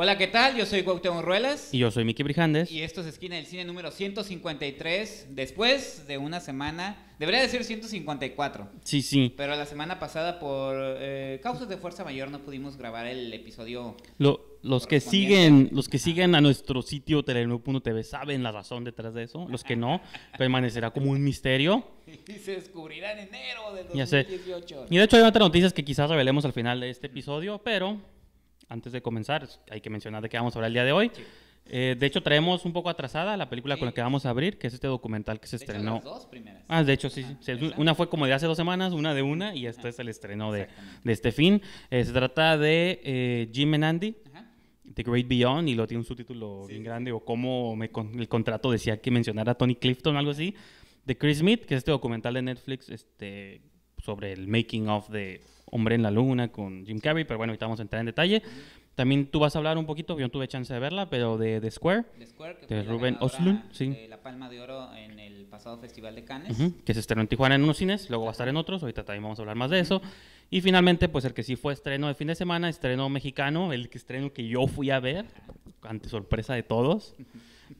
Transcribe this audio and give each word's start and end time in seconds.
Hola, 0.00 0.16
¿qué 0.16 0.28
tal? 0.28 0.56
Yo 0.56 0.64
soy 0.64 0.84
Cuauhtémoc 0.84 1.24
Ruelas. 1.24 1.74
Y 1.74 1.78
yo 1.78 1.90
soy 1.90 2.04
Miki 2.04 2.22
Brijandes. 2.22 2.70
Y 2.70 2.82
esto 2.82 3.00
es 3.00 3.08
Esquina 3.08 3.34
del 3.34 3.46
Cine 3.46 3.64
número 3.64 3.90
153. 3.90 5.30
Después 5.30 6.06
de 6.06 6.18
una 6.18 6.38
semana, 6.38 7.16
debería 7.18 7.40
decir 7.40 7.64
154. 7.64 8.68
Sí, 8.84 9.02
sí. 9.02 9.34
Pero 9.36 9.56
la 9.56 9.66
semana 9.66 9.98
pasada, 9.98 10.38
por 10.38 10.76
eh, 10.78 11.40
causas 11.42 11.68
de 11.68 11.78
fuerza 11.78 12.04
mayor, 12.04 12.30
no 12.30 12.38
pudimos 12.44 12.76
grabar 12.76 13.08
el 13.08 13.34
episodio. 13.34 13.96
Lo, 14.18 14.60
los 14.62 14.86
que 14.86 15.00
siguen, 15.00 15.70
los 15.72 15.88
que 15.88 15.98
siguen 15.98 16.36
a 16.36 16.40
nuestro 16.40 16.80
sitio 16.82 17.24
tele9.tv 17.24 18.04
saben 18.04 18.44
la 18.44 18.52
razón 18.52 18.84
detrás 18.84 19.14
de 19.14 19.24
eso. 19.24 19.48
Los 19.48 19.64
que 19.64 19.74
no, 19.74 20.00
permanecerá 20.38 20.92
como 20.92 21.10
un 21.10 21.24
misterio. 21.24 21.84
Y 22.06 22.34
se 22.34 22.52
descubrirá 22.52 23.14
en 23.14 23.26
enero 23.26 23.74
de 23.74 23.84
Ya 23.98 24.06
sé. 24.06 24.22
2018. 24.22 24.86
Y 24.90 24.96
de 24.96 25.02
hecho 25.02 25.16
hay 25.16 25.24
otras 25.24 25.40
noticias 25.40 25.72
que 25.72 25.84
quizás 25.84 26.08
revelemos 26.08 26.44
al 26.44 26.52
final 26.52 26.78
de 26.78 26.90
este 26.90 27.08
episodio, 27.08 27.60
pero 27.64 27.98
antes 28.68 28.92
de 28.92 29.00
comenzar 29.02 29.48
hay 29.70 29.80
que 29.80 29.90
mencionar 29.90 30.22
de 30.22 30.28
qué 30.28 30.36
vamos 30.36 30.54
a 30.54 30.58
hablar 30.58 30.68
el 30.68 30.74
día 30.74 30.84
de 30.84 30.92
hoy. 30.92 31.10
Eh, 31.70 31.96
de 31.98 32.06
hecho 32.06 32.22
traemos 32.22 32.64
un 32.64 32.72
poco 32.72 32.88
atrasada 32.88 33.36
la 33.36 33.50
película 33.50 33.74
Sí. 33.74 33.80
con 33.80 33.86
la 33.86 33.92
que 33.92 34.00
vamos 34.00 34.24
a 34.24 34.30
abrir, 34.30 34.58
que 34.58 34.68
es 34.68 34.74
este 34.74 34.86
documental 34.86 35.38
que 35.38 35.46
se 35.48 35.58
De 35.58 35.64
hecho, 35.64 35.72
estrenó. 35.72 35.94
las 35.96 36.04
dos 36.04 36.26
primeras. 36.26 36.62
Ah, 36.66 36.82
de 36.82 36.92
hecho, 36.94 37.10
sí. 37.10 37.22
sí. 37.40 37.52
Ajá, 37.52 37.60
Sí. 37.60 37.72
Una 37.76 37.94
fue 37.94 38.08
como 38.08 38.26
de 38.26 38.32
hace 38.32 38.46
dos 38.46 38.56
semanas, 38.56 38.94
una 38.94 39.12
de 39.12 39.20
una, 39.22 39.54
y 39.54 39.66
este 39.66 39.88
es 39.90 39.98
el 39.98 40.08
estreno 40.08 40.50
de, 40.50 40.68
de 41.04 41.12
este 41.12 41.30
fin. 41.30 41.60
Eh, 41.90 42.04
se 42.06 42.12
trata 42.12 42.56
de 42.56 43.00
eh, 43.04 43.50
Jim 43.52 43.74
and 43.74 43.84
Andy, 43.84 44.16
Ajá. 44.32 44.46
The 44.94 45.02
Great 45.02 45.28
Beyond, 45.28 45.68
y 45.68 45.74
lo 45.74 45.86
tiene 45.86 45.98
un 46.00 46.06
subtítulo 46.06 46.66
bien 46.66 46.82
grande, 46.82 47.12
o 47.12 47.20
como 47.20 47.76
me 47.76 47.90
con- 47.90 48.18
el 48.18 48.28
contrato 48.28 48.70
decía 48.70 48.98
que 49.02 49.10
mencionara 49.10 49.52
a 49.52 49.54
Tony 49.54 49.76
Clifton 49.76 50.16
algo 50.16 50.30
así, 50.30 50.54
de 51.04 51.18
Chris 51.18 51.38
Smith, 51.38 51.66
que 51.66 51.74
es 51.74 51.78
este 51.78 51.90
documental 51.90 52.32
de 52.34 52.42
Netflix 52.42 52.88
este, 52.88 53.60
sobre 54.02 54.32
el 54.32 54.48
making 54.48 54.88
of 54.88 55.10
de 55.10 55.42
Hombre 55.70 55.94
en 55.94 56.02
la 56.02 56.10
Luna 56.10 56.48
con 56.48 56.84
Jim 56.86 56.98
Carrey, 57.00 57.24
pero 57.24 57.38
bueno, 57.38 57.52
ahorita 57.52 57.66
vamos 57.66 57.78
a 57.80 57.82
entrar 57.82 58.00
en 58.00 58.06
detalle. 58.06 58.42
También 58.94 59.26
tú 59.26 59.38
vas 59.38 59.54
a 59.54 59.58
hablar 59.58 59.78
un 59.78 59.86
poquito, 59.86 60.18
yo 60.18 60.26
no 60.26 60.30
tuve 60.30 60.48
chance 60.48 60.72
de 60.74 60.80
verla, 60.80 61.08
pero 61.08 61.38
de 61.38 61.60
The 61.60 61.70
Square, 61.70 62.04
The 62.18 62.26
Square, 62.26 62.56
que 62.56 62.74
De 62.74 62.82
fue 62.82 62.84
la 62.84 62.90
Ruben 62.92 63.14
ganadora 63.14 63.26
Östlund, 63.26 63.62
sí. 63.72 63.88
de 63.90 64.08
la 64.08 64.20
Palma 64.20 64.48
de 64.48 64.60
Oro 64.60 64.92
en 64.94 65.20
el 65.20 65.46
pasado 65.46 65.78
Festival 65.78 66.16
de 66.16 66.24
Cannes. 66.24 66.58
Ujú, 66.58 66.74
que 66.84 66.94
se 66.94 67.00
estrenó 67.00 67.22
en 67.22 67.28
Tijuana 67.28 67.54
en 67.54 67.62
unos 67.62 67.76
cines, 67.76 68.10
luego 68.10 68.24
va 68.24 68.30
a 68.30 68.32
estar 68.32 68.48
en 68.48 68.56
otros, 68.56 68.82
ahorita 68.82 69.04
también 69.04 69.22
vamos 69.22 69.38
a 69.38 69.42
hablar 69.42 69.54
más 69.56 69.70
de 69.70 69.78
eso. 69.78 70.02
Y 70.50 70.62
finalmente, 70.62 71.08
pues 71.08 71.24
el 71.24 71.32
que 71.32 71.44
sí 71.44 71.54
fue 71.54 71.74
estreno 71.74 72.08
de 72.08 72.14
fin 72.14 72.26
de 72.26 72.34
semana, 72.34 72.68
estreno 72.68 73.08
mexicano, 73.08 73.72
el 73.72 73.88
que 73.88 73.98
estreno 73.98 74.32
que 74.32 74.48
yo 74.48 74.66
fui 74.66 74.90
a 74.90 74.98
ver, 74.98 75.26
ante 75.82 76.08
sorpresa 76.08 76.54
de 76.54 76.64
todos. 76.64 77.14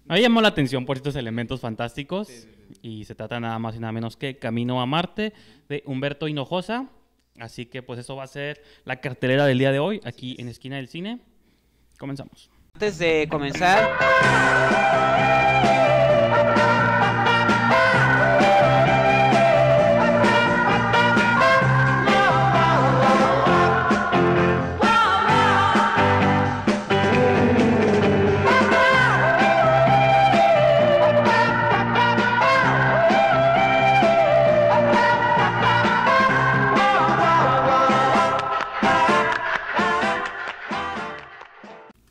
A 0.09 0.15
mí 0.15 0.21
llamó 0.21 0.43
la 0.43 0.49
atención 0.49 0.85
por 0.85 0.99
estos 0.99 1.17
elementos 1.17 1.61
fantásticos 1.61 2.29
y 2.83 3.05
se 3.05 3.15
trata 3.15 3.41
nada 3.41 3.59
más 3.59 3.75
y 3.75 3.79
nada 3.79 3.91
menos 3.91 4.19
que 4.19 4.37
Camino 4.37 4.83
a 4.83 4.87
Marte 4.87 5.33
de 5.69 5.83
Humberto 5.87 6.29
Hinojosa. 6.29 6.91
Así 7.41 7.67
que 7.67 7.83
pues 7.83 7.99
eso 7.99 8.17
va 8.17 8.25
a 8.25 8.29
ser 8.29 8.63
la 8.85 9.01
cartelera 9.01 9.47
del 9.47 9.59
día 9.59 9.73
de 9.73 9.79
hoy 9.79 10.01
aquí 10.05 10.37
en 10.39 10.49
Esquina 10.49 10.77
del 10.77 10.89
Cine. 10.89 11.21
Comenzamos. 11.99 12.51
Antes 12.75 12.99
de 12.99 13.27
comenzar, 13.29 13.99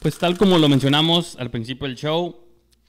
Pues 0.08 0.20
tal 0.20 0.38
como 0.38 0.58
lo 0.58 0.70
mencionamos 0.70 1.36
al 1.38 1.52
principio 1.52 1.86
del 1.86 1.98
show, 1.98 2.34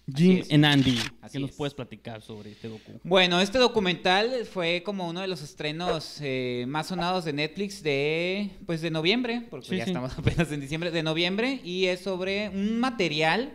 Jim 0.06 0.44
and 0.52 0.64
Andy. 0.64 0.96
Así 1.20 1.32
¿Qué 1.32 1.38
nos 1.40 1.50
es. 1.50 1.56
puedes 1.56 1.74
platicar 1.74 2.22
sobre 2.22 2.52
este 2.52 2.68
docu? 2.68 2.92
Bueno, 3.02 3.40
este 3.40 3.58
documental 3.58 4.46
fue 4.46 4.84
como 4.84 5.08
uno 5.08 5.20
de 5.20 5.26
los 5.26 5.42
estrenos 5.42 6.18
eh, 6.20 6.64
más 6.68 6.86
sonados 6.86 7.24
de 7.24 7.32
Netflix 7.32 7.82
de, 7.82 8.50
pues 8.66 8.82
de 8.82 8.92
noviembre, 8.92 9.44
porque 9.50 9.66
Sí, 9.66 9.76
ya 9.78 9.84
sí. 9.86 9.90
estamos 9.90 10.12
apenas 10.16 10.52
en 10.52 10.60
diciembre, 10.60 10.92
de 10.92 11.02
noviembre, 11.02 11.60
y 11.64 11.86
es 11.86 12.02
sobre 12.02 12.50
un 12.50 12.78
material 12.78 13.50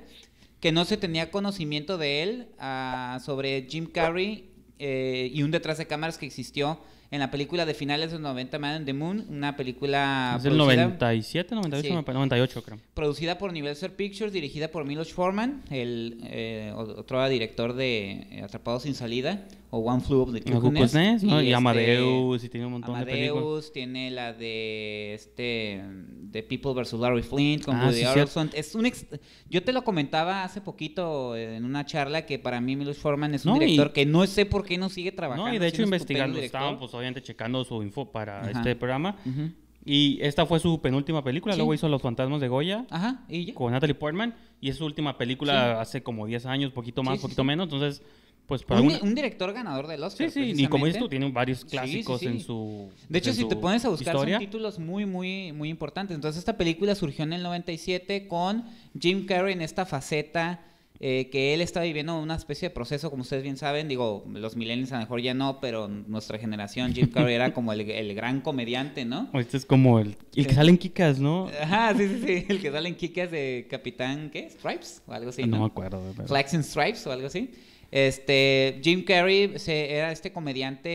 que 0.59 0.73
no 0.73 0.83
se 0.83 0.97
tenía 0.97 1.31
conocimiento 1.31 1.97
de 1.97 2.21
él, 2.21 2.47
ah, 2.59 3.21
sobre 3.23 3.65
Jim 3.69 3.85
Carrey 3.85 4.51
eh, 4.77 5.31
y 5.33 5.41
un 5.41 5.51
detrás 5.51 5.77
de 5.77 5.87
cámaras 5.87 6.17
que 6.17 6.25
existió 6.25 6.81
en 7.13 7.19
la 7.19 7.29
película 7.29 7.63
de 7.67 7.75
finales 7.75 8.09
de 8.09 8.13
los 8.17 8.21
90, 8.23 8.57
Man 8.57 8.77
on 8.77 8.85
the 8.85 8.93
Moon, 8.93 9.25
una 9.29 9.55
película 9.55 10.33
es 10.37 10.41
del 10.43 10.53
producida- 10.53 10.83
97, 10.85 11.53
98, 11.53 11.87
Sí. 11.87 11.93
98 12.13 12.63
creo. 12.63 12.79
producida 12.95 13.37
por 13.37 13.51
Universal 13.51 13.91
Pictures, 13.91 14.33
dirigida 14.33 14.69
por 14.69 14.83
Milos 14.85 15.13
Forman, 15.13 15.61
el 15.69 16.17
eh, 16.23 16.73
otro 16.75 17.29
director 17.29 17.73
de 17.73 18.11
eh, 18.31 18.41
Atrapados 18.43 18.81
sin 18.83 18.95
salida 18.95 19.45
o 19.75 19.79
One 19.79 20.01
Flew 20.01 20.21
Over 20.21 20.35
the 20.35 20.41
Cuckoo's 20.51 20.71
Cuckoo's 20.71 20.93
Nest, 20.93 21.23
¿no? 21.25 21.41
Y, 21.41 21.45
este, 21.45 21.55
Amadeus, 21.55 22.43
y 22.43 22.49
tiene 22.49 22.67
un 22.67 22.73
montón 22.73 22.99
de 22.99 23.05
películas. 23.07 23.41
Amadeus, 23.43 23.73
tiene 23.73 24.11
la 24.11 24.31
de 24.33 25.15
este 25.15 25.81
de 25.83 26.43
People 26.43 26.73
vs. 26.79 26.93
Larry 26.93 27.23
Flint 27.23 27.65
con 27.65 27.75
Ah, 27.75 27.85
Woody 27.85 27.97
sí, 27.99 28.03
Harrelson. 28.03 28.51
Es 28.53 28.75
un 28.75 28.85
ex- 28.85 29.07
yo 29.49 29.63
te 29.63 29.73
lo 29.73 29.83
comentaba 29.83 30.43
hace 30.43 30.61
poquito 30.61 31.35
en 31.35 31.65
una 31.65 31.85
charla 31.87 32.25
que 32.27 32.37
para 32.37 32.61
mí 32.61 32.75
Milos 32.75 32.97
Forman 32.99 33.33
es 33.33 33.45
un 33.45 33.53
No, 33.53 33.57
y- 33.57 33.65
director 33.65 33.93
que 33.93 34.05
no 34.05 34.27
sé 34.27 34.45
por 34.45 34.63
qué 34.63 34.77
no 34.77 34.89
sigue 34.89 35.11
trabajando. 35.11 35.49
No, 35.49 35.55
y 35.55 35.57
de 35.57 35.67
hecho 35.67 35.81
un 35.81 35.85
investigando, 35.87 36.37
estaban 36.39 36.77
pues 36.77 36.93
obviamente 36.93 37.23
checando 37.23 37.63
su 37.63 37.81
info 37.81 38.11
para 38.11 38.41
Ajá. 38.41 38.51
este 38.51 38.75
programa. 38.75 39.15
Ujú. 39.25 39.49
Y 39.85 40.19
esta 40.21 40.45
fue 40.45 40.59
su 40.59 40.79
penúltima 40.81 41.23
película, 41.23 41.53
Sí. 41.53 41.57
luego 41.59 41.73
hizo 41.73 41.89
Los 41.89 42.01
Fantasmas 42.01 42.39
de 42.39 42.47
Goya 42.47 42.85
Ajá, 42.89 43.25
y 43.27 43.45
ya. 43.45 43.53
con 43.53 43.71
Natalie 43.73 43.95
Portman. 43.95 44.33
Y 44.61 44.69
es 44.69 44.77
su 44.77 44.85
última 44.85 45.17
película 45.17 45.81
hace 45.81 46.01
como 46.03 46.25
10 46.25 46.45
años, 46.45 46.71
poquito 46.71 47.03
más, 47.03 47.17
Sí, 47.17 47.21
poquito 47.23 47.43
menos. 47.43 47.65
Entonces, 47.65 48.01
pues 48.47 48.61
Un, 48.61 48.67
para 48.67 48.81
una... 48.81 48.99
un 49.01 49.13
director 49.15 49.51
ganador 49.51 49.87
del 49.87 50.01
Oscar. 50.03 50.29
Sí, 50.31 50.53
sí, 50.55 50.63
y 50.63 50.67
como 50.67 50.85
dices 50.85 51.01
tú, 51.01 51.09
tiene 51.09 51.29
varios 51.31 51.65
clásicos 51.65 52.23
en 52.23 52.39
su 52.39 52.89
De 53.09 53.19
hecho, 53.19 53.33
si 53.33 53.45
te 53.45 53.55
pones 53.57 53.83
a 53.83 53.89
buscar, 53.89 54.13
historia. 54.15 54.37
son 54.37 54.45
títulos 54.45 54.79
muy, 54.79 55.05
muy, 55.05 55.51
muy 55.51 55.67
importantes. 55.69 56.15
Entonces, 56.15 56.39
esta 56.39 56.55
película 56.55 56.95
surgió 56.95 57.23
en 57.25 57.33
el 57.33 57.43
97 57.43 58.27
con 58.27 58.63
Jim 58.99 59.25
Carrey 59.25 59.53
en 59.53 59.61
esta 59.61 59.85
faceta 59.85 60.61
eh, 61.05 61.27
que 61.29 61.53
él 61.53 61.59
está 61.59 61.81
viviendo 61.81 62.17
una 62.17 62.35
especie 62.35 62.69
de 62.69 62.73
proceso, 62.73 63.09
como 63.09 63.23
ustedes 63.23 63.43
bien 63.43 63.57
saben. 63.57 63.89
Digo, 63.89 64.23
los 64.31 64.55
millennials 64.55 64.93
a 64.93 64.95
lo 64.95 65.01
mejor 65.01 65.19
ya 65.21 65.33
no, 65.33 65.59
pero 65.59 65.89
nuestra 65.89 66.37
generación, 66.37 66.93
Jim 66.93 67.09
Carrey 67.09 67.35
era 67.35 67.53
como 67.53 67.73
el, 67.73 67.81
el 67.81 68.15
gran 68.15 68.39
comediante, 68.39 69.03
¿no? 69.03 69.29
Este 69.33 69.57
es 69.57 69.65
como 69.65 69.99
el, 69.99 70.15
el 70.33 70.47
que 70.47 70.53
sale 70.53 70.69
en 70.69 70.77
Kikas, 70.77 71.19
¿no? 71.19 71.49
Ajá, 71.61 71.93
sí, 71.97 72.07
sí, 72.07 72.23
sí. 72.25 72.45
El 72.47 72.61
que 72.61 72.71
sale 72.71 72.87
en 72.87 72.95
Kikas 72.95 73.29
de 73.31 73.67
Capitán, 73.69 74.29
¿qué? 74.31 74.49
¿Stripes? 74.49 75.01
O 75.05 75.11
algo 75.11 75.31
así, 75.31 75.41
no, 75.41 75.57
¿no? 75.57 75.59
me 75.59 75.65
acuerdo. 75.65 76.01
pero- 76.15 76.27
Flags 76.29 76.53
and 76.53 76.63
Stripes 76.63 77.05
o 77.05 77.11
algo 77.11 77.27
así. 77.27 77.49
Este, 77.95 78.79
Jim 78.83 79.03
Carrey 79.05 79.59
se- 79.59 79.93
era 79.93 80.11
este 80.11 80.31
comediante 80.31 80.89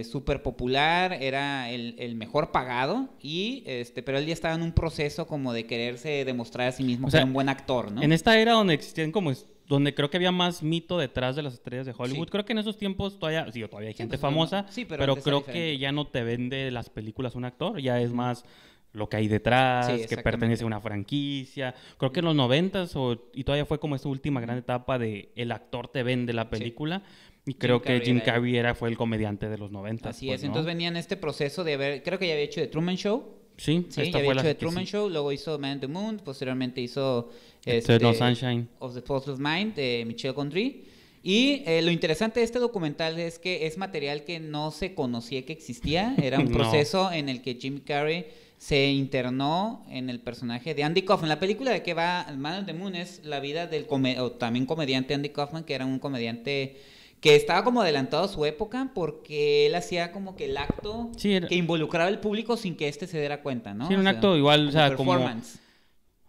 eh, 0.00 0.04
súper 0.04 0.40
popular, 0.40 1.14
era 1.20 1.68
el, 1.68 1.96
el 1.98 2.14
mejor 2.14 2.52
pagado, 2.52 3.08
y 3.20 3.64
este, 3.66 4.04
pero 4.04 4.18
él 4.18 4.26
ya 4.26 4.32
estaba 4.32 4.54
en 4.54 4.62
un 4.62 4.70
proceso 4.70 5.26
como 5.26 5.52
de 5.52 5.66
quererse 5.66 6.24
demostrar 6.24 6.68
a 6.68 6.72
sí 6.72 6.84
mismo 6.84 7.06
O 7.06 7.08
que 7.08 7.10
sea, 7.10 7.20
era 7.22 7.26
un 7.26 7.32
buen 7.32 7.48
actor, 7.48 7.90
¿no? 7.90 8.02
En 8.02 8.12
esta 8.12 8.38
era 8.38 8.52
donde 8.52 8.74
existían 8.74 9.10
como 9.10 9.32
donde 9.66 9.94
creo 9.94 10.10
que 10.10 10.16
había 10.18 10.30
más 10.30 10.62
mito 10.62 10.96
detrás 10.96 11.34
de 11.34 11.42
las 11.42 11.54
estrellas 11.54 11.86
de 11.86 11.94
Hollywood. 11.96 12.26
Sí. 12.26 12.30
Creo 12.30 12.44
que 12.44 12.52
en 12.52 12.58
esos 12.58 12.76
tiempos 12.76 13.18
todavía, 13.18 13.50
sí, 13.50 13.60
todavía 13.62 13.88
hay 13.88 13.94
Sí, 13.94 13.98
gente 13.98 14.10
pues, 14.18 14.20
famosa, 14.20 14.66
sí, 14.70 14.84
pero 14.84 15.00
pero, 15.00 15.16
creo 15.16 15.44
que 15.44 15.76
ya 15.78 15.90
no 15.90 16.06
te 16.06 16.22
vende 16.22 16.70
las 16.70 16.88
películas 16.88 17.34
un 17.34 17.46
actor, 17.46 17.80
ya 17.80 18.00
es 18.00 18.12
más 18.12 18.44
lo 18.92 19.08
que 19.08 19.16
hay 19.16 19.28
detrás, 19.28 20.00
Sí, 20.00 20.06
que 20.06 20.18
pertenece 20.18 20.64
a 20.64 20.66
una 20.66 20.80
franquicia. 20.80 21.74
Creo 21.98 22.12
que 22.12 22.20
en 22.20 22.26
los 22.26 22.34
noventas 22.34 22.94
y 23.34 23.44
todavía 23.44 23.64
fue 23.66 23.78
como 23.78 23.96
esta 23.96 24.08
última 24.08 24.40
gran 24.40 24.58
etapa 24.58 24.98
de 24.98 25.30
el 25.36 25.50
actor 25.52 25.88
te 25.88 26.02
vende 26.02 26.32
la 26.32 26.50
película. 26.50 27.02
Y 27.44 27.54
creo 27.54 27.80
que 27.82 27.86
Carrey 27.94 28.02
Jim 28.04 28.16
era 28.18 28.24
él. 28.24 28.32
Carrey 28.32 28.56
era, 28.56 28.74
fue 28.74 28.88
el 28.88 28.96
comediante 28.96 29.48
de 29.48 29.58
los 29.58 29.70
noventas. 29.72 30.16
Así 30.16 30.26
pues, 30.26 30.36
es, 30.40 30.42
¿no? 30.44 30.48
entonces 30.48 30.66
venía 30.66 30.88
en 30.88 30.96
este 30.96 31.16
proceso 31.16 31.64
de 31.64 31.76
ver, 31.76 32.02
creo 32.02 32.18
que 32.18 32.26
ya 32.28 32.34
había 32.34 32.44
hecho 32.44 32.60
The 32.60 32.68
Truman 32.68 32.96
Show, 32.96 33.38
Sí, 33.56 33.86
sí, 33.90 34.00
esta 34.02 34.04
ya 34.04 34.10
fue 34.12 34.20
había 34.20 34.34
la 34.34 34.40
hecho 34.42 34.48
The 34.48 34.54
que 34.54 34.58
Truman 34.60 34.86
sí. 34.86 34.92
Show, 34.92 35.08
luego 35.10 35.32
hizo 35.32 35.58
Man 35.58 35.72
on 35.74 35.80
the 35.80 35.88
Moon, 35.88 36.18
posteriormente 36.24 36.80
hizo 36.80 37.30
este, 37.64 37.98
Sunshine. 38.14 38.68
of 38.78 38.94
the 38.94 39.00
Spotless 39.00 39.38
Mind 39.38 39.74
de 39.74 40.04
Michel 40.06 40.32
Gondry. 40.32 40.84
Y 41.24 41.62
eh, 41.66 41.82
lo 41.82 41.90
interesante 41.92 42.40
de 42.40 42.44
este 42.46 42.58
documental 42.58 43.18
es 43.18 43.38
que 43.38 43.66
es 43.66 43.78
material 43.78 44.24
que 44.24 44.40
no 44.40 44.70
se 44.72 44.94
conocía 44.94 45.44
que 45.44 45.52
existía. 45.52 46.14
Era 46.20 46.38
un 46.38 46.46
No. 46.50 46.58
proceso 46.58 47.12
en 47.12 47.28
el 47.28 47.42
que 47.42 47.54
Jim 47.54 47.80
Carrey 47.84 48.26
se 48.62 48.92
internó 48.92 49.84
en 49.90 50.08
el 50.08 50.20
personaje 50.20 50.72
de 50.72 50.84
Andy 50.84 51.02
Kaufman. 51.02 51.28
La 51.28 51.40
película 51.40 51.72
de 51.72 51.82
que 51.82 51.94
va 51.94 52.28
Man 52.36 52.60
on 52.60 52.66
the 52.66 52.72
Moon 52.72 52.94
es 52.94 53.20
la 53.24 53.40
vida 53.40 53.66
del 53.66 53.86
come- 53.86 54.20
o 54.20 54.30
también 54.30 54.66
comediante 54.66 55.14
Andy 55.14 55.30
Kaufman, 55.30 55.64
que 55.64 55.74
era 55.74 55.84
un 55.84 55.98
comediante 55.98 56.76
que 57.20 57.34
estaba 57.34 57.64
como 57.64 57.80
adelantado 57.82 58.22
a 58.22 58.28
su 58.28 58.44
época 58.44 58.92
porque 58.94 59.66
él 59.66 59.74
hacía 59.74 60.12
como 60.12 60.36
que 60.36 60.44
el 60.44 60.56
acto 60.56 61.10
Sí, 61.16 61.32
era- 61.32 61.48
que 61.48 61.56
involucraba 61.56 62.06
al 62.06 62.20
público 62.20 62.56
sin 62.56 62.76
que 62.76 62.86
éste 62.86 63.08
se 63.08 63.18
diera 63.18 63.42
cuenta, 63.42 63.74
¿no? 63.74 63.88
Sí, 63.88 63.94
un 63.94 64.00
O 64.00 64.02
sea, 64.04 64.10
acto 64.12 64.36
igual, 64.36 64.68
o 64.68 64.70
sea, 64.70 64.94
como-. 64.94 65.18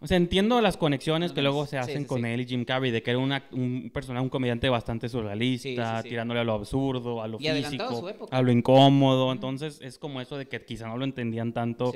O 0.04 0.08
sea, 0.08 0.18
entiendo 0.18 0.60
las 0.60 0.76
conexiones 0.76 1.32
que 1.32 1.42
luego 1.42 1.66
se 1.66 1.78
hacen 1.78 2.02
sí, 2.02 2.06
con 2.08 2.24
sí. 2.24 2.28
él 2.28 2.42
y 2.42 2.46
Jim 2.46 2.66
Carrey, 2.66 2.92
de 2.92 3.02
que 3.02 3.12
era 3.12 3.20
una- 3.20 3.46
un 3.54 3.90
personaje, 3.94 4.22
un 4.22 4.28
comediante 4.30 4.68
bastante 4.68 5.08
surrealista, 5.08 6.04
tirándole 6.04 6.42
a 6.42 6.44
lo 6.44 6.52
absurdo, 6.56 7.22
a 7.22 7.28
lo 7.30 7.38
Y 7.40 7.48
físico, 7.48 8.02
su 8.02 8.10
época. 8.10 8.36
a 8.38 8.42
lo 8.42 8.52
incómodo. 8.52 9.32
Entonces, 9.32 9.80
es 9.82 9.98
como 9.98 10.20
eso 10.20 10.38
de 10.38 10.46
que 10.48 10.62
quizá 10.66 10.88
no 10.88 10.98
lo 10.98 11.06
entendían 11.06 11.54
tanto 11.54 11.94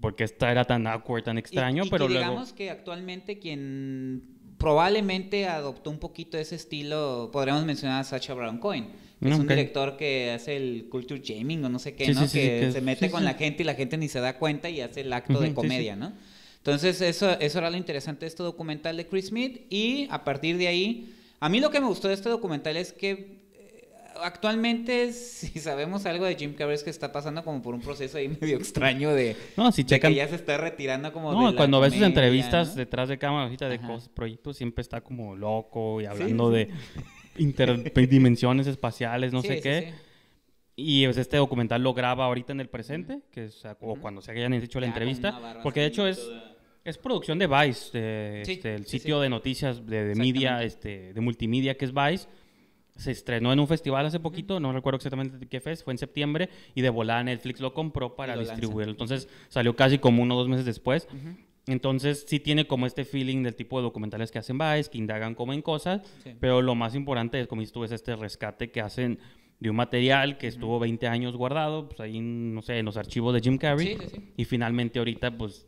porque 0.00 0.24
esta 0.24 0.50
era 0.50 0.64
tan 0.64 0.88
awkward, 0.88 1.22
tan 1.22 1.38
extraño, 1.38 1.84
Y- 1.84 1.86
y 1.86 1.90
pero 1.90 2.08
que 2.08 2.14
luego... 2.14 2.28
digamos 2.28 2.52
que 2.52 2.70
actualmente 2.70 3.38
quien 3.38 4.24
probablemente 4.58 5.46
adoptó 5.46 5.90
un 5.90 5.98
poquito 6.00 6.36
ese 6.36 6.56
estilo, 6.56 7.30
podríamos 7.32 7.64
mencionar 7.64 8.00
a 8.00 8.04
Sacha 8.04 8.34
Baron 8.34 8.58
Cohen, 8.58 8.88
que 9.22 9.28
es 9.28 9.34
un 9.36 9.42
Ok. 9.42 9.48
director 9.50 9.96
que 9.96 10.32
hace 10.32 10.56
el 10.56 10.88
culture 10.90 11.20
shaming 11.22 11.64
o 11.64 11.68
no 11.68 11.78
sé 11.78 11.94
qué, 11.94 12.06
Sí, 12.06 12.12
¿no? 12.14 12.22
sí, 12.22 12.28
sí, 12.28 12.38
que, 12.40 12.72
se 12.72 12.80
mete 12.80 13.08
con 13.10 13.24
la 13.24 13.34
gente 13.34 13.62
y 13.62 13.66
la 13.66 13.74
gente 13.74 13.96
ni 13.96 14.08
se 14.08 14.18
da 14.18 14.36
cuenta 14.36 14.68
y 14.68 14.80
hace 14.80 15.02
el 15.02 15.12
acto 15.12 15.38
de 15.40 15.54
comedia. 15.54 15.94
¿no? 15.94 16.12
Entonces 16.58 17.00
eso, 17.00 17.30
eso 17.40 17.58
era 17.58 17.70
lo 17.70 17.76
interesante 17.76 18.20
de 18.20 18.28
este 18.28 18.42
documental 18.42 18.96
de 18.96 19.06
Chris 19.06 19.26
Smith 19.28 19.62
y 19.70 20.06
a 20.10 20.24
partir 20.24 20.58
de 20.58 20.68
ahí, 20.68 21.14
a 21.40 21.48
mí 21.48 21.60
lo 21.60 21.70
que 21.70 21.80
me 21.80 21.86
gustó 21.86 22.08
de 22.08 22.14
este 22.14 22.28
documental 22.28 22.76
es 22.76 22.92
que 22.92 23.38
eh, 23.54 23.88
actualmente 24.22 25.12
si 25.14 25.48
sabemos 25.60 26.04
algo 26.04 26.24
de 26.26 26.34
Jim 26.34 26.54
Carrey 26.54 26.74
es 26.74 26.82
que 26.82 26.90
está 26.90 27.10
pasando 27.12 27.42
como 27.44 27.62
por 27.62 27.74
un 27.74 27.80
proceso 27.80 28.18
ahí 28.18 28.28
medio 28.40 28.56
extraño 28.58 29.14
de, 29.14 29.36
No, 29.56 29.72
si 29.72 29.82
de 29.84 29.88
checan... 29.88 30.10
que 30.12 30.16
ya 30.18 30.28
se 30.28 30.34
está 30.34 30.58
retirando 30.58 31.12
como 31.12 31.32
No, 31.32 31.46
de 31.46 31.52
la 31.52 31.56
cuando 31.56 31.80
ves 31.80 31.94
sus 31.94 32.02
entrevistas 32.02 32.70
¿no? 32.70 32.74
detrás 32.74 33.08
de 33.08 33.18
cámara, 33.18 33.44
ahorita 33.44 33.68
de 33.68 33.76
Ajá. 33.76 33.86
cosas, 33.86 34.08
proyectos, 34.10 34.56
siempre 34.56 34.82
está 34.82 35.00
como 35.00 35.36
loco 35.36 36.00
y 36.00 36.06
hablando 36.06 36.50
sí. 36.50 36.56
de 36.56 36.68
interdimensiones 37.38 38.66
espaciales, 38.66 39.32
no 39.32 39.42
Sí, 39.42 39.48
sé 39.48 39.54
sí, 39.56 39.62
qué. 39.62 40.07
Y 40.80 41.04
pues, 41.06 41.16
este 41.16 41.36
documental 41.38 41.82
lo 41.82 41.92
graba 41.92 42.24
ahorita 42.26 42.52
en 42.52 42.60
el 42.60 42.68
presente, 42.68 43.22
que 43.32 43.46
es, 43.46 43.64
o 43.80 43.96
cuando 43.96 44.20
se 44.22 44.30
hayan 44.30 44.52
hecho 44.52 44.78
la 44.78 44.86
Ya, 44.86 44.92
entrevista, 44.92 45.60
porque 45.64 45.80
de 45.80 45.86
hecho 45.86 46.06
es, 46.06 46.18
toda- 46.24 46.56
es 46.84 46.96
producción 46.98 47.36
de 47.40 47.48
Vice, 47.48 47.98
de, 47.98 48.42
Sí, 48.46 48.52
este, 48.52 48.74
el 48.76 48.86
sitio 48.86 49.16
sí. 49.16 49.22
de 49.24 49.28
noticias 49.28 49.84
de, 49.84 50.04
de 50.04 50.14
media, 50.14 50.62
este, 50.62 51.12
de 51.12 51.20
multimedia 51.20 51.76
que 51.76 51.84
es 51.84 51.92
Vice. 51.92 52.28
Se 52.94 53.10
estrenó 53.10 53.52
en 53.52 53.58
un 53.58 53.66
festival 53.66 54.06
hace 54.06 54.20
poquito, 54.20 54.60
no 54.60 54.72
recuerdo 54.72 54.96
exactamente 54.98 55.46
qué 55.48 55.60
fue, 55.60 55.74
fue 55.76 55.92
en 55.94 55.98
septiembre, 55.98 56.48
y 56.76 56.80
de 56.80 56.90
volada 56.90 57.24
Netflix 57.24 57.58
lo 57.60 57.74
compró 57.74 58.14
para 58.14 58.34
lo 58.36 58.42
lanzan. 58.42 58.56
distribuirlo. 58.60 58.92
Entonces 58.92 59.28
salió 59.48 59.74
casi 59.74 59.98
como 59.98 60.22
uno 60.22 60.36
o 60.36 60.38
dos 60.38 60.48
meses 60.48 60.64
después. 60.64 61.08
Entonces 61.66 62.24
sí 62.26 62.40
tiene 62.40 62.66
como 62.66 62.86
este 62.86 63.04
feeling 63.04 63.42
del 63.42 63.54
tipo 63.54 63.78
de 63.78 63.82
documentales 63.82 64.30
que 64.30 64.38
hacen 64.38 64.58
Vice, 64.58 64.90
que 64.90 64.98
indagan 64.98 65.34
como 65.34 65.52
en 65.52 65.60
cosas, 65.60 66.02
pero 66.40 66.62
lo 66.62 66.74
más 66.74 66.94
importante, 66.94 67.46
como 67.48 67.60
dices 67.60 67.72
tú, 67.72 67.84
es 67.84 67.92
este 67.92 68.16
rescate 68.16 68.70
que 68.70 68.80
hacen 68.80 69.18
de 69.60 69.70
un 69.70 69.76
material 69.76 70.38
que 70.38 70.46
estuvo 70.46 70.78
20 70.78 71.06
años 71.08 71.36
guardado, 71.36 71.88
pues 71.88 72.00
ahí, 72.00 72.20
no 72.20 72.62
sé, 72.62 72.78
en 72.78 72.84
los 72.86 72.96
archivos 72.96 73.34
de 73.34 73.40
Jim 73.40 73.58
Carrey, 73.58 73.88
Sí, 73.88 73.96
sí, 74.00 74.08
sí. 74.14 74.32
y 74.36 74.44
finalmente 74.44 74.98
ahorita, 74.98 75.36
pues, 75.36 75.66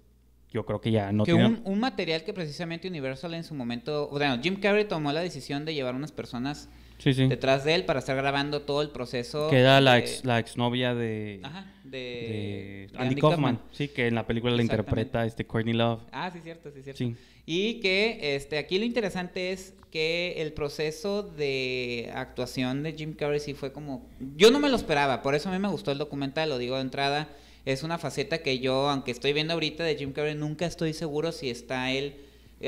yo 0.53 0.65
creo 0.65 0.81
que 0.81 0.91
ya 0.91 1.13
no 1.13 1.25
que 1.25 1.33
tiene... 1.33 1.47
un, 1.47 1.63
un 1.65 1.81
material 1.81 2.23
que 2.25 2.33
precisamente 2.33 2.89
Universal 2.89 3.35
en 3.35 3.45
su 3.45 3.55
momento, 3.55 4.09
bueno, 4.11 4.41
Jim 4.43 4.57
Carrey 4.61 4.85
tomó 4.87 5.13
la 5.13 5.21
decisión 5.21 5.65
de 5.65 5.75
llevar 5.75 5.95
unas 5.95 6.13
personas 6.13 6.69
Sí, 7.03 7.15
sí. 7.15 7.27
detrás 7.27 7.65
de 7.65 7.75
él 7.75 7.85
para 7.85 7.99
estar 7.99 8.17
grabando 8.17 8.63
todo 8.63 8.83
el 8.83 8.91
proceso. 8.91 9.49
Que 9.49 9.61
era 9.61 9.81
la 9.81 9.99
ex, 9.99 10.25
la 10.25 10.39
exnovia 10.39 10.95
de, 10.95 11.41
Ajá, 11.43 11.73
de, 11.83 12.89
Andy, 12.97 13.17
Kaufman. 13.17 13.59
Sí, 13.73 13.89
que 13.89 14.07
en 14.07 14.15
la 14.15 14.27
película 14.27 14.55
la 14.55 14.63
interpreta 14.63 15.25
este 15.25 15.47
Courtney 15.47 15.75
Love. 15.75 16.01
Ah, 16.13 16.31
sí, 16.33 16.41
cierto, 16.43 16.71
sí, 16.71 16.83
cierto. 16.83 16.99
Sí. 16.99 17.17
Y 17.47 17.81
que 17.81 18.37
este, 18.37 18.59
aquí 18.59 18.79
lo 18.79 18.85
interesante 18.85 19.53
es 19.53 19.75
que 19.91 20.35
el 20.39 20.53
proceso 20.53 21.23
de 21.23 22.11
actuación 22.15 22.83
de 22.83 22.93
Jim 22.93 23.15
Carrey 23.15 23.41
sí 23.41 23.55
fue 23.55 23.73
como... 23.73 24.07
Yo 24.37 24.51
no 24.51 24.61
me 24.61 24.69
lo 24.69 24.77
esperaba, 24.77 25.23
por 25.23 25.35
eso 25.35 25.49
a 25.49 25.53
mí 25.53 25.59
me 25.59 25.69
gustó 25.69 25.91
el 25.91 25.99
documental, 25.99 26.49
lo 26.49 26.59
digo 26.59 26.77
de 26.77 26.83
entrada. 26.83 27.29
Es 27.65 27.83
una 27.83 27.99
faceta 27.99 28.39
que 28.39 28.61
yo, 28.61 28.89
aunque 28.89 29.11
estoy 29.11 29.33
viendo 29.33 29.55
ahorita 29.55 29.83
de 29.85 29.97
Jim 29.97 30.13
Carrey, 30.13 30.35
nunca 30.35 30.67
estoy 30.67 30.93
seguro 30.93 31.33
si 31.33 31.51
está 31.51 31.91
él 31.91 32.15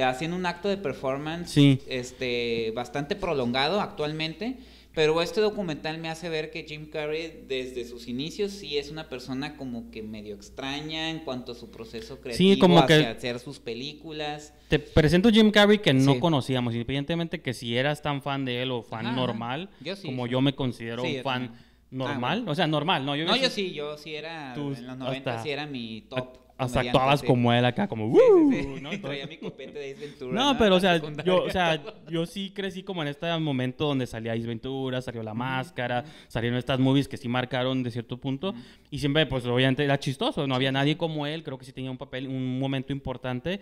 haciendo 0.00 0.36
un 0.36 0.46
acto 0.46 0.68
de 0.68 0.76
performance 0.78 1.50
Sí. 1.50 1.80
este, 1.88 2.72
bastante 2.74 3.16
prolongado 3.16 3.80
actualmente. 3.80 4.56
Pero 4.94 5.22
este 5.22 5.40
documental 5.40 5.96
me 5.96 6.10
hace 6.10 6.28
ver 6.28 6.50
que 6.50 6.64
Jim 6.64 6.90
Carrey 6.90 7.44
desde 7.48 7.86
sus 7.86 8.08
inicios 8.08 8.52
sí 8.52 8.76
es 8.76 8.90
una 8.90 9.08
persona 9.08 9.56
como 9.56 9.90
que 9.90 10.02
medio 10.02 10.34
extraña 10.34 11.08
en 11.08 11.20
cuanto 11.20 11.52
a 11.52 11.54
su 11.54 11.70
proceso 11.70 12.20
creativo 12.20 12.58
como 12.60 12.84
que- 12.84 12.92
hacia 12.96 13.10
hacer 13.12 13.38
sus 13.38 13.58
películas. 13.58 14.52
Te 14.68 14.78
presento 14.78 15.30
Jim 15.30 15.50
Carrey 15.50 15.78
que 15.78 15.94
no 15.94 16.12
Sí. 16.12 16.20
conocíamos, 16.20 16.74
independientemente 16.74 17.40
que 17.40 17.54
si 17.54 17.74
eras 17.74 18.02
tan 18.02 18.20
fan 18.20 18.44
de 18.44 18.60
él 18.62 18.70
o 18.70 18.82
fan 18.82 19.16
normal, 19.16 19.70
Yo 19.80 19.96
sí, 19.96 20.06
como 20.08 20.26
yo 20.26 20.42
me 20.42 20.54
considero 20.54 21.02
un 21.04 21.22
fan 21.22 21.54
normal, 21.90 22.38
Ah, 22.38 22.40
bueno. 22.42 22.52
o 22.52 22.54
sea, 22.54 22.66
normal, 22.66 23.06
¿no? 23.06 23.16
Yo, 23.16 23.24
No, 23.24 23.34
yo 23.36 23.48
sí, 23.48 23.72
yo 23.72 23.96
sí 23.96 24.14
era, 24.14 24.52
Tú 24.54 24.74
en 24.74 24.86
los 24.86 24.98
90 24.98 25.30
hasta- 25.30 25.42
sí 25.42 25.48
era 25.50 25.64
mi 25.66 26.02
top. 26.02 26.36
Hasta 26.64 26.80
actuabas 26.80 27.20
sí. 27.20 27.26
como 27.26 27.52
él 27.52 27.64
acá, 27.64 27.88
como 27.88 28.12
Sí. 28.50 28.80
¿no? 28.80 28.90
Traía 29.00 29.26
mi 29.26 29.38
copete 29.38 29.78
de 29.78 29.92
Ace 29.92 30.06
Ventura. 30.06 30.32
No, 30.32 30.58
pero 30.58 30.76
o 30.76 30.80
sea, 30.80 31.00
yo, 31.24 31.44
o 31.44 31.50
sea, 31.50 31.82
yo 32.08 32.26
sí 32.26 32.50
crecí 32.54 32.82
como 32.82 33.02
en 33.02 33.08
este 33.08 33.26
momento 33.38 33.86
donde 33.86 34.06
salía 34.06 34.32
Ace 34.32 34.46
Ventura, 34.46 35.00
salió 35.02 35.22
La 35.22 35.34
Máscara, 35.34 36.04
salieron 36.28 36.58
estas 36.58 36.78
movies 36.78 37.08
que 37.08 37.16
sí 37.16 37.28
marcaron 37.28 37.82
de 37.82 37.90
cierto 37.90 38.16
punto 38.18 38.54
y 38.90 38.98
siempre 38.98 39.26
pues 39.26 39.44
obviamente 39.46 39.84
era 39.84 39.98
chistoso, 39.98 40.46
no 40.46 40.54
había 40.54 40.72
nadie 40.72 40.96
como 40.96 41.26
él, 41.26 41.42
creo 41.42 41.58
que 41.58 41.64
sí 41.64 41.72
tenía 41.72 41.90
un 41.90 41.98
papel, 41.98 42.28
un 42.28 42.58
momento 42.58 42.92
importante 42.92 43.60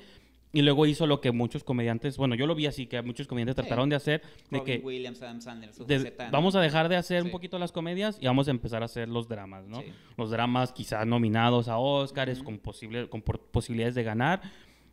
y 0.52 0.62
luego 0.62 0.84
hizo 0.86 1.06
lo 1.06 1.20
que 1.20 1.30
muchos 1.30 1.62
comediantes, 1.62 2.16
bueno, 2.16 2.34
yo 2.34 2.46
lo 2.46 2.54
vi 2.54 2.66
así 2.66 2.86
que 2.86 3.00
muchos 3.02 3.26
comediantes 3.28 3.54
Sí. 3.54 3.62
trataron 3.62 3.88
de 3.88 3.96
hacer 3.96 4.20
de 4.50 4.58
Robin 4.58 4.64
que 4.64 4.84
Williams, 4.84 5.22
Adam 5.22 5.40
Sandler, 5.40 5.72
de- 5.72 6.12
vamos 6.32 6.56
a 6.56 6.60
dejar 6.60 6.88
de 6.88 6.96
hacer 6.96 7.22
un 7.22 7.30
poquito 7.30 7.58
las 7.58 7.70
comedias 7.72 8.18
y 8.20 8.26
vamos 8.26 8.48
a 8.48 8.50
empezar 8.50 8.82
a 8.82 8.86
hacer 8.86 9.08
los 9.08 9.28
dramas, 9.28 9.66
¿no? 9.68 9.80
Sí. 9.80 9.92
Los 10.16 10.30
dramas 10.30 10.72
quizás 10.72 11.06
nominados 11.06 11.68
a 11.68 11.78
Oscars 11.78 12.36
Ujú. 12.38 12.44
con, 12.44 12.58
posible, 12.58 13.08
con 13.08 13.22
posibilidades 13.22 13.94
de 13.94 14.02
ganar. 14.02 14.40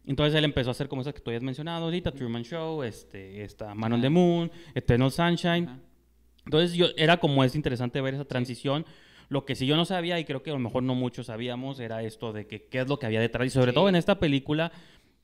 Entonces 0.05 0.35
él 0.35 0.45
empezó 0.45 0.69
a 0.69 0.71
hacer 0.71 0.87
como 0.87 1.01
esas 1.01 1.13
que 1.13 1.19
tú 1.21 1.31
habías 1.31 1.43
mencionado 1.43 1.85
ahorita, 1.85 2.11
Truman 2.11 2.43
Show, 2.43 2.83
este, 2.83 3.43
esta 3.43 3.73
Man 3.75 3.91
on 3.93 3.99
Ajá. 3.99 4.01
the 4.03 4.09
Moon, 4.09 4.51
Eternal 4.75 5.11
Sunshine. 5.11 5.69
Entonces 6.45 6.73
yo 6.77 6.87
era 6.95 7.17
como 7.17 7.43
es 7.43 7.55
interesante 7.55 7.99
ver 7.99 8.13
esa 8.13 8.25
transición. 8.25 8.85
Lo 9.29 9.43
que 9.45 9.55
sí 9.55 9.65
yo 9.65 9.75
no 9.75 9.83
sabía 9.83 10.17
y 10.17 10.23
creo 10.23 10.41
que 10.41 10.51
a 10.51 10.53
lo 10.53 10.59
mejor 10.59 10.83
no 10.83 10.95
muchos 10.95 11.25
sabíamos 11.25 11.81
era 11.81 12.01
esto 12.03 12.31
de 12.31 12.47
que 12.47 12.63
qué 12.69 12.79
es 12.79 12.87
lo 12.87 12.97
que 12.97 13.05
había 13.07 13.19
detrás 13.19 13.47
y 13.47 13.49
sobre 13.49 13.73
todo 13.73 13.89
en 13.89 13.97
esta 13.97 14.17
película 14.19 14.71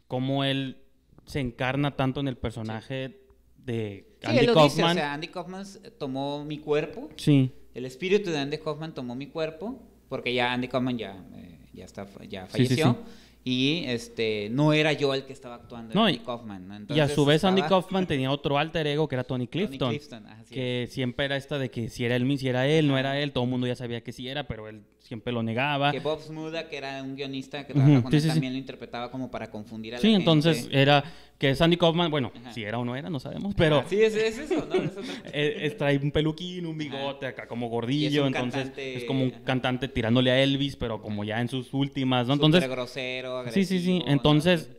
cómo 0.08 0.44
él 0.44 0.78
se 1.26 1.40
encarna 1.40 1.96
tanto 1.96 2.20
en 2.20 2.28
el 2.28 2.38
personaje 2.38 3.20
de 3.58 4.06
Sí, 4.22 4.28
Andy 4.28 4.40
él 4.40 4.46
lo 4.48 4.54
dice, 4.54 4.64
o 4.64 4.68
Kaufman. 4.86 4.96
sea, 4.96 5.14
Andy 5.14 5.28
Kaufman 5.28 5.66
tomó 5.98 6.44
mi 6.46 6.60
cuerpo, 6.60 7.10
Sí. 7.18 7.52
el 7.74 7.86
espíritu 7.86 8.30
de 8.32 8.40
Andy 8.40 8.58
Kaufman 8.58 8.94
tomó 8.94 9.16
mi 9.16 9.28
cuerpo, 9.28 9.82
porque 10.10 10.34
ya 10.34 10.52
Andy 10.54 10.68
Kaufman 10.68 10.98
ya, 10.98 11.26
eh, 11.36 11.60
ya, 11.74 11.86
está, 11.86 12.08
ya 12.28 12.48
Sí, 12.48 12.66
sí, 12.68 12.76
falleció, 12.76 12.94
sí. 12.94 12.98
Y 13.45 13.84
este, 13.88 14.48
no 14.51 14.72
era 14.72 14.94
yo 14.94 15.13
el 15.13 15.25
que 15.25 15.34
estaba 15.34 15.56
actuando, 15.56 15.94
No, 15.94 16.07
era 16.07 16.16
Andy 16.16 16.25
Kaufman. 16.25 16.68
¿no? 16.88 16.95
y 16.95 17.00
a 17.00 17.10
su 17.10 17.25
vez 17.25 17.44
Andy 17.44 17.62
Kaufman 17.63 18.07
tenía 18.07 18.31
otro 18.31 18.57
alter 18.57 18.88
ego 18.88 19.07
que 19.07 19.16
era 19.16 19.24
Tony 19.25 19.48
Tony 19.48 19.78
Clifton. 19.78 20.25
Así 20.28 20.54
que 20.54 20.88
siempre 20.90 21.25
era 21.25 21.36
esta 21.36 21.57
de 21.57 21.69
que 21.69 21.90
si 21.90 22.06
era 22.06 22.16
él, 22.16 22.38
si 22.38 22.48
era 22.48 22.68
él, 22.68 22.88
no 22.88 22.98
era 22.98 23.19
él, 23.19 23.31
todo 23.34 23.44
el 23.44 23.50
mundo 23.50 23.68
ya 23.68 23.75
sabía 23.75 24.01
que 24.01 24.12
sí 24.13 24.28
era, 24.28 24.48
pero 24.48 24.69
él 24.69 24.84
siempre 25.00 25.34
lo 25.34 25.44
negaba. 25.44 25.92
Que 25.92 26.00
Bob 26.00 26.22
Smuda, 26.22 26.69
que 26.69 26.78
era 26.78 27.04
un 27.04 27.16
guionista 27.16 27.68
que 27.68 27.74
Ujú, 27.74 27.81
trabaja 27.81 28.04
con 28.04 28.12
sí, 28.12 28.16
él, 28.18 28.22
sí, 28.22 28.28
sí. 28.30 28.34
también 28.34 28.54
lo 28.54 28.60
interpretaba 28.60 29.12
como 29.12 29.30
para 29.30 29.50
confundir 29.51 29.94
a 29.94 29.97
la 29.97 30.02
Sí, 30.02 30.07
gente. 30.07 30.19
entonces 30.21 30.69
era 30.71 31.04
que 31.37 31.49
es 31.49 31.61
Andy 31.61 31.75
Kaufman, 31.78 32.09
bueno, 32.09 32.31
Ajá. 32.35 32.54
si 32.54 32.63
era 32.63 32.80
o 32.80 32.85
no 32.85 32.95
era, 32.95 33.09
no 33.09 33.19
sabemos, 33.19 33.54
pero 33.56 33.80
Ah, 33.80 33.85
sí, 33.87 34.02
es, 34.02 34.16
es 34.16 34.37
eso, 34.37 34.66
¿no? 34.66 34.75
Es 34.75 34.92
eh, 35.33 35.57
es- 35.66 35.78
trae 35.78 35.97
un 35.97 36.11
peluquín, 36.11 36.66
un 36.66 36.78
bigote 36.78 37.25
acá 37.25 37.47
como 37.47 37.68
gordillo, 37.69 38.25
entonces 38.28 38.61
cantante, 38.63 38.95
es 38.97 39.04
como 39.06 39.23
un 39.23 39.31
ajá. 39.33 39.44
cantante 39.44 39.87
tirándole 39.90 40.31
a 40.31 40.42
Elvis, 40.42 40.75
pero 40.78 41.02
como 41.02 41.23
ya 41.23 41.42
en 41.42 41.49
sus 41.49 41.73
últimas, 41.73 42.28
¿no? 42.28 42.33
Entonces, 42.35 42.63
Súper 42.63 42.75
grosero, 42.78 43.44
sí, 43.52 43.66
sí, 43.66 43.80
sí, 43.80 44.02
entonces 44.06 44.69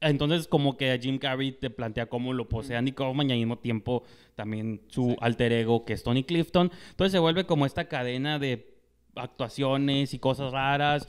entonces 0.00 0.46
como 0.46 0.76
que 0.76 0.98
Jim 1.02 1.18
Carrey 1.18 1.52
te 1.52 1.70
plantea 1.70 2.06
cómo 2.06 2.32
lo 2.34 2.48
posee 2.48 2.76
Andy 2.76 2.92
Kaufman 2.92 3.30
y 3.30 3.32
al 3.32 3.38
mismo 3.38 3.58
tiempo 3.58 4.02
también 4.34 4.82
su 4.88 5.10
Sí. 5.10 5.16
alter 5.20 5.52
ego 5.52 5.84
que 5.86 5.94
es 5.94 6.02
Tony 6.02 6.22
Clifton. 6.22 6.70
Entonces 6.90 7.12
se 7.12 7.18
vuelve 7.18 7.46
como 7.46 7.64
esta 7.64 7.88
cadena 7.88 8.38
de 8.38 8.76
actuaciones 9.14 10.12
y 10.12 10.18
cosas 10.18 10.52
raras. 10.52 11.08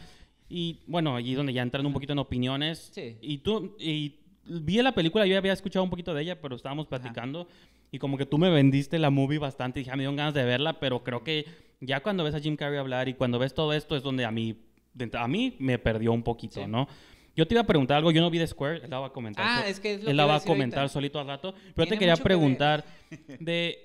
Y 0.50 0.80
bueno, 0.88 1.18
allí 1.18 1.32
es 1.32 1.38
donde 1.38 1.52
ya 1.52 1.62
entran 1.64 1.86
un 1.86 1.92
poquito 1.92 2.14
en 2.14 2.20
opiniones. 2.20 2.90
Sí. 2.94 3.18
Y 3.22 3.40
tú, 3.40 3.76
y 3.78 4.22
vi 4.50 4.82
la 4.82 4.92
película, 4.94 5.26
yo 5.26 5.38
había 5.38 5.54
escuchado 5.54 5.84
un 5.84 5.90
poquito 5.90 6.14
de 6.14 6.22
ella, 6.24 6.42
pero 6.42 6.56
estábamos 6.56 6.88
platicando. 6.88 7.48
Y 7.92 8.00
como 8.00 8.18
que 8.18 8.26
tú 8.26 8.38
me 8.38 8.50
vendiste 8.50 9.00
la 9.00 9.10
movie 9.10 9.38
bastante 9.40 9.80
y 9.80 9.84
dije, 9.84 9.92
"Ah, 9.92 9.96
me 9.96 10.02
dieron 10.04 10.16
ganas 10.16 10.34
de 10.34 10.44
verla, 10.44 10.80
pero 10.80 11.04
creo 11.04 11.24
que 11.24 11.46
ya 11.80 12.02
cuando 12.02 12.24
ves 12.24 12.36
a 12.36 12.40
Jim 12.40 12.56
Carrey 12.56 12.78
hablar 12.80 13.08
y 13.08 13.14
cuando 13.14 13.40
ves 13.40 13.54
todo 13.54 13.74
esto 13.74 13.96
es 13.96 14.04
donde 14.04 14.26
a 14.26 14.32
mí, 14.32 14.56
de- 14.94 15.10
a 15.18 15.28
mí 15.28 15.56
me 15.60 15.78
perdió 15.80 16.12
un 16.12 16.24
poquito, 16.24 16.62
Sí. 16.64 16.68
¿no? 16.70 16.88
Yo 17.36 17.48
te 17.48 17.54
iba 17.54 17.62
a 17.62 17.68
preguntar 17.68 17.98
algo, 17.98 18.10
yo 18.12 18.20
no 18.20 18.32
vi 18.32 18.40
The 18.40 18.48
Square, 18.48 18.82
él 18.84 18.90
la 18.90 19.00
va 19.00 19.08
a 19.08 19.12
comentar. 19.12 19.46
Ah, 19.48 19.62
so- 19.62 19.68
es 19.68 19.80
que 19.80 19.94
es 19.94 19.98
lo 20.04 20.10
él 20.10 20.14
que 20.14 20.14
la 20.16 20.26
va 20.26 20.36
a 20.38 20.40
comentar 20.42 20.80
ahorita. 20.80 20.94
solito 20.94 21.20
al 21.20 21.28
rato. 21.28 21.54
Pero 21.54 21.66
te 21.74 21.84
Tiene 21.84 21.98
quería 22.00 22.14
mucho 22.14 22.24
que 22.24 22.28
preguntar 22.28 22.86
de... 23.40 23.84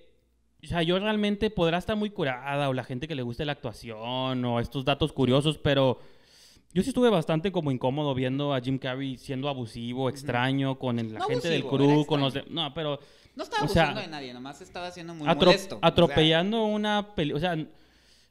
O 0.65 0.67
sea, 0.67 0.83
yo 0.83 0.97
realmente 0.99 1.51
podrá 1.51 1.77
estar 1.79 1.97
muy 1.97 2.11
curada 2.11 2.69
o 2.69 2.73
la 2.73 2.85
gente 2.85 3.09
que 3.09 3.15
le 3.17 3.23
guste 3.23 3.45
la 3.45 3.53
actuación 3.53 4.45
o 4.45 4.61
estos 4.61 4.85
datos 4.85 5.13
curiosos, 5.13 5.59
pero 5.59 5.99
yo 6.75 6.83
sí 6.83 6.89
estuve 6.91 7.11
bastante 7.11 7.53
como 7.53 7.71
incómodo 7.71 8.15
viendo 8.15 8.55
a 8.55 8.61
Jim 8.61 8.79
Carrey 8.79 9.17
siendo 9.17 9.49
abusivo, 9.49 10.09
extraño, 10.09 10.79
con 10.79 10.99
el- 10.99 11.13
la 11.13 11.19
No 11.21 11.27
gente 11.27 11.49
del 11.49 11.63
abusivo, 11.63 11.85
era 11.85 11.93
crew, 11.95 12.07
con 12.07 12.21
los 12.21 12.35
de... 12.35 12.45
No, 12.51 12.73
pero 12.75 12.99
No 13.35 13.45
estaba 13.45 13.65
O 13.65 13.69
sea, 13.69 13.83
abusando 13.85 14.01
de 14.03 14.09
nadie, 14.09 14.33
nomás 14.35 14.61
estaba 14.61 14.91
siendo 14.91 15.15
muy 15.15 15.27
atro- 15.27 15.47
molesto. 15.47 15.77
o 15.77 15.79
sea, 15.81 15.89
atropellando 15.89 16.65
una 16.65 17.15
película... 17.15 17.37
O 17.39 17.41
sea, 17.55 17.67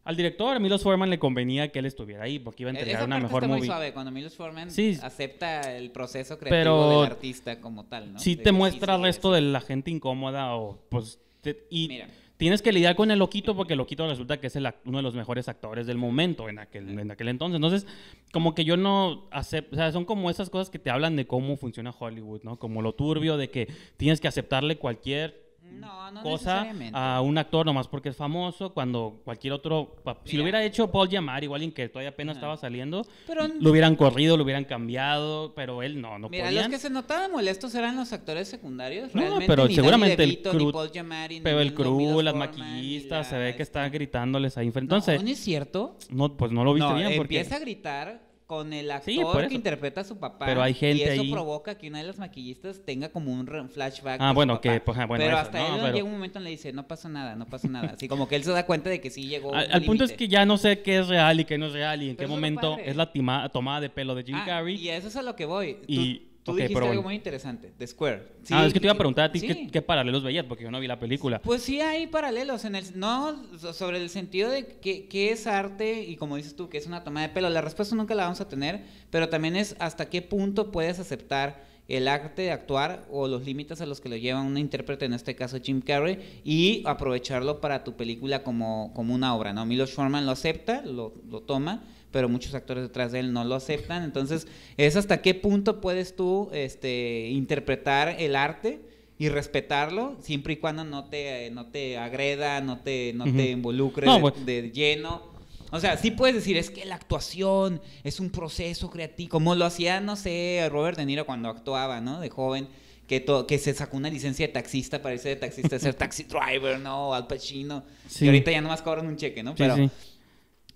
al 0.04 0.16
director, 0.16 0.56
a 0.56 0.60
Milos 0.60 0.82
Forman 0.82 1.10
le 1.12 1.20
convenía 1.20 1.72
que 1.72 1.78
él 1.80 1.86
estuviera 1.86 2.24
ahí 2.24 2.40
porque 2.40 2.64
iba 2.64 2.72
a 2.72 2.74
e- 2.74 2.78
entregar 2.78 3.02
esa 3.02 3.06
una 3.06 3.16
parte 3.18 3.26
mejor 3.28 3.44
está 3.44 3.48
muy 3.50 3.58
movie. 3.60 3.68
suave 3.68 3.94
cuando 3.94 4.12
Milos 4.12 4.36
Forman 4.36 4.72
Sí. 4.72 4.98
acepta 5.02 5.76
el 5.78 5.92
proceso 5.92 6.40
creativo 6.40 6.90
Pero 6.90 7.02
del 7.02 7.12
artista 7.12 7.60
como 7.62 7.86
tal, 7.86 8.14
¿no? 8.14 8.20
Sí 8.20 8.34
De 8.36 8.44
te 8.44 8.52
muestra 8.52 8.98
sí, 8.98 9.04
resto 9.04 9.32
de 9.32 9.42
la 9.42 9.62
gente 9.62 9.92
incómoda 9.92 10.56
o 10.56 10.80
pues... 10.90 11.20
te- 11.42 11.66
y 11.70 11.88
Mira. 11.88 12.08
Tienes 12.42 12.64
que 12.64 12.72
lidiar 12.72 12.96
con 12.96 13.12
el 13.12 13.20
loquito 13.20 13.56
porque 13.56 13.74
el 13.74 13.78
loquito 13.78 14.08
resulta 14.08 14.40
que 14.40 14.48
es 14.48 14.56
el 14.56 14.68
uno 14.86 14.98
de 14.98 15.04
los 15.04 15.14
mejores 15.14 15.48
actores 15.48 15.86
del 15.86 16.00
momento 16.00 16.50
en 16.50 16.58
aquel, 16.58 16.98
en 16.98 17.12
aquel 17.12 17.28
entonces. 17.28 17.56
Entonces, 17.58 17.86
como 18.34 18.56
que 18.56 18.66
yo 18.66 18.78
no 18.78 19.28
acepto, 19.30 19.76
o 19.76 19.78
sea, 19.78 19.92
son 19.92 20.06
como 20.06 20.28
esas 20.28 20.50
cosas 20.50 20.72
que 20.72 20.80
te 20.80 20.90
hablan 20.90 21.16
de 21.16 21.28
cómo 21.28 21.56
funciona 21.56 21.92
Hollywood, 21.92 22.42
¿no? 22.42 22.58
Como 22.58 22.82
lo 22.82 22.96
turbio 22.96 23.38
de 23.38 23.52
que 23.52 23.68
tienes 23.96 24.20
que 24.20 24.28
aceptarle 24.28 24.78
cualquier 24.78 25.41
No, 25.72 26.12
no 26.12 26.22
cosa 26.22 26.66
a 26.94 27.22
un 27.22 27.38
actor 27.38 27.66
nomás 27.66 27.88
porque 27.88 28.10
es 28.10 28.16
famoso, 28.16 28.74
cuando 28.74 29.22
cualquier 29.24 29.54
otro, 29.54 29.96
si 30.26 30.36
lo 30.38 30.44
hubiera 30.44 30.64
hecho 30.64 30.92
Paul 30.92 31.10
Giamatti, 31.10 31.46
igual 31.46 31.64
en 31.64 31.72
que 31.72 31.90
todavía 31.90 32.10
apenas 32.10 32.38
estaba 32.38 32.58
saliendo, 32.58 33.06
Pero- 33.26 33.48
lo 33.48 33.72
hubieran 33.72 33.96
corrido, 33.96 34.38
lo 34.38 34.44
hubieran 34.44 34.66
cambiado, 34.66 35.54
pero 35.56 35.82
él 35.82 36.00
no, 36.02 36.20
no 36.20 36.30
Mira, 36.30 36.46
podían. 36.46 36.64
los 36.64 36.72
que 36.74 36.80
se 36.80 36.90
notaban 36.90 37.32
molestos 37.32 37.74
eran 37.76 37.96
los 37.96 38.12
actores 38.14 38.48
secundarios. 38.48 39.14
No, 39.16 39.22
Realmente 39.22 39.48
pero 39.48 39.64
ni 39.64 39.68
Danny 39.70 39.76
seguramente 39.76 40.24
el 40.24 40.30
ni 40.30 40.36
crew- 40.38 40.72
Paul 40.72 40.92
Giamatti, 40.92 41.36
ni 41.36 41.42
Pero 41.42 41.60
el 41.62 41.74
crew, 41.74 42.22
las 42.22 42.36
maquillistas, 42.36 43.28
se 43.28 43.38
ve 43.38 43.56
que 43.56 43.64
está 43.64 43.88
gritándoles 43.90 44.58
ahí 44.58 44.68
enfrente. 44.68 44.90
No, 44.92 44.98
Entonces, 44.98 45.24
¿no 45.24 45.30
es 45.30 45.40
cierto? 45.40 45.96
no, 46.10 46.36
pues 46.36 46.52
no 46.52 46.64
lo 46.64 46.74
viste 46.74 46.94
bien 46.94 47.14
porque... 47.18 47.38
empieza 47.38 47.56
a 47.56 47.60
gritar 47.60 48.31
con 48.52 48.74
el 48.74 48.92
actor 48.92 49.14
Sí, 49.44 49.48
que 49.48 49.56
interpreta 49.56 50.02
a 50.02 50.04
su 50.04 50.18
papá. 50.20 50.46
Pero 50.46 50.62
hay 50.62 50.74
gente 50.74 50.98
y 50.98 51.04
eso 51.04 51.22
ahí- 51.22 51.32
provoca 51.32 51.76
que 51.76 51.88
una 51.88 52.00
de 52.00 52.04
las 52.04 52.20
maquillistas 52.20 52.82
tenga 52.84 53.08
como 53.08 53.32
un 53.32 53.48
flashback. 53.70 54.20
Ah, 54.20 54.26
de 54.26 54.30
su 54.32 54.36
bueno, 54.36 54.54
papá. 54.56 54.62
que, 54.74 54.80
pues, 54.82 54.98
ah, 54.98 55.06
bueno, 55.06 55.24
pero 55.24 55.38
eso, 55.38 55.46
hasta 55.46 55.60
¿no? 55.60 55.76
él 55.76 55.82
Pero- 55.82 55.94
llega 55.94 56.06
un 56.06 56.12
momento 56.12 56.38
en 56.40 56.44
le 56.44 56.50
dice, 56.50 56.74
no 56.74 56.86
pasa 56.86 57.08
nada, 57.08 57.36
no 57.38 57.46
pasa 57.46 57.70
nada. 57.70 57.92
Así 57.96 58.10
como 58.10 58.28
que 58.28 58.36
él 58.36 58.44
se 58.44 58.52
da 58.52 58.66
cuenta 58.66 58.90
de 58.90 59.00
que 59.00 59.10
sí 59.10 59.24
llegó. 59.28 59.56
Al, 59.56 59.68
un 59.68 59.72
al 59.72 59.84
punto 59.86 60.04
es 60.04 60.12
que 60.12 60.28
ya 60.28 60.46
no 60.46 60.58
sé 60.58 60.82
qué 60.82 60.98
es 61.00 61.08
real 61.08 61.40
y 61.40 61.46
qué 61.46 61.58
no 61.58 61.68
es 61.68 61.72
real 61.72 62.04
y 62.04 62.10
en 62.10 62.18
Pero 62.18 62.28
qué 62.28 62.36
momento 62.36 62.78
es 62.78 62.98
la 62.98 63.14
tima- 63.14 63.50
tomada 63.50 63.80
de 63.80 63.90
pelo 63.90 64.16
de 64.16 64.24
Jim 64.24 64.36
Ah, 64.36 64.44
Carrey. 64.46 64.76
Y 64.76 64.90
eso 64.90 65.08
es 65.08 65.16
a 65.16 65.22
lo 65.22 65.34
que 65.38 65.46
voy. 65.46 65.78
Y- 65.88 66.16
tú 66.18 66.31
ok, 66.46 66.56
dijiste 66.58 66.74
pero 66.74 66.92
algo 66.92 67.04
muy 67.04 67.16
interesante, 67.16 67.72
de 67.78 67.88
Square. 67.88 68.24
ah, 68.52 68.66
es 68.66 68.74
que 68.74 68.80
te 68.80 68.86
iba 68.88 68.94
a 68.94 68.98
preguntar 68.98 69.26
a 69.26 69.32
ti 69.32 69.40
sí. 69.40 69.48
qué, 69.48 69.68
qué 69.72 69.82
paralelos 69.82 70.24
veías 70.24 70.46
porque 70.46 70.64
yo 70.64 70.72
no 70.72 70.80
vi 70.80 70.88
la 70.88 71.00
película. 71.00 71.40
Pues 71.42 71.62
sí 71.62 71.82
hay 71.82 72.08
paralelos 72.08 72.66
en 72.66 72.76
el 72.76 72.86
no 73.00 73.36
so- 73.60 73.74
sobre 73.74 73.98
el 73.98 74.10
sentido 74.10 74.50
de 74.50 74.66
que, 74.66 75.08
qué 75.08 75.32
es 75.32 75.48
arte 75.48 76.02
y 76.04 76.16
como 76.16 76.36
dices 76.38 76.56
tú 76.56 76.70
que 76.70 76.78
es 76.78 76.88
una 76.88 77.04
toma 77.04 77.22
de 77.22 77.30
pelo. 77.30 77.50
La 77.50 77.62
respuesta 77.62 77.96
nunca 77.96 78.16
la 78.16 78.24
vamos 78.24 78.42
a 78.42 78.48
tener, 78.48 78.84
pero 79.10 79.30
también 79.30 79.56
es 79.56 79.76
hasta 79.80 80.10
qué 80.10 80.22
punto 80.22 80.72
puedes 80.72 81.00
aceptar 81.00 81.70
el 81.88 82.08
arte 82.08 82.44
de 82.44 82.52
actuar 82.52 83.06
o 83.12 83.28
los 83.28 83.44
límites 83.44 83.82
a 83.82 83.86
los 83.86 84.00
que 84.00 84.08
lo 84.08 84.16
lleva 84.16 84.42
un 84.42 84.58
intérprete, 84.58 85.04
en 85.06 85.14
este 85.14 85.36
caso 85.36 85.58
Jim 85.62 85.82
Carrey, 85.82 86.42
y 86.46 86.84
aprovecharlo 86.86 87.60
para 87.60 87.84
tu 87.84 87.98
película 87.98 88.44
como, 88.44 88.94
como 88.96 89.14
una 89.14 89.36
obra, 89.36 89.52
¿no? 89.52 89.66
Milos 89.66 89.92
Forman 89.92 90.26
lo 90.26 90.32
acepta, 90.32 90.84
lo, 90.84 91.14
lo 91.30 91.42
toma, 91.42 91.84
pero 92.12 92.30
muchos 92.30 92.54
actores 92.54 92.84
detrás 92.84 93.12
de 93.12 93.20
él 93.20 93.34
no 93.34 93.44
lo 93.44 93.56
aceptan. 93.56 94.04
Entonces, 94.04 94.48
es 94.78 94.96
hasta 94.96 95.22
qué 95.22 95.34
punto 95.34 95.82
puedes 95.82 96.16
tú 96.16 96.50
este, 96.54 97.30
interpretar 97.30 98.16
el 98.20 98.36
arte 98.36 98.82
y 99.18 99.30
respetarlo 99.30 100.18
siempre 100.22 100.54
y 100.54 100.58
cuando 100.58 100.84
no 100.84 101.06
te, 101.06 101.50
no 101.52 101.68
te 101.68 101.98
agreda, 101.98 102.60
no 102.62 102.80
te, 102.80 103.14
no 103.14 103.26
te 103.26 103.52
involucre 103.52 104.06
No, 104.06 104.16
de, 104.16 104.22
pues- 104.22 104.46
de 104.46 104.72
lleno. 104.72 105.30
O 105.74 105.80
sea, 105.80 105.96
sí 105.96 106.12
puedes 106.12 106.36
decir, 106.36 106.58
es 106.58 106.70
que 106.70 106.84
la 106.84 106.96
actuación 106.96 107.82
es 108.04 108.20
un 108.20 108.30
proceso 108.30 108.90
creativo, 108.90 109.30
como 109.30 109.56
lo 109.56 109.64
hacía, 109.64 110.02
no 110.02 110.18
sé, 110.18 110.68
Robert 110.70 110.98
De 110.98 111.06
Niro 111.06 111.26
cuando 111.26 111.48
actuaba, 111.48 112.02
¿no? 112.02 112.20
De 112.20 112.30
joven, 112.30 112.68
que, 113.08 113.24
que 113.48 113.58
se 113.58 113.74
sacó 113.74 113.96
una 113.96 114.10
licencia 114.10 114.48
de 114.48 114.52
taxista 114.54 115.02
para 115.02 115.16
irse 115.16 115.30
de 115.30 115.36
taxista 115.38 115.78
a 115.78 115.80
ser 115.80 115.94
taxi 115.96 116.24
driver, 116.24 116.78
¿no? 116.80 117.14
Al 117.14 117.26
Pacino. 117.26 117.84
Sí. 118.08 118.26
Y 118.26 118.28
ahorita 118.28 118.52
ya 118.52 118.60
nomás 118.60 118.82
cobran 118.82 119.08
un 119.08 119.16
cheque, 119.16 119.44
¿no? 119.44 119.52
Sí, 119.52 119.56
Pero 119.60 119.76
sí. 119.78 119.90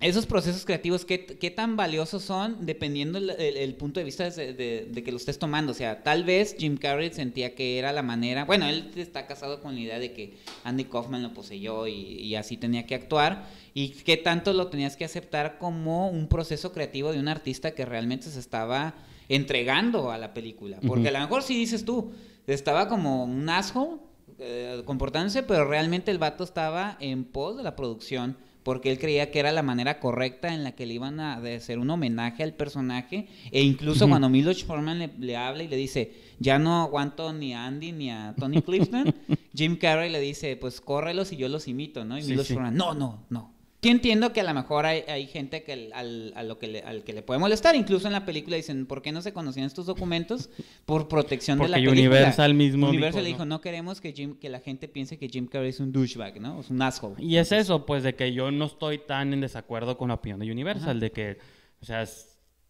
Esos 0.02 0.26
procesos 0.26 0.66
creativos, 0.66 1.06
¿qué, 1.06 1.26
qué 1.26 1.50
tan 1.52 1.78
valiosos 1.78 2.22
son 2.22 2.66
dependiendo 2.66 3.18
el, 3.18 3.30
el- 3.30 3.58
el 3.58 3.76
punto 3.76 4.00
de 4.00 4.04
vista 4.04 4.30
de, 4.30 4.54
de- 4.54 4.88
de 4.92 5.04
que 5.04 5.12
lo 5.12 5.18
estés 5.18 5.40
tomando? 5.40 5.72
O 5.72 5.76
sea, 5.76 6.04
tal 6.04 6.26
vez 6.26 6.56
Jim 6.60 6.76
Carrey 6.78 7.12
sentía 7.14 7.56
que 7.56 7.80
era 7.80 7.94
la 7.94 8.02
manera, 8.04 8.44
bueno, 8.46 8.68
él 8.68 8.92
está 8.98 9.26
casado 9.26 9.62
con 9.62 9.74
la 9.76 9.80
idea 9.82 9.98
de 10.00 10.12
que 10.12 10.34
Andy 10.66 10.84
Kaufman 10.86 11.24
lo 11.24 11.34
poseyó 11.34 11.88
y, 11.88 11.94
y 11.94 12.36
así 12.36 12.58
tenía 12.58 12.86
que 12.86 12.94
actuar, 12.96 13.48
y 13.74 13.90
qué 13.90 14.18
tanto 14.18 14.52
lo 14.54 14.68
tenías 14.68 14.98
que 14.98 15.06
aceptar 15.06 15.58
como 15.58 16.10
un 16.10 16.28
proceso 16.28 16.72
creativo 16.74 17.12
de 17.14 17.20
un 17.20 17.28
artista 17.30 17.72
que 17.72 17.86
realmente 17.86 18.30
se 18.30 18.40
estaba 18.40 18.96
entregando 19.30 20.12
a 20.12 20.18
la 20.18 20.34
película. 20.34 20.78
Porque 20.86 21.08
Ujú. 21.08 21.16
a 21.16 21.20
lo 21.20 21.26
mejor 21.26 21.42
si 21.44 21.56
dices 21.58 21.86
tú, 21.86 22.12
estaba 22.48 22.88
como 22.88 23.24
un 23.24 23.50
asshole 23.50 23.98
eh, 24.40 24.82
comportándose, 24.86 25.42
pero 25.44 25.66
realmente 25.66 26.12
el 26.12 26.18
vato 26.18 26.44
estaba 26.44 26.98
en 27.00 27.24
pos 27.24 27.58
de 27.58 27.64
la 27.64 27.76
producción 27.76 28.38
porque 28.66 28.90
él 28.90 28.98
creía 28.98 29.30
que 29.30 29.38
era 29.38 29.52
la 29.52 29.62
manera 29.62 30.00
correcta 30.00 30.52
en 30.52 30.64
la 30.64 30.72
que 30.72 30.88
le 30.88 30.96
iban 30.96 31.20
a 31.20 31.36
hacer 31.36 31.78
un 31.78 31.88
homenaje 31.92 32.42
al 32.42 32.56
personaje 32.56 33.28
e 33.52 33.62
incluso 33.62 34.10
cuando 34.10 34.28
Milos 34.28 34.64
Forman 34.64 34.98
le, 34.98 35.12
le 35.20 35.38
habla 35.38 35.62
y 35.62 35.68
le 35.68 35.76
dice 35.76 36.14
ya 36.40 36.58
no 36.58 36.82
aguanto 36.82 37.32
ni 37.32 37.54
a 37.54 37.68
Andy 37.68 37.92
ni 37.92 38.10
a 38.10 38.34
Tony 38.36 38.64
Clifton 38.64 39.14
Jim 39.56 39.78
Carrey 39.78 40.12
le 40.12 40.20
dice 40.20 40.58
pues 40.58 40.82
córrelos 40.82 41.32
y 41.32 41.38
yo 41.38 41.48
los 41.48 41.68
imito 41.68 42.06
¿no? 42.06 42.18
y 42.18 42.24
Sí, 42.24 42.32
Milos 42.32 42.48
sí. 42.48 42.56
Forman 42.56 42.76
no 42.76 42.96
no 42.96 43.24
no 43.30 43.54
Sí 43.86 43.92
entiendo 43.92 44.34
que 44.34 44.42
a 44.42 44.44
lo 44.44 44.54
mejor 44.56 44.88
hay, 44.88 45.04
hay 45.08 45.28
gente 45.28 45.62
que 45.62 45.92
al, 45.94 46.34
a 46.36 46.42
lo 46.42 46.58
que 46.58 46.66
le, 46.68 46.80
al 46.82 47.04
que 47.04 47.14
le 47.14 47.22
puede 47.22 47.40
molestar. 47.40 47.76
Incluso 47.76 48.08
en 48.08 48.14
la 48.14 48.26
película 48.26 48.56
dicen, 48.56 48.88
¿por 48.88 49.04
qué 49.04 49.12
no 49.12 49.22
se 49.22 49.32
conocían 49.32 49.68
estos 49.68 49.86
documentos? 49.86 50.50
Por 50.88 51.08
protección 51.08 51.60
de 51.60 51.68
la 51.68 51.78
Porque 51.78 51.90
película. 51.92 52.10
Universal 52.10 52.54
mismo 52.56 52.90
Universal 52.90 53.22
dijo, 53.22 53.24
le 53.24 53.28
dijo, 53.28 53.46
¿no? 53.46 53.56
no 53.58 53.62
queremos 53.62 54.02
que, 54.02 54.12
Jim, 54.12 54.40
que 54.40 54.50
la 54.50 54.60
gente 54.60 54.88
piense 54.88 55.20
que 55.20 55.30
Jim 55.30 55.46
Carrey 55.46 55.70
es 55.70 55.80
un 55.80 55.92
douchebag, 55.92 56.42
¿no? 56.42 56.62
Es 56.62 56.72
un 56.72 56.82
asshole. 56.82 57.24
Y 57.24 57.38
es 57.38 57.52
eso, 57.52 57.86
pues, 57.86 58.02
de 58.02 58.16
que 58.16 58.34
yo 58.34 58.50
no 58.50 58.66
estoy 58.66 58.98
tan 58.98 59.34
en 59.34 59.42
desacuerdo 59.42 60.00
con 60.00 60.08
la 60.08 60.16
opinión 60.16 60.40
de 60.40 60.52
Universal, 60.52 60.90
Ajá. 60.90 61.00
de 61.00 61.12
que, 61.12 61.38
o 61.80 61.86
sea, 61.86 62.08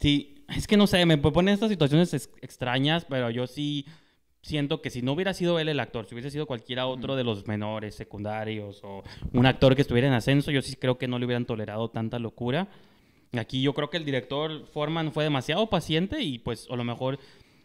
sí, 0.01 0.43
es 0.53 0.67
que 0.67 0.75
no 0.75 0.85
sé, 0.85 1.05
me 1.05 1.17
ponen 1.17 1.53
estas 1.53 1.69
situaciones 1.69 2.13
ex- 2.13 2.29
extrañas, 2.41 3.05
pero 3.09 3.29
yo 3.29 3.47
sí 3.47 3.85
siento 4.45 4.81
que 4.81 4.89
si 4.91 5.01
no 5.01 5.13
hubiera 5.13 5.33
sido 5.33 5.59
él 5.59 5.69
el 5.69 5.79
actor, 5.79 6.05
si 6.05 6.13
hubiese 6.13 6.29
sido 6.29 6.45
cualquiera 6.45 6.85
otro 6.87 7.15
de 7.15 7.23
los 7.23 7.47
menores, 7.47 7.95
secundarios, 7.95 8.79
o 8.83 9.03
un 9.33 9.45
actor 9.45 9.75
que 9.75 9.81
estuviera 9.81 10.07
en 10.07 10.13
ascenso, 10.13 10.51
yo 10.51 10.61
sí 10.61 10.75
creo 10.75 10.97
que 10.97 11.07
no 11.07 11.17
le 11.17 11.25
hubieran 11.25 11.45
tolerado 11.45 11.89
tanta 11.89 12.19
locura. 12.19 12.67
Aquí 13.37 13.61
yo 13.61 13.73
creo 13.73 13.89
que 13.89 13.97
el 13.97 14.05
director 14.05 14.65
Forman 14.67 15.11
fue 15.11 15.23
demasiado 15.23 15.67
paciente 15.69 16.21
y 16.21 16.37
pues 16.39 16.67
a 16.69 16.75
lo 16.75 16.83
mejor... 16.83 17.17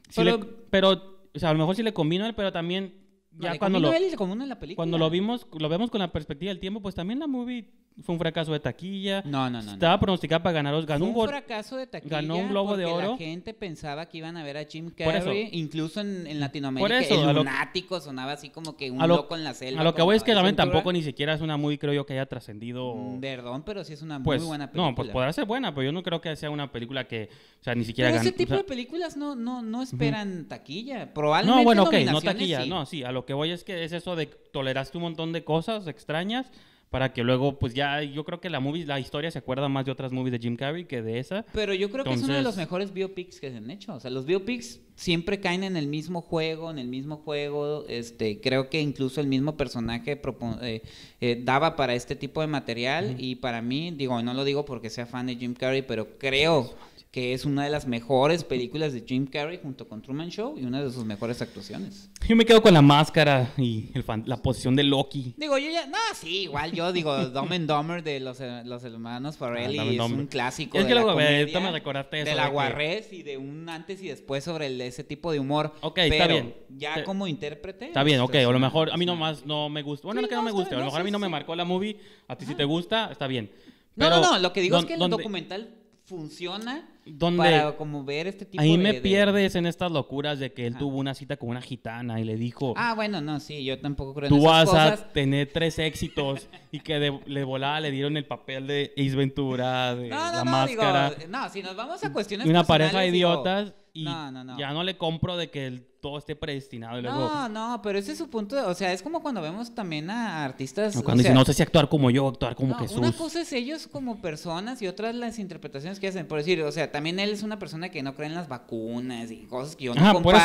sí 0.08 0.22
Pero- 0.24 0.38
le- 0.38 0.44
pero, 0.70 0.90
o 1.34 1.38
sea, 1.38 1.50
a 1.50 1.52
lo 1.52 1.58
mejor 1.58 1.76
sí 1.76 1.82
le 1.82 1.92
convino 1.92 2.24
a 2.24 2.28
él, 2.28 2.34
pero 2.34 2.50
también 2.50 2.94
ya 3.38 3.58
cuando 3.58 3.78
lo... 3.80 3.92
él 3.92 4.04
y 4.04 4.14
a 4.14 4.46
la 4.46 4.58
película. 4.58 4.76
Cuando 4.76 4.98
lo 4.98 5.08
vimos, 5.10 5.46
lo 5.58 5.68
vemos 5.68 5.90
con 5.90 6.00
la 6.00 6.10
perspectiva 6.12 6.48
del 6.50 6.58
tiempo, 6.60 6.80
pues 6.80 6.94
también 6.94 7.18
la 7.18 7.26
movie 7.26 7.66
fue 8.02 8.14
un 8.14 8.18
fracaso 8.18 8.52
de 8.52 8.60
taquilla. 8.60 9.22
No, 9.26 9.50
no, 9.50 9.60
no. 9.62 9.72
Estaba 9.72 9.94
no. 9.94 10.00
pronosticada 10.00 10.42
para 10.42 10.54
ganar, 10.54 10.72
ganó 10.86 11.04
Fue 11.06 11.14
un 11.14 11.20
un 11.20 11.28
fracaso 11.28 11.76
de 11.76 11.86
taquilla 11.86 12.16
ganó 12.20 12.36
un 12.38 12.48
Globo 12.48 12.76
de 12.76 12.86
Oro. 12.86 13.10
la 13.12 13.16
gente 13.18 13.52
pensaba 13.52 14.06
que 14.06 14.18
iban 14.18 14.36
a 14.38 14.42
ver 14.44 14.56
a 14.56 14.64
Jim 14.64 14.90
Por 14.90 15.14
eso. 15.14 15.26
Carrey, 15.26 15.50
incluso 15.52 16.00
en, 16.00 16.26
en 16.26 16.40
Latinoamérica. 16.40 16.84
Por 16.88 16.92
eso, 16.96 17.14
el 17.22 17.28
a 17.28 17.32
lo- 17.32 17.40
lunático 17.40 18.00
sonaba 18.00 18.32
así 18.32 18.48
como 18.48 18.76
que 18.76 18.90
un 18.90 18.98
lo, 19.00 19.06
loco 19.08 19.36
en 19.36 19.44
la 19.44 19.52
selva. 19.54 19.80
a 19.82 19.84
lo 19.84 19.94
que 19.94 20.02
voy 20.02 20.16
es 20.16 20.22
que 20.22 20.34
Ventura. 20.34 20.56
tampoco 20.56 20.92
ni 20.92 21.02
siquiera 21.02 21.34
es 21.34 21.40
una 21.42 21.56
movie, 21.58 21.78
creo 21.78 21.92
yo, 21.92 22.06
que 22.06 22.14
haya 22.14 22.26
trascendido. 22.26 22.94
Mm, 22.94 23.20
Perdón, 23.20 23.62
pero 23.66 23.84
sí 23.84 23.92
es 23.92 24.00
una 24.02 24.22
Pues, 24.22 24.40
muy 24.40 24.48
buena 24.48 24.70
película. 24.70 24.88
no, 24.90 24.94
pues 24.94 25.08
podrá 25.10 25.32
ser 25.32 25.44
buena, 25.44 25.74
pero 25.74 25.84
yo 25.84 25.92
no 25.92 26.02
creo 26.02 26.20
que 26.22 26.34
sea 26.36 26.48
una 26.50 26.72
película 26.72 27.06
que, 27.06 27.28
o 27.60 27.62
sea, 27.64 27.74
ni 27.74 27.84
siquiera 27.84 28.10
Pero 28.10 28.22
ese 28.22 28.30
gan- 28.30 28.34
o 28.34 28.36
tipo 28.36 28.48
sea, 28.50 28.58
de 28.58 28.64
películas 28.64 29.16
no, 29.18 29.34
no, 29.34 29.60
no 29.62 29.82
esperan 29.82 30.46
taquilla. 30.48 31.12
Probablemente 31.12 31.60
No, 31.60 31.64
bueno, 31.64 31.82
ok, 31.82 31.94
no 32.10 32.20
taquilla, 32.22 32.64
no, 32.64 32.86
sí, 32.86 33.02
a 33.04 33.12
lo 33.12 33.19
que 33.26 33.34
voy 33.34 33.50
es 33.50 33.64
que 33.64 33.84
es 33.84 33.92
eso 33.92 34.16
de 34.16 34.26
toleraste 34.26 34.98
un 34.98 35.02
montón 35.02 35.32
de 35.32 35.44
cosas 35.44 35.86
extrañas 35.86 36.50
para 36.90 37.12
que 37.12 37.22
luego, 37.22 37.56
pues 37.56 37.72
ya, 37.72 38.02
yo 38.02 38.24
creo 38.24 38.40
que 38.40 38.50
la 38.50 38.58
movie, 38.58 38.84
la 38.84 38.98
historia 38.98 39.30
se 39.30 39.38
acuerda 39.38 39.68
más 39.68 39.86
de 39.86 39.92
otras 39.92 40.10
movies 40.10 40.32
de 40.32 40.38
Jim 40.40 40.56
Carrey 40.56 40.86
que 40.86 41.02
de 41.02 41.20
esa. 41.20 41.46
Pero 41.52 41.72
yo 41.72 41.88
creo 41.88 42.04
que 42.04 42.12
es 42.12 42.22
uno 42.24 42.34
de 42.34 42.42
los 42.42 42.56
mejores 42.56 42.92
biopics 42.92 43.38
que 43.38 43.48
se 43.48 43.58
han 43.58 43.70
hecho. 43.70 43.94
O 43.94 44.00
sea, 44.00 44.10
los 44.10 44.26
biopics 44.26 44.80
siempre 44.96 45.38
caen 45.38 45.62
en 45.62 45.76
el 45.76 45.86
mismo 45.86 46.20
juego, 46.20 46.68
en 46.68 46.80
el 46.80 46.88
mismo 46.88 47.18
juego. 47.18 47.84
Este, 47.88 48.40
creo 48.40 48.68
que 48.70 48.80
incluso 48.80 49.20
el 49.20 49.28
mismo 49.28 49.56
personaje 49.56 50.20
eh, 50.62 50.82
eh, 51.20 51.40
daba 51.44 51.76
para 51.76 51.94
este 51.94 52.16
tipo 52.16 52.40
de 52.40 52.48
material. 52.48 53.14
Y 53.18 53.36
para 53.36 53.62
mí, 53.62 53.92
digo, 53.92 54.20
no 54.20 54.34
lo 54.34 54.42
digo 54.42 54.64
porque 54.64 54.90
sea 54.90 55.06
fan 55.06 55.26
de 55.26 55.36
Jim 55.36 55.54
Carrey, 55.54 55.82
pero 55.82 56.18
creo 56.18 56.74
que 57.10 57.32
es 57.32 57.44
una 57.44 57.64
de 57.64 57.70
las 57.70 57.88
mejores 57.88 58.44
películas 58.44 58.92
de 58.92 59.02
Jim 59.04 59.26
Carrey 59.26 59.58
junto 59.60 59.88
con 59.88 60.00
Truman 60.00 60.28
Show 60.30 60.56
y 60.56 60.64
una 60.64 60.80
de 60.80 60.92
sus 60.92 61.04
mejores 61.04 61.42
actuaciones. 61.42 62.08
Yo 62.28 62.36
me 62.36 62.44
quedo 62.46 62.62
con 62.62 62.72
la 62.72 62.82
máscara 62.82 63.52
y 63.56 63.90
el 63.94 64.04
fan- 64.04 64.22
la 64.26 64.36
posición 64.36 64.76
de 64.76 64.84
Loki. 64.84 65.34
Digo, 65.36 65.58
yo 65.58 65.68
ya, 65.72 65.86
no, 65.88 65.96
sí, 66.14 66.42
igual 66.42 66.70
yo 66.70 66.92
digo, 66.92 67.12
Dumb 67.30 67.52
and 67.52 67.68
Dumber 67.68 68.04
de 68.04 68.20
los, 68.20 68.40
eh, 68.40 68.62
los 68.64 68.84
hermanos 68.84 69.36
Farrelly 69.36 69.78
Ah, 69.80 69.84
es 69.86 69.96
Dumber. 69.98 70.20
un 70.20 70.26
clásico 70.28 70.78
Es 70.78 70.84
de 70.84 70.88
que 70.88 70.94
la 70.94 71.00
luego, 71.00 71.16
ve, 71.18 71.24
comedia, 71.24 71.60
me 71.60 71.72
recordaste 71.72 72.16
eso 72.18 72.24
de 72.26 72.30
de 72.30 72.36
la 72.36 72.44
que- 72.46 72.52
guarrez 72.52 73.12
y 73.12 73.22
de 73.24 73.38
un 73.38 73.68
antes 73.68 74.00
y 74.02 74.06
después 74.06 74.44
sobre 74.44 74.66
el- 74.66 74.80
ese 74.80 75.02
tipo 75.02 75.32
de 75.32 75.40
humor. 75.40 75.74
Ok, 75.80 75.98
está 75.98 76.16
Pero 76.28 76.34
bien. 76.34 76.54
Ya 76.76 76.94
Te- 76.94 77.02
como 77.04 77.26
intérprete. 77.26 77.86
Está 77.86 78.04
bien, 78.04 78.18
es- 78.20 78.24
ok, 78.24 78.36
a 78.36 78.42
lo 78.52 78.58
mejor 78.60 78.88
a 78.92 78.96
mí 78.96 79.04
nomás 79.04 79.44
no 79.44 79.68
me 79.68 79.82
gusta. 79.82 80.06
Bueno, 80.06 80.20
Sí, 80.20 80.22
no 80.22 80.28
que 80.28 80.34
no, 80.36 80.42
no, 80.42 80.44
me 80.44 80.50
está 80.50 80.60
guste, 80.60 80.74
a 80.76 80.78
lo 80.78 80.84
mejor 80.84 81.00
a 81.00 81.02
no, 81.02 81.04
mí 81.04 81.08
sí, 81.08 81.12
no 81.12 81.18
me 81.18 81.28
marcó 81.28 81.56
la 81.56 81.64
movie, 81.64 81.96
a 82.28 82.36
ti 82.36 82.46
si 82.46 82.54
te 82.54 82.62
gusta, 82.62 83.10
está 83.10 83.26
bien. 83.26 83.50
No, 83.96 84.08
no, 84.08 84.20
no, 84.20 84.38
lo 84.38 84.52
que 84.52 84.60
digo 84.60 84.78
es 84.78 84.84
que 84.84 84.92
el 84.94 85.00
donde- 85.00 85.16
documental 85.16 85.74
funciona 86.10 86.88
donde 87.06 87.38
para 87.38 87.76
como 87.76 88.04
ver 88.04 88.26
este 88.26 88.44
tipo 88.44 88.60
ahí 88.62 88.72
de... 88.76 88.78
me 88.82 88.92
de- 88.94 89.00
pierdes 89.00 89.54
en 89.54 89.64
estas 89.66 89.90
locuras 89.92 90.38
de 90.40 90.52
que 90.52 90.66
él 90.66 90.72
Ajá. 90.74 90.80
tuvo 90.80 90.98
una 90.98 91.14
cita 91.14 91.36
con 91.36 91.48
una 91.48 91.62
gitana 91.62 92.20
y 92.20 92.24
le 92.24 92.36
dijo, 92.36 92.74
Ah, 92.76 92.94
bueno, 92.94 93.20
no, 93.20 93.38
sí, 93.40 93.64
yo 93.64 93.80
tampoco 93.80 94.12
creo 94.14 94.26
en 94.28 94.30
tú 94.30 94.38
esas 94.40 94.50
vas 94.52 94.64
cosas. 94.68 95.00
a 95.02 95.12
tener 95.12 95.48
tres 95.52 95.78
éxitos 95.78 96.48
y 96.72 96.80
que 96.80 96.98
de, 96.98 97.20
le 97.26 97.44
volaba, 97.44 97.80
le 97.80 97.90
dieron 97.92 98.16
el 98.16 98.26
papel 98.26 98.66
de 98.66 98.92
Ace 98.96 99.14
Ventura, 99.16 99.94
de 99.94 100.08
No, 100.08 100.16
no, 100.16 100.32
la 100.32 100.44
no, 100.44 100.50
máscara. 100.50 101.10
digo, 101.10 101.30
no, 101.30 101.48
si 101.48 101.62
nos 101.62 101.76
vamos 101.76 102.02
a 102.04 102.12
cuestiones 102.12 102.46
una 102.46 102.64
pareja 102.64 102.98
de 103.00 103.10
digo, 103.12 103.30
idiotas. 103.30 103.72
Y 103.92 104.04
No, 104.04 104.30
no, 104.30 104.44
no. 104.44 104.58
ya 104.58 104.72
no 104.72 104.82
le 104.84 104.96
compro 104.96 105.36
de 105.36 105.50
que 105.50 105.66
el- 105.66 105.86
todo 106.00 106.16
esté 106.16 106.34
predestinado 106.34 106.98
y 106.98 107.02
luego 107.02 107.18
No, 107.18 107.48
no, 107.48 107.82
pero 107.82 107.98
ese 107.98 108.12
es 108.12 108.18
su 108.18 108.30
punto. 108.30 108.56
de- 108.56 108.62
o 108.62 108.72
sea, 108.74 108.92
es 108.92 109.02
como 109.02 109.20
cuando 109.20 109.42
vemos 109.42 109.74
también 109.74 110.08
a 110.10 110.44
artistas. 110.44 110.96
o 110.96 111.00
o 111.00 111.02
cuando 111.04 111.22
sea, 111.22 111.30
dicen, 111.30 111.38
no 111.38 111.44
sé 111.44 111.52
si 111.52 111.62
actuar 111.62 111.88
como 111.90 112.10
yo, 112.10 112.28
actuar 112.28 112.54
como 112.56 112.74
Jesús. 112.76 112.96
Una 112.96 113.12
cosa 113.12 113.42
es 113.42 113.52
ellos 113.52 113.86
como 113.86 114.22
personas 114.22 114.80
y 114.80 114.86
otra 114.86 115.10
es 115.10 115.16
las 115.16 115.38
interpretaciones 115.38 116.00
que 116.00 116.08
hacen. 116.08 116.26
Por 116.26 116.38
decir, 116.38 116.62
o 116.62 116.72
sea, 116.72 116.90
también 116.90 117.18
él 117.20 117.30
es 117.30 117.42
una 117.42 117.58
persona 117.58 117.90
que 117.90 118.02
no 118.02 118.14
cree 118.14 118.28
en 118.28 118.34
las 118.34 118.48
vacunas 118.48 119.30
y 119.30 119.44
cosas 119.46 119.76
que 119.76 119.84
yo 119.84 119.94
no 119.94 120.22
por 120.22 120.34
eso. 120.34 120.44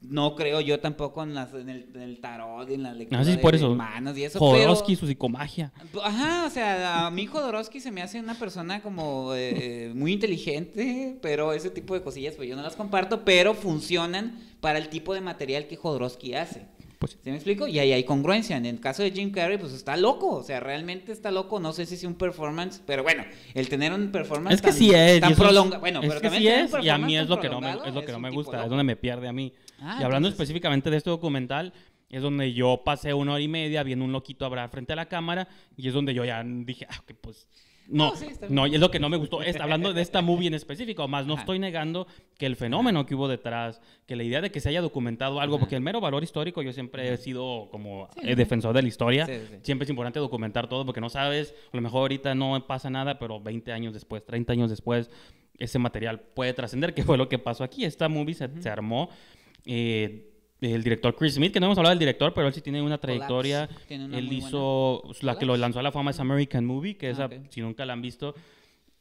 No 0.00 0.36
creo 0.36 0.60
yo 0.60 0.78
tampoco 0.78 1.24
en, 1.24 1.34
las, 1.34 1.52
en, 1.54 1.68
el, 1.68 1.86
en 1.92 2.00
el 2.02 2.20
tarot 2.20 2.70
y 2.70 2.74
en 2.74 2.84
la 2.84 2.92
lectura 2.94 3.20
Ah, 3.20 3.24
sí, 3.24 3.36
por 3.36 3.50
de 3.50 3.56
eso. 3.58 3.74
manos 3.74 4.16
y 4.16 4.22
eso. 4.24 4.38
Jodorowsky, 4.38 4.92
pero- 4.94 5.00
su 5.00 5.06
psicomagia. 5.08 5.72
Ajá, 6.04 6.44
o 6.46 6.50
sea, 6.50 7.06
a 7.06 7.10
mí 7.10 7.26
Jodorowsky 7.26 7.80
se 7.80 7.90
me 7.90 8.00
hace 8.02 8.20
una 8.20 8.34
persona 8.34 8.80
como 8.80 9.32
eh, 9.34 9.90
muy 9.96 10.12
inteligente, 10.12 11.16
pero 11.20 11.52
ese 11.52 11.70
tipo 11.70 11.94
de 11.94 12.02
cosillas 12.02 12.34
pues 12.36 12.48
yo 12.48 12.54
no 12.54 12.62
las 12.62 12.76
comparto, 12.76 13.24
pero 13.24 13.54
funcionan 13.54 14.38
para 14.60 14.78
el 14.78 14.88
tipo 14.88 15.14
de 15.14 15.20
material 15.20 15.66
que 15.66 15.76
Jodorowsky 15.76 16.34
hace. 16.34 16.66
Pues 17.00 17.12
¿Sí 17.22 17.30
me 17.30 17.36
explico? 17.36 17.68
Y 17.68 17.78
ahí 17.78 17.92
hay 17.92 18.02
congruencia. 18.02 18.56
En 18.56 18.66
el 18.66 18.80
caso 18.80 19.04
de 19.04 19.12
Jim 19.12 19.30
Carrey, 19.30 19.56
pues 19.56 19.72
está 19.72 19.96
loco. 19.96 20.30
O 20.34 20.42
sea, 20.42 20.58
realmente 20.58 21.12
está 21.12 21.30
loco. 21.30 21.60
No 21.60 21.72
sé 21.72 21.86
si 21.86 21.94
es 21.94 22.02
un 22.02 22.14
performance, 22.14 22.82
pero 22.84 23.04
bueno, 23.04 23.22
el 23.54 23.68
tener 23.68 23.92
un 23.92 24.10
performance 24.10 24.56
Es 24.56 24.60
que 24.60 24.70
tan, 24.70 24.76
sí 24.76 24.90
es. 24.92 25.20
tan 25.20 25.34
prolongado. 25.36 25.78
Bueno, 25.80 26.00
es 26.02 26.08
pero 26.08 26.20
que 26.20 26.28
también 26.28 26.68
sí 26.68 26.76
es, 26.76 26.84
y 26.84 26.88
a 26.88 26.98
mí 26.98 27.16
es 27.16 27.28
lo 27.28 27.38
que 27.38 27.48
no 27.48 27.60
me, 27.60 27.70
es 27.86 27.94
lo 27.94 28.04
que 28.04 28.10
no 28.12 28.18
me 28.18 28.30
gusta, 28.30 28.64
es 28.64 28.68
donde 28.68 28.82
me 28.84 28.96
pierde 28.96 29.28
a 29.28 29.32
mí. 29.32 29.52
Ah, 29.80 29.98
y 30.00 30.02
hablando 30.04 30.28
entonces- 30.28 30.32
específicamente 30.40 30.90
de 30.90 30.96
este 30.96 31.10
documental, 31.10 31.72
es 32.10 32.22
donde 32.22 32.52
yo 32.54 32.82
pasé 32.84 33.12
una 33.12 33.32
hora 33.34 33.40
y 33.42 33.48
media 33.48 33.82
viendo 33.82 34.04
un 34.04 34.12
loquito 34.12 34.46
hablar 34.46 34.70
frente 34.70 34.92
a 34.94 34.96
la 34.96 35.06
cámara 35.06 35.46
y 35.76 35.88
es 35.88 35.94
donde 35.94 36.14
yo 36.14 36.24
ya 36.24 36.42
dije, 36.44 36.86
ah, 36.90 37.02
que 37.06 37.14
pues... 37.14 37.48
No, 37.90 38.10
No, 38.10 38.16
sí, 38.16 38.26
no, 38.50 38.66
y 38.66 38.74
es 38.74 38.80
lo 38.82 38.90
que 38.90 39.00
no 39.00 39.08
me 39.08 39.16
gustó. 39.16 39.40
Está 39.42 39.62
hablando 39.62 39.94
de 39.94 40.02
esta 40.02 40.20
movie 40.20 40.46
en 40.48 40.52
específico, 40.62 41.08
más 41.08 41.26
no 41.26 41.32
Ajá. 41.34 41.42
estoy 41.42 41.58
negando 41.58 42.06
que 42.36 42.44
el 42.44 42.54
fenómeno 42.56 43.06
que 43.06 43.14
hubo 43.14 43.28
detrás, 43.28 43.80
que 44.06 44.14
la 44.14 44.24
idea 44.24 44.42
de 44.42 44.50
que 44.50 44.60
se 44.60 44.68
haya 44.68 44.82
documentado 44.82 45.40
algo, 45.40 45.54
Ajá. 45.56 45.60
porque 45.60 45.76
el 45.76 45.80
mero 45.80 45.98
valor 45.98 46.22
histórico 46.22 46.60
yo 46.60 46.70
siempre 46.74 47.10
he 47.14 47.16
sido 47.16 47.68
como 47.70 48.10
Sí, 48.20 48.28
eh, 48.28 48.36
defensor 48.36 48.74
de 48.74 48.82
la 48.82 48.88
historia. 48.88 49.24
Sí. 49.24 49.32
Siempre 49.62 49.84
es 49.84 49.90
importante 49.90 50.18
documentar 50.18 50.68
todo 50.68 50.84
porque 50.84 51.00
no 51.00 51.08
sabes, 51.08 51.54
a 51.72 51.76
lo 51.76 51.80
mejor 51.82 52.00
ahorita 52.02 52.34
no 52.34 52.62
pasa 52.66 52.90
nada, 52.90 53.18
pero 53.18 53.40
20 53.40 53.72
años 53.72 53.94
después, 53.94 54.22
30 54.26 54.52
años 54.52 54.68
después, 54.68 55.10
ese 55.58 55.78
material 55.78 56.20
puede 56.20 56.52
trascender, 56.52 56.92
que 56.92 57.04
fue 57.04 57.16
lo 57.16 57.30
que 57.30 57.38
pasó 57.38 57.64
aquí. 57.64 57.86
Esta 57.86 58.08
movie 58.10 58.34
se, 58.34 58.48
se 58.60 58.68
armó. 58.68 59.08
Eh, 59.64 60.24
el 60.60 60.82
director 60.82 61.14
Chris 61.14 61.34
Smith, 61.34 61.52
que 61.52 61.60
no 61.60 61.66
hemos 61.66 61.78
hablado 61.78 61.92
del 61.92 62.00
director, 62.00 62.34
pero 62.34 62.48
él 62.48 62.52
sí 62.54 62.60
tiene 62.60 62.82
una 62.82 62.98
trayectoria. 62.98 63.68
Tiene 63.86 64.06
una 64.06 64.18
él 64.18 64.32
hizo, 64.32 65.02
la 65.22 65.38
que 65.38 65.46
lo 65.46 65.56
lanzó 65.56 65.78
a 65.78 65.82
la 65.82 65.92
fama 65.92 66.10
es 66.10 66.18
American 66.20 66.64
Movie, 66.66 66.96
que 66.96 67.06
Ah, 67.08 67.10
esa, 67.10 67.26
ok. 67.26 67.34
si 67.50 67.60
nunca 67.60 67.84
la 67.86 67.92
han 67.92 68.02
visto, 68.02 68.34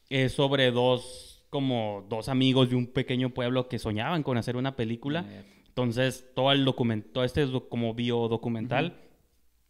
es 0.09 0.33
sobre 0.33 0.69
dos, 0.71 1.45
como 1.49 2.05
dos 2.09 2.29
amigos 2.29 2.69
de 2.69 2.75
un 2.75 2.87
pequeño 2.87 3.31
pueblo 3.33 3.67
que 3.67 3.79
soñaban 3.79 4.21
con 4.23 4.37
hacer 4.37 4.55
una 4.55 4.75
película. 4.75 5.25
Ah, 5.27 5.41
Entonces, 5.67 6.25
todo 6.35 6.51
el 6.51 6.63
documento, 6.65 7.23
este 7.23 7.41
es 7.43 7.49
como 7.69 7.93
biodocumental. 7.93 8.95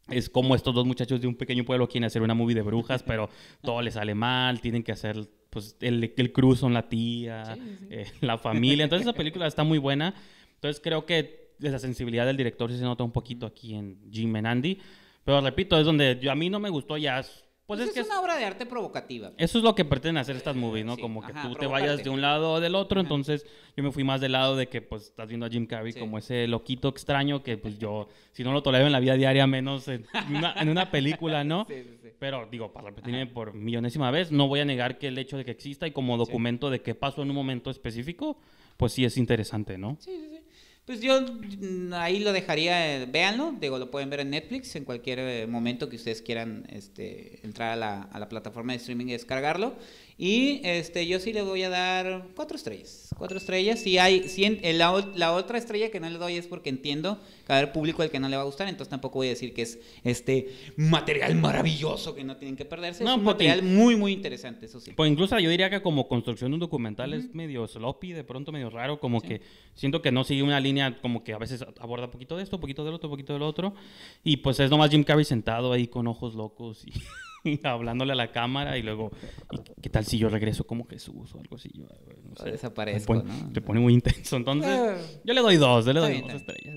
Es 0.10 0.30
como 0.30 0.56
estos 0.56 0.74
dos 0.74 0.86
muchachos 0.86 1.20
de 1.20 1.28
un 1.28 1.36
pequeño 1.36 1.66
pueblo 1.66 1.88
quieren 1.90 2.06
hacer 2.06 2.22
una 2.22 2.34
movie 2.34 2.56
de 2.56 2.62
brujas, 2.62 3.04
pero 3.04 3.30
todo 3.62 3.82
les 3.82 3.96
sale 3.96 4.16
mal, 4.16 4.62
tienen 4.62 4.82
que 4.84 4.94
hacer, 4.94 5.28
pues, 5.50 5.76
el, 5.82 6.14
el 6.16 6.32
cruz 6.32 6.60
son 6.60 6.74
la 6.74 6.88
tía, 6.88 7.56
Sí, 7.56 7.62
sí. 7.80 7.88
eh, 7.90 8.06
la 8.22 8.38
familia. 8.38 8.84
Entonces, 8.86 9.06
esa 9.08 9.16
película 9.18 9.48
está 9.48 9.64
muy 9.66 9.78
buena. 9.80 10.14
Entonces, 10.58 10.82
creo 10.84 11.06
que 11.06 11.54
la 11.60 11.80
sensibilidad 11.80 12.26
del 12.26 12.38
director 12.38 12.72
sí 12.72 12.78
se 12.78 12.84
nota 12.84 13.04
un 13.04 13.12
poquito 13.12 13.46
aquí 13.46 13.74
en 13.74 14.00
Jim 14.12 14.36
and 14.36 14.48
Andy. 14.48 14.78
Pero 15.24 15.42
repito, 15.42 15.78
es 15.80 15.86
donde 15.86 16.20
yo, 16.22 16.32
a 16.32 16.36
mí 16.36 16.50
no 16.50 16.60
me 16.60 16.70
gustó 16.70 16.98
ya. 16.98 17.16
Pues, 17.22 17.44
Pues 17.66 17.90
es 17.90 17.92
que 17.94 18.00
es 18.00 18.06
una 18.08 18.22
obra 18.22 18.38
de 18.38 18.46
arte 18.46 18.66
provocativa. 18.66 19.34
eso 19.38 19.58
es 19.58 19.64
lo 19.64 19.76
que 19.76 19.84
pretenden 19.84 20.18
hacer 20.18 20.38
estas 20.38 20.56
movies, 20.56 20.86
¿no? 20.86 20.96
sí, 20.96 21.02
como 21.02 21.20
que 21.22 21.34
ajá, 21.34 21.42
tú 21.42 21.50
te 21.54 21.60
provocarte. 21.60 21.88
vayas 21.88 22.04
de 22.04 22.10
un 22.10 22.22
lado 22.22 22.54
o 22.54 22.60
del 22.62 22.76
otro. 22.76 23.00
Ajá. 23.02 23.06
Entonces, 23.06 23.46
yo 23.76 23.84
me 23.84 23.92
fui 23.92 24.06
más 24.06 24.22
del 24.22 24.32
lado 24.32 24.56
de 24.56 24.68
que, 24.70 24.82
pues, 24.82 25.04
estás 25.08 25.28
viendo 25.28 25.46
a 25.46 25.50
Jim 25.50 25.66
Carrey 25.68 25.92
Sí. 25.92 26.00
como 26.00 26.18
ese 26.18 26.48
loquito 26.48 26.88
extraño 26.88 27.44
que, 27.44 27.58
pues, 27.58 27.78
yo, 27.78 28.08
si 28.32 28.44
no 28.46 28.54
lo 28.54 28.64
tolero 28.64 28.86
en 28.86 28.94
la 28.94 29.02
vida 29.02 29.16
diaria, 29.16 29.46
menos 29.48 29.88
en 29.90 30.06
una, 30.30 30.54
en 30.54 30.70
una 30.70 30.90
película, 30.92 31.44
¿no? 31.44 31.66
Sí, 31.70 31.84
sí, 31.84 31.98
sí. 32.04 32.10
Pero, 32.18 32.48
digo, 32.50 32.72
para 32.72 32.88
repetirme 32.90 33.28
por 33.28 33.54
millonésima 33.54 34.12
vez, 34.12 34.32
no 34.32 34.48
voy 34.48 34.62
a 34.62 34.66
negar 34.66 34.98
que 34.98 35.10
el 35.10 35.18
hecho 35.18 35.36
de 35.38 35.44
que 35.44 35.52
exista 35.52 35.86
y 35.88 35.92
como 35.92 36.16
documento 36.18 36.70
de 36.70 36.82
qué 36.82 36.96
pasó 36.96 37.22
en 37.22 37.30
un 37.32 37.36
momento 37.36 37.70
específico, 37.70 38.40
pues 38.78 38.94
sí 38.94 39.04
es 39.04 39.18
interesante, 39.18 39.78
¿no? 39.78 39.98
Sí, 40.00 40.12
sí, 40.16 40.28
sí. 40.30 40.40
Pues 40.88 41.02
yo 41.02 41.20
mm, 41.22 41.92
ahí 41.96 42.20
lo 42.20 42.32
dejaría, 42.32 43.06
véanlo, 43.08 43.54
digo, 43.60 43.78
lo 43.78 43.92
pueden 43.92 44.10
ver 44.10 44.22
en 44.22 44.30
Netflix 44.30 44.74
en 44.78 44.86
cualquier 44.86 45.20
eh, 45.20 45.46
momento 45.46 45.90
que 45.90 45.98
ustedes 45.98 46.22
quieran 46.22 46.66
este, 46.70 47.42
entrar 47.44 47.74
a 47.74 47.76
la, 47.76 48.02
a 48.04 48.20
la 48.20 48.30
plataforma 48.30 48.72
de 48.72 48.78
streaming 48.78 49.08
y 49.08 49.12
descargarlo. 49.12 49.76
Y 50.20 50.62
este, 50.64 51.06
yo 51.06 51.20
sí 51.20 51.32
le 51.32 51.44
voy 51.44 51.62
a 51.62 51.70
dar 51.70 52.30
cuatro 52.36 52.58
estrellas. 52.58 53.14
Cuatro 53.20 53.38
estrellas. 53.38 53.80
Si 53.80 54.00
hay, 54.00 54.28
si 54.28 54.46
en- 54.46 54.60
en 54.64 54.80
la, 54.80 55.08
la 55.16 55.32
otra 55.34 55.60
estrella 55.60 55.92
que 55.92 56.00
no 56.00 56.10
le 56.10 56.18
doy 56.18 56.38
es 56.38 56.48
porque 56.48 56.70
entiendo 56.70 57.20
que 57.46 57.50
va 57.54 57.56
a 57.56 57.58
haber 57.60 57.72
público 57.72 58.02
al 58.02 58.10
que 58.10 58.20
no 58.20 58.28
le 58.28 58.36
va 58.36 58.42
a 58.42 58.46
gustar, 58.46 58.68
entonces 58.68 58.90
tampoco 58.90 59.20
voy 59.20 59.28
a 59.28 59.30
decir 59.32 59.54
que 59.54 59.62
es 59.62 59.80
este 60.04 60.50
material 60.76 61.36
maravilloso 61.36 62.16
que 62.16 62.24
no 62.24 62.36
tienen 62.38 62.56
que 62.56 62.66
perderse. 62.66 63.04
No, 63.04 63.12
es 63.12 63.18
un 63.20 63.24
porque- 63.26 63.48
material 63.48 63.62
muy, 63.64 63.96
muy 63.96 64.12
interesante, 64.12 64.66
eso 64.66 64.80
sí. 64.80 64.94
Pues 64.94 65.12
incluso 65.12 65.38
yo 65.38 65.52
diría 65.52 65.70
que 65.70 65.84
como 65.84 66.08
construcción 66.08 66.50
de 66.50 66.56
un 66.56 66.62
documental 66.62 67.14
es 67.14 67.36
medio 67.36 67.68
sloppy, 67.68 68.14
de 68.14 68.24
pronto 68.24 68.52
medio 68.52 68.72
raro, 68.72 69.00
como 69.00 69.22
que 69.22 69.42
siento 69.76 70.02
que 70.02 70.12
no 70.12 70.24
sigue 70.24 70.42
una 70.42 70.60
línea, 70.60 70.98
como 71.00 71.24
que 71.24 71.34
a 71.34 71.38
veces 71.38 71.64
aborda 71.80 72.10
poquito 72.10 72.36
de 72.38 72.42
esto, 72.44 72.60
poquito 72.60 72.84
del 72.84 72.96
otro, 72.96 73.08
poquito 73.08 73.34
del 73.34 73.44
otro, 73.44 73.76
y 74.24 74.38
pues 74.38 74.60
es 74.60 74.72
nomás 74.72 74.90
Jim 74.90 75.04
Carrey 75.04 75.26
sentado 75.26 75.72
ahí 75.74 75.86
con 75.86 76.08
ojos 76.08 76.34
locos 76.34 76.84
y 76.88 76.92
hablándole 77.64 78.14
a 78.14 78.16
la 78.16 78.32
cámara 78.32 78.78
y 78.78 78.84
luego, 78.84 79.12
¿y 79.52 79.82
¿qué 79.82 79.90
tal 79.90 80.06
si 80.06 80.18
yo 80.18 80.30
regreso 80.30 80.66
como 80.66 80.86
Jesús 80.88 81.34
o 81.36 81.40
algo 81.40 81.56
así? 81.56 81.70
Yo, 81.74 81.84
no 81.84 82.34
O 82.34 82.44
sé, 82.44 82.52
desaparezco, 82.52 83.14
pone, 83.14 83.24
¿no? 83.24 83.52
se 83.54 83.62
pone 83.62 83.80
muy 83.80 83.94
intenso, 83.94 84.36
entonces 84.38 85.20
yo 85.24 85.34
le 85.34 85.42
doy 85.42 85.58
dos, 85.58 85.86
yo 85.86 85.94
le 85.94 86.00
doy 86.00 86.22
dos 86.22 86.34
estrellas. 86.34 86.76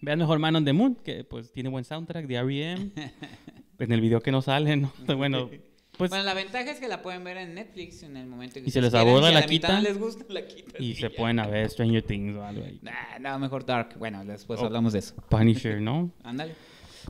Vean 0.00 0.18
mejor 0.20 0.38
Man 0.38 0.54
on 0.56 0.64
the 0.64 0.72
Moon, 0.72 0.94
que 0.96 1.24
pues 1.24 1.50
tiene 1.52 1.68
buen 1.68 1.84
soundtrack 1.84 2.26
de 2.26 2.34
R.E.M. 2.36 2.90
en 3.80 3.92
el 3.92 4.00
video 4.00 4.20
que 4.20 4.30
no 4.30 4.42
sale, 4.42 4.76
¿no? 4.76 4.92
Bueno, 5.16 5.50
pues... 5.96 6.10
bueno, 6.10 6.24
la 6.24 6.34
ventaja 6.34 6.70
es 6.70 6.78
que 6.78 6.86
la 6.86 7.02
pueden 7.02 7.24
ver 7.24 7.36
en 7.38 7.54
Netflix 7.54 8.04
en 8.04 8.16
el 8.16 8.26
momento 8.28 8.54
que 8.60 8.68
Y 8.68 8.70
se 8.70 8.80
les 8.80 8.90
quieran. 8.90 9.08
aburre, 9.08 9.22
Si 9.26 9.28
a 9.30 9.34
la 9.34 9.40
la 9.40 9.46
quitan. 9.46 9.74
no 9.82 9.88
les 9.88 9.98
gusta, 9.98 10.24
la 10.28 10.46
quitan 10.46 10.80
Y 10.80 10.94
se 10.94 11.00
ya. 11.02 11.10
pueden 11.10 11.40
a 11.40 11.48
ver 11.48 11.68
Stranger 11.68 12.02
Things 12.02 12.36
o 12.36 12.44
algo 12.44 12.64
ahí. 12.64 12.78
Nah, 12.82 13.18
no, 13.20 13.38
mejor 13.40 13.66
Dark. 13.66 13.96
Bueno, 13.98 14.24
después 14.24 14.60
Oh. 14.60 14.66
hablamos 14.66 14.92
de 14.92 15.00
eso. 15.00 15.16
Punisher, 15.28 15.80
¿no? 15.80 16.12
Ándale. 16.22 16.54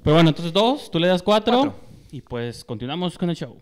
Pero 0.02 0.14
bueno, 0.14 0.30
entonces 0.30 0.54
dos, 0.54 0.90
tú 0.90 0.98
le 0.98 1.08
das 1.08 1.22
cuatro, 1.22 1.52
Cuatro. 1.60 1.87
Y 2.10 2.20
pues 2.22 2.64
continuamos 2.64 3.16
con 3.18 3.30
el 3.30 3.36
show. 3.36 3.60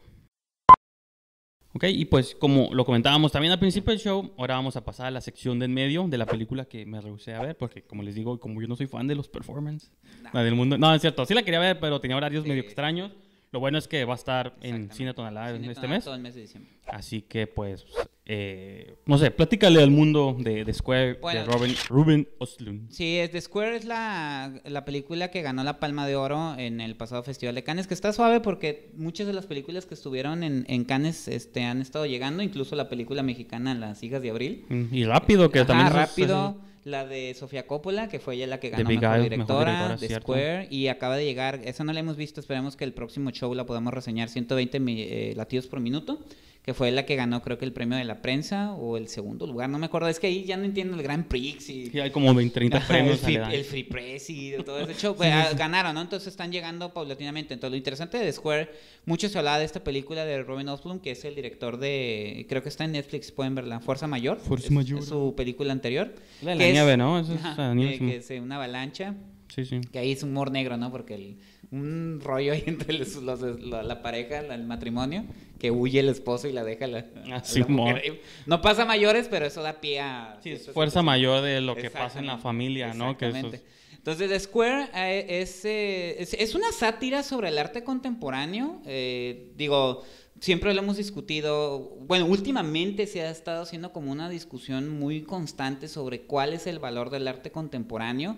Ok, 1.74 1.84
y 1.88 2.06
pues 2.06 2.34
como 2.34 2.70
lo 2.72 2.86
comentábamos 2.86 3.32
también 3.32 3.52
al 3.52 3.58
principio 3.58 3.90
del 3.92 4.00
show, 4.00 4.32
ahora 4.38 4.54
vamos 4.54 4.76
a 4.76 4.84
pasar 4.84 5.06
a 5.06 5.10
la 5.10 5.20
sección 5.20 5.58
de 5.58 5.66
en 5.66 5.74
medio 5.74 6.06
de 6.08 6.16
la 6.16 6.24
película 6.24 6.64
que 6.64 6.86
me 6.86 6.98
rehusé 7.02 7.34
a 7.34 7.42
ver, 7.42 7.56
porque 7.58 7.82
como 7.82 8.02
les 8.02 8.14
digo, 8.14 8.40
como 8.40 8.62
yo 8.62 8.66
no 8.68 8.76
soy 8.76 8.86
fan 8.86 9.06
de 9.06 9.14
los 9.14 9.28
performances, 9.28 9.92
Nah. 10.32 10.42
del 10.42 10.54
mundo, 10.54 10.78
no, 10.78 10.94
es 10.94 11.02
cierto, 11.02 11.26
sí 11.26 11.34
la 11.34 11.42
quería 11.42 11.60
ver, 11.60 11.78
pero 11.78 12.00
tenía 12.00 12.16
horarios 12.16 12.44
Sí. 12.44 12.48
medio 12.48 12.62
extraños. 12.62 13.12
Lo 13.52 13.60
bueno 13.60 13.76
es 13.78 13.86
que 13.88 14.04
va 14.06 14.14
a 14.14 14.16
estar 14.16 14.56
en. 14.62 14.90
Cine 14.90 15.12
Tonalá 15.14 15.50
en 15.54 15.64
este 15.66 15.86
mes. 15.86 16.04
Todo 16.04 16.14
el 16.14 16.20
mes 16.22 16.34
de 16.34 16.42
diciembre. 16.42 16.72
Así 16.86 17.22
que, 17.22 17.46
pues, 17.46 17.84
eh, 18.28 18.96
no 19.06 19.18
sé, 19.18 19.30
platícale 19.30 19.80
al 19.82 19.90
mundo 19.92 20.36
de, 20.38 20.64
de 20.64 20.74
Square, 20.74 21.14
Bueno. 21.22 21.40
de 21.40 21.46
Robin, 21.46 21.74
Ruben 21.88 22.28
Ostlund. 22.38 22.90
Sí, 22.90 23.18
es 23.18 23.30
The 23.30 23.40
Square 23.40 23.76
es 23.76 23.84
la, 23.84 24.52
la 24.64 24.84
película 24.84 25.30
que 25.30 25.42
ganó 25.42 25.62
la 25.62 25.78
Palma 25.78 26.06
de 26.06 26.16
Oro 26.16 26.54
en 26.58 26.80
el 26.80 26.96
pasado 26.96 27.22
Festival 27.22 27.54
de 27.54 27.62
Cannes, 27.62 27.86
que 27.86 27.94
está 27.94 28.12
suave 28.12 28.40
porque 28.40 28.90
muchas 28.96 29.26
de 29.28 29.32
las 29.32 29.46
películas 29.46 29.86
que 29.86 29.94
estuvieron 29.94 30.42
en, 30.42 30.64
en 30.68 30.84
Cannes 30.84 31.28
este, 31.28 31.62
han 31.62 31.80
estado 31.80 32.04
llegando, 32.06 32.42
incluso 32.42 32.74
la 32.74 32.88
película 32.88 33.22
mexicana 33.22 33.74
Las 33.74 34.02
Hijas 34.02 34.20
de 34.22 34.30
Abril. 34.30 34.64
Mm, 34.68 34.92
Y 34.94 35.04
rápido, 35.04 35.50
que 35.50 35.60
Ajá, 35.60 35.66
también... 35.68 35.86
es- 35.88 35.92
rápido. 35.94 36.56
La 36.86 37.04
de 37.04 37.34
Sofía 37.34 37.66
Coppola, 37.66 38.06
que 38.08 38.20
fue 38.20 38.36
ella 38.36 38.46
la 38.46 38.60
que 38.60 38.70
ganó 38.70 38.88
mejor 38.88 39.20
directora, 39.20 39.96
directora, 39.96 39.96
de. 39.96 40.20
Square, 40.20 40.68
y 40.70 40.86
acaba 40.86 41.16
de 41.16 41.24
llegar, 41.24 41.60
esa 41.64 41.82
no 41.82 41.92
la 41.92 41.98
hemos 41.98 42.16
visto, 42.16 42.38
esperemos 42.38 42.76
que 42.76 42.84
el 42.84 42.92
próximo 42.92 43.30
show 43.32 43.52
la 43.56 43.66
podamos 43.66 43.92
reseñar, 43.92 44.28
120 44.28 44.78
mi- 44.78 45.02
eh, 45.02 45.32
latidos 45.36 45.66
por 45.66 45.80
minuto, 45.80 46.24
que 46.66 46.74
fue 46.74 46.90
la 46.90 47.06
que 47.06 47.14
ganó 47.14 47.42
creo 47.42 47.58
que 47.58 47.64
el 47.64 47.72
premio 47.72 47.96
de 47.96 48.02
la 48.04 48.20
prensa, 48.20 48.72
o 48.74 48.96
el 48.96 49.06
segundo 49.06 49.46
lugar, 49.46 49.70
no 49.70 49.78
me 49.78 49.86
acuerdo, 49.86 50.08
es 50.08 50.18
que 50.18 50.26
ahí 50.26 50.42
ya 50.44 50.56
no 50.56 50.64
entiendo 50.64 50.96
el 50.96 51.02
Grand 51.04 51.24
Prix 51.28 51.70
y... 51.70 51.86
Sí, 51.86 52.00
hay 52.00 52.10
como 52.10 52.34
20, 52.34 52.52
30 52.52 52.76
Ajá, 52.78 52.88
premios. 52.88 53.18
el, 53.18 53.24
free, 53.24 53.36
el 53.56 53.64
Free 53.64 53.84
Press 53.84 54.30
y 54.30 54.52
todo 54.64 54.80
ese 54.80 54.94
show. 55.00 55.14
Pues, 55.14 55.30
ah, 55.32 55.52
ganaron, 55.56 55.94
¿no? 55.94 56.00
Entonces 56.02 56.26
están 56.26 56.50
llegando 56.50 56.92
paulatinamente. 56.92 57.54
Entonces, 57.54 57.70
lo 57.70 57.76
interesante 57.76 58.18
de 58.18 58.24
The 58.24 58.32
Square, 58.32 58.70
mucho 59.04 59.28
se 59.28 59.38
hablaba 59.38 59.60
de 59.60 59.64
esta 59.64 59.84
película 59.84 60.24
de 60.24 60.42
Robin 60.42 60.68
Osblum, 60.68 60.98
que 60.98 61.12
es 61.12 61.24
el 61.24 61.36
director 61.36 61.78
de. 61.78 62.46
Creo 62.48 62.64
que 62.64 62.68
está 62.68 62.82
en 62.84 62.92
Netflix, 62.92 63.30
pueden 63.30 63.54
verla. 63.54 63.78
Fuerza 63.78 64.08
Mayor. 64.08 64.38
Fuerza 64.40 64.66
es, 64.66 64.72
Mayor. 64.72 64.98
es 64.98 65.04
su 65.06 65.34
película 65.36 65.72
anterior. 65.72 66.12
La 66.42 66.50
de 66.50 66.56
la 66.56 66.66
es- 66.66 66.72
nieve, 66.72 66.96
¿no? 66.96 67.20
Eso 67.20 67.32
es 67.34 67.44
Ajá, 67.44 67.74
sí. 67.74 67.98
que 67.98 68.16
es 68.16 68.28
eh, 68.32 68.40
una 68.40 68.56
avalancha. 68.56 69.14
Sí, 69.56 69.64
sí. 69.64 69.80
Que 69.90 69.98
ahí 69.98 70.12
es 70.12 70.22
humor 70.22 70.50
negro, 70.52 70.76
¿no? 70.76 70.92
Porque 70.92 71.14
el- 71.14 71.38
un 71.72 72.20
rollo 72.22 72.52
ahí 72.52 72.62
entre 72.66 72.92
los- 72.92 73.16
los- 73.16 73.40
la, 73.60 73.82
la 73.82 74.02
pareja, 74.02 74.42
la- 74.42 74.54
el 74.54 74.64
matrimonio, 74.64 75.24
que 75.58 75.70
huye 75.72 75.98
el 76.00 76.08
esposo 76.10 76.46
y 76.46 76.52
la 76.52 76.62
deja 76.62 76.86
la, 76.86 77.06
Ah, 77.32 77.42
la 77.56 77.66
mujer. 77.66 78.20
No 78.46 78.60
pasa 78.60 78.84
mayores, 78.84 79.26
pero 79.28 79.46
eso 79.46 79.62
da 79.62 79.80
pie 79.80 80.00
a. 80.00 80.38
Sí, 80.42 80.50
es 80.50 80.70
fuerza 80.70 81.02
mayor 81.02 81.42
de 81.42 81.60
lo 81.60 81.74
que 81.74 81.90
pasa 81.90 82.18
en 82.20 82.26
la 82.26 82.38
familia, 82.38 82.94
¿no? 82.94 83.16
Que 83.16 83.28
eso 83.28 83.36
exactamente. 83.38 83.56
es- 83.66 83.96
Entonces, 83.96 84.28
The 84.30 84.38
Square 84.38 84.88
eh, 84.94 85.26
es, 85.40 85.64
eh, 85.64 86.16
es, 86.22 86.34
es 86.34 86.54
una 86.54 86.70
sátira 86.70 87.22
sobre 87.24 87.48
el 87.48 87.58
arte 87.58 87.82
contemporáneo. 87.82 88.80
eh, 88.86 89.50
digo, 89.56 90.04
siempre 90.38 90.72
lo 90.74 90.82
hemos 90.82 90.98
discutido, 90.98 91.96
bueno, 92.06 92.26
últimamente 92.26 93.06
se 93.08 93.22
ha 93.22 93.30
estado 93.30 93.62
haciendo 93.62 93.92
como 93.92 94.12
una 94.12 94.28
discusión 94.28 94.88
muy 94.90 95.22
constante 95.22 95.88
sobre 95.88 96.20
cuál 96.20 96.52
es 96.52 96.66
el 96.68 96.78
valor 96.78 97.10
del 97.10 97.26
arte 97.26 97.50
contemporáneo. 97.50 98.36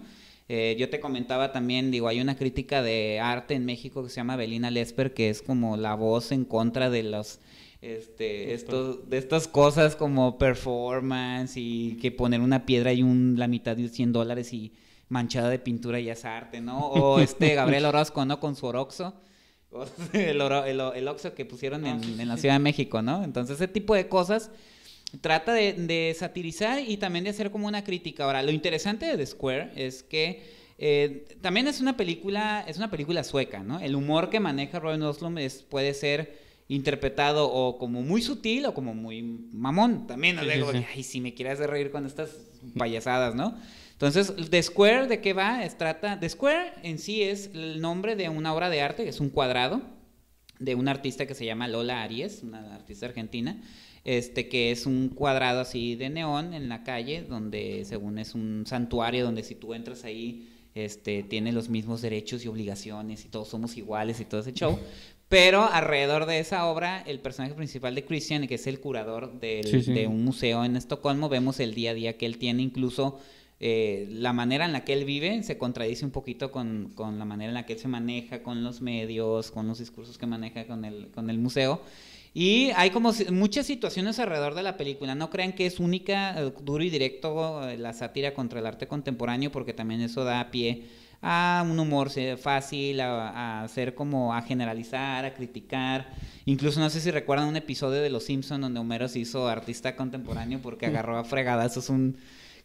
Eh, 0.48 0.76
yo 0.78 0.88
te 0.88 0.98
comentaba 1.00 1.52
también, 1.52 1.90
digo, 1.90 2.08
hay 2.08 2.20
una 2.20 2.36
crítica 2.36 2.82
de 2.82 3.20
arte 3.20 3.54
en 3.54 3.66
México 3.66 4.02
que 4.02 4.08
se 4.08 4.16
llama 4.16 4.36
Belina 4.36 4.70
Lesper, 4.70 5.12
que 5.12 5.28
es 5.28 5.42
como 5.42 5.76
la 5.76 5.94
voz 5.94 6.32
en 6.32 6.44
contra 6.44 6.88
de 6.88 7.02
los 7.02 7.40
este, 7.80 8.54
estos, 8.54 9.08
de 9.08 9.18
estas 9.18 9.46
cosas 9.46 9.94
como 9.94 10.38
performance 10.38 11.52
y 11.56 11.96
que 12.00 12.10
poner 12.10 12.40
una 12.40 12.66
piedra 12.66 12.92
y 12.92 13.02
un, 13.02 13.34
la 13.36 13.46
mitad 13.46 13.76
de 13.76 13.88
100 13.88 14.12
dólares 14.12 14.52
y 14.52 14.72
manchada 15.08 15.48
de 15.48 15.58
pintura 15.58 16.00
ya 16.00 16.14
es 16.14 16.24
arte, 16.24 16.60
¿no? 16.60 16.88
O 16.88 17.20
este 17.20 17.54
Gabriel 17.54 17.84
Orozco, 17.84 18.24
¿no? 18.24 18.40
Con 18.40 18.56
su 18.56 18.66
Oroxo. 18.66 19.14
El, 20.14 20.40
el, 20.40 21.08
Oxo 21.08 21.34
que 21.34 21.44
pusieron 21.44 21.84
en, 21.84 22.26
la 22.26 22.38
Ciudad 22.38 22.54
de 22.54 22.58
México, 22.58 23.02
¿no? 23.02 23.22
Entonces, 23.22 23.56
ese 23.56 23.68
tipo 23.68 23.94
de 23.94 24.08
cosas 24.08 24.50
trata 25.20 25.52
de, 25.52 26.14
satirizar 26.18 26.80
y 26.80 26.96
también 26.96 27.24
de 27.24 27.30
hacer 27.30 27.50
como 27.50 27.66
una 27.66 27.84
crítica. 27.84 28.24
Ahora, 28.24 28.42
lo 28.42 28.50
interesante 28.50 29.06
de 29.06 29.16
The 29.16 29.26
Square 29.26 29.72
es 29.76 30.02
que 30.02 30.42
eh, 30.78 31.26
también 31.40 31.66
es 31.66 31.80
una 31.80 31.96
película, 31.96 32.64
es 32.66 32.76
una 32.76 32.90
película 32.90 33.24
sueca, 33.24 33.62
¿no? 33.62 33.80
El 33.80 33.96
humor 33.96 34.30
que 34.30 34.40
maneja 34.40 34.78
Robin 34.78 35.02
Oslum 35.02 35.38
es, 35.38 35.62
puede 35.62 35.94
ser 35.94 36.38
interpretado 36.68 37.50
o 37.50 37.78
como 37.78 38.02
muy 38.02 38.20
sutil 38.20 38.66
o 38.66 38.74
como 38.74 38.94
muy 38.94 39.22
mamón. 39.22 40.06
También, 40.06 40.36
¿no? 40.36 40.42
Digo, 40.44 40.70
ay, 40.94 41.02
si 41.02 41.20
me 41.20 41.34
quieres 41.34 41.54
hacer 41.54 41.70
reír 41.70 41.90
con 41.90 42.06
estas 42.06 42.30
payasadas, 42.76 43.34
¿no? 43.34 43.56
Entonces, 43.92 44.32
The 44.50 44.62
Square, 44.62 45.08
¿de 45.08 45.20
qué 45.20 45.32
va? 45.32 45.64
Es, 45.64 45.76
trata, 45.76 46.20
The 46.20 46.28
Square 46.28 46.74
en 46.84 46.98
sí 46.98 47.22
es 47.22 47.50
el 47.54 47.80
nombre 47.80 48.14
de 48.14 48.28
una 48.28 48.54
obra 48.54 48.70
de 48.70 48.80
arte, 48.80 49.08
es 49.08 49.18
un 49.18 49.30
cuadrado 49.30 49.82
de 50.60 50.74
una 50.74 50.92
artista 50.92 51.26
que 51.26 51.34
se 51.34 51.44
llama 51.44 51.66
Lola 51.66 52.02
Aries, 52.02 52.42
una 52.42 52.74
artista 52.74 53.06
argentina, 53.06 53.60
este 54.16 54.48
que 54.48 54.70
es 54.70 54.86
un 54.86 55.10
cuadrado 55.10 55.60
así 55.60 55.94
de 55.94 56.08
neón 56.08 56.54
en 56.54 56.68
la 56.68 56.82
calle, 56.82 57.22
donde 57.22 57.84
según 57.84 58.18
es 58.18 58.34
un 58.34 58.64
santuario, 58.66 59.24
donde 59.24 59.42
si 59.42 59.54
tú 59.54 59.74
entras 59.74 60.04
ahí, 60.04 60.48
este, 60.74 61.22
tiene 61.24 61.52
los 61.52 61.68
mismos 61.68 62.00
derechos 62.00 62.44
y 62.44 62.48
obligaciones 62.48 63.24
y 63.26 63.28
todos 63.28 63.48
somos 63.48 63.76
iguales 63.76 64.18
y 64.20 64.24
todo 64.24 64.40
ese 64.40 64.54
show. 64.54 64.78
Pero 65.28 65.64
alrededor 65.64 66.24
de 66.24 66.38
esa 66.38 66.66
obra, 66.66 67.02
el 67.02 67.20
personaje 67.20 67.54
principal 67.54 67.94
de 67.94 68.04
Christian, 68.06 68.46
que 68.46 68.54
es 68.54 68.66
el 68.66 68.80
curador 68.80 69.38
de 69.40 70.06
un 70.08 70.24
museo 70.24 70.64
en 70.64 70.76
Estocolmo, 70.76 71.28
vemos 71.28 71.60
el 71.60 71.74
día 71.74 71.90
a 71.90 71.94
día 71.94 72.16
que 72.16 72.24
él 72.24 72.38
tiene, 72.38 72.62
incluso 72.62 73.18
eh, 73.60 74.06
la 74.10 74.32
manera 74.32 74.64
en 74.66 74.72
la 74.72 74.84
que 74.84 74.92
él 74.92 75.04
vive 75.04 75.42
se 75.42 75.58
contradice 75.58 76.04
un 76.04 76.12
poquito 76.12 76.52
con, 76.52 76.94
la 76.96 77.24
manera 77.24 77.50
en 77.50 77.54
la 77.54 77.66
que 77.66 77.72
él 77.72 77.78
se 77.78 77.88
maneja 77.88 78.42
con 78.42 78.62
los 78.62 78.80
medios, 78.80 79.50
con 79.50 79.66
los 79.66 79.80
discursos 79.80 80.16
que 80.16 80.26
maneja 80.26 80.66
con 80.66 80.84
el, 80.84 81.08
con 81.10 81.28
el 81.28 81.38
museo. 81.38 81.82
Y 82.34 82.70
hay 82.76 82.90
como 82.90 83.12
muchas 83.32 83.66
situaciones 83.66 84.18
alrededor 84.18 84.54
de 84.54 84.62
la 84.62 84.76
película. 84.76 85.14
No 85.14 85.30
crean 85.30 85.52
que 85.52 85.66
es 85.66 85.80
única, 85.80 86.40
eh, 86.40 86.52
duro 86.62 86.84
y 86.84 86.90
directo 86.90 87.68
eh, 87.68 87.76
la 87.76 87.92
sátira 87.92 88.34
contra 88.34 88.60
el 88.60 88.66
arte 88.66 88.86
contemporáneo, 88.86 89.50
porque 89.50 89.72
también 89.72 90.00
eso 90.00 90.24
da 90.24 90.50
pie 90.50 90.84
a 91.20 91.64
un 91.68 91.78
humor 91.80 92.10
fácil, 92.40 93.00
a, 93.00 93.64
hacer 93.64 93.94
como 93.94 94.34
a 94.34 94.42
generalizar, 94.42 95.24
a 95.24 95.34
criticar. 95.34 96.12
Incluso 96.44 96.80
no 96.80 96.90
sé 96.90 97.00
si 97.00 97.10
recuerdan 97.10 97.48
un 97.48 97.56
episodio 97.56 98.00
de 98.00 98.10
Los 98.10 98.24
Simpson 98.24 98.60
donde 98.60 98.78
Homero 98.80 99.08
se 99.08 99.18
hizo 99.18 99.48
artista 99.48 99.96
contemporáneo 99.96 100.60
porque 100.62 100.86
agarró 100.86 101.18
a 101.18 101.24
fregadazos 101.24 101.88
un 101.88 102.16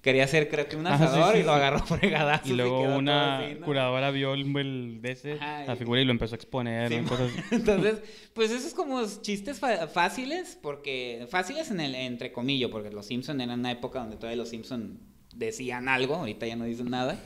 quería 0.04 0.26
hacer 0.26 0.50
creo 0.50 0.68
que 0.68 0.76
un 0.76 0.86
asador 0.86 1.38
y 1.38 1.44
lo 1.44 1.54
agarró 1.54 1.80
fregadazos. 1.86 2.50
Y 2.50 2.54
luego 2.54 2.82
una 2.82 3.42
curadora 3.64 4.12
vio 4.12 4.34
el, 4.34 5.02
de 5.02 5.12
ese, 5.12 5.38
la 5.38 5.76
figura 5.78 6.02
y 6.02 6.06
lo 6.06 6.12
empezó 6.12 6.36
a 6.36 6.38
exponer. 6.38 6.92
Entonces, 7.52 8.02
pues 8.34 8.52
esos 8.52 8.74
como 8.74 9.02
chistes 9.22 9.60
fáciles, 9.94 10.60
porque 10.62 11.26
fáciles 11.30 11.72
en 11.72 11.80
el 11.80 11.96
entre 11.96 12.34
comillas, 12.34 12.70
porque 12.70 12.92
los 12.92 13.08
Simpson 13.08 13.40
eran 13.42 13.62
una 13.62 13.72
época 13.72 14.00
donde 14.00 14.18
todavía 14.18 14.38
los 14.38 14.50
Simpson 14.50 15.00
decían 15.34 15.88
algo, 15.88 16.16
ahorita 16.16 16.46
ya 16.46 16.58
no 16.58 16.66
dicen 16.66 16.90
nada. 16.90 17.18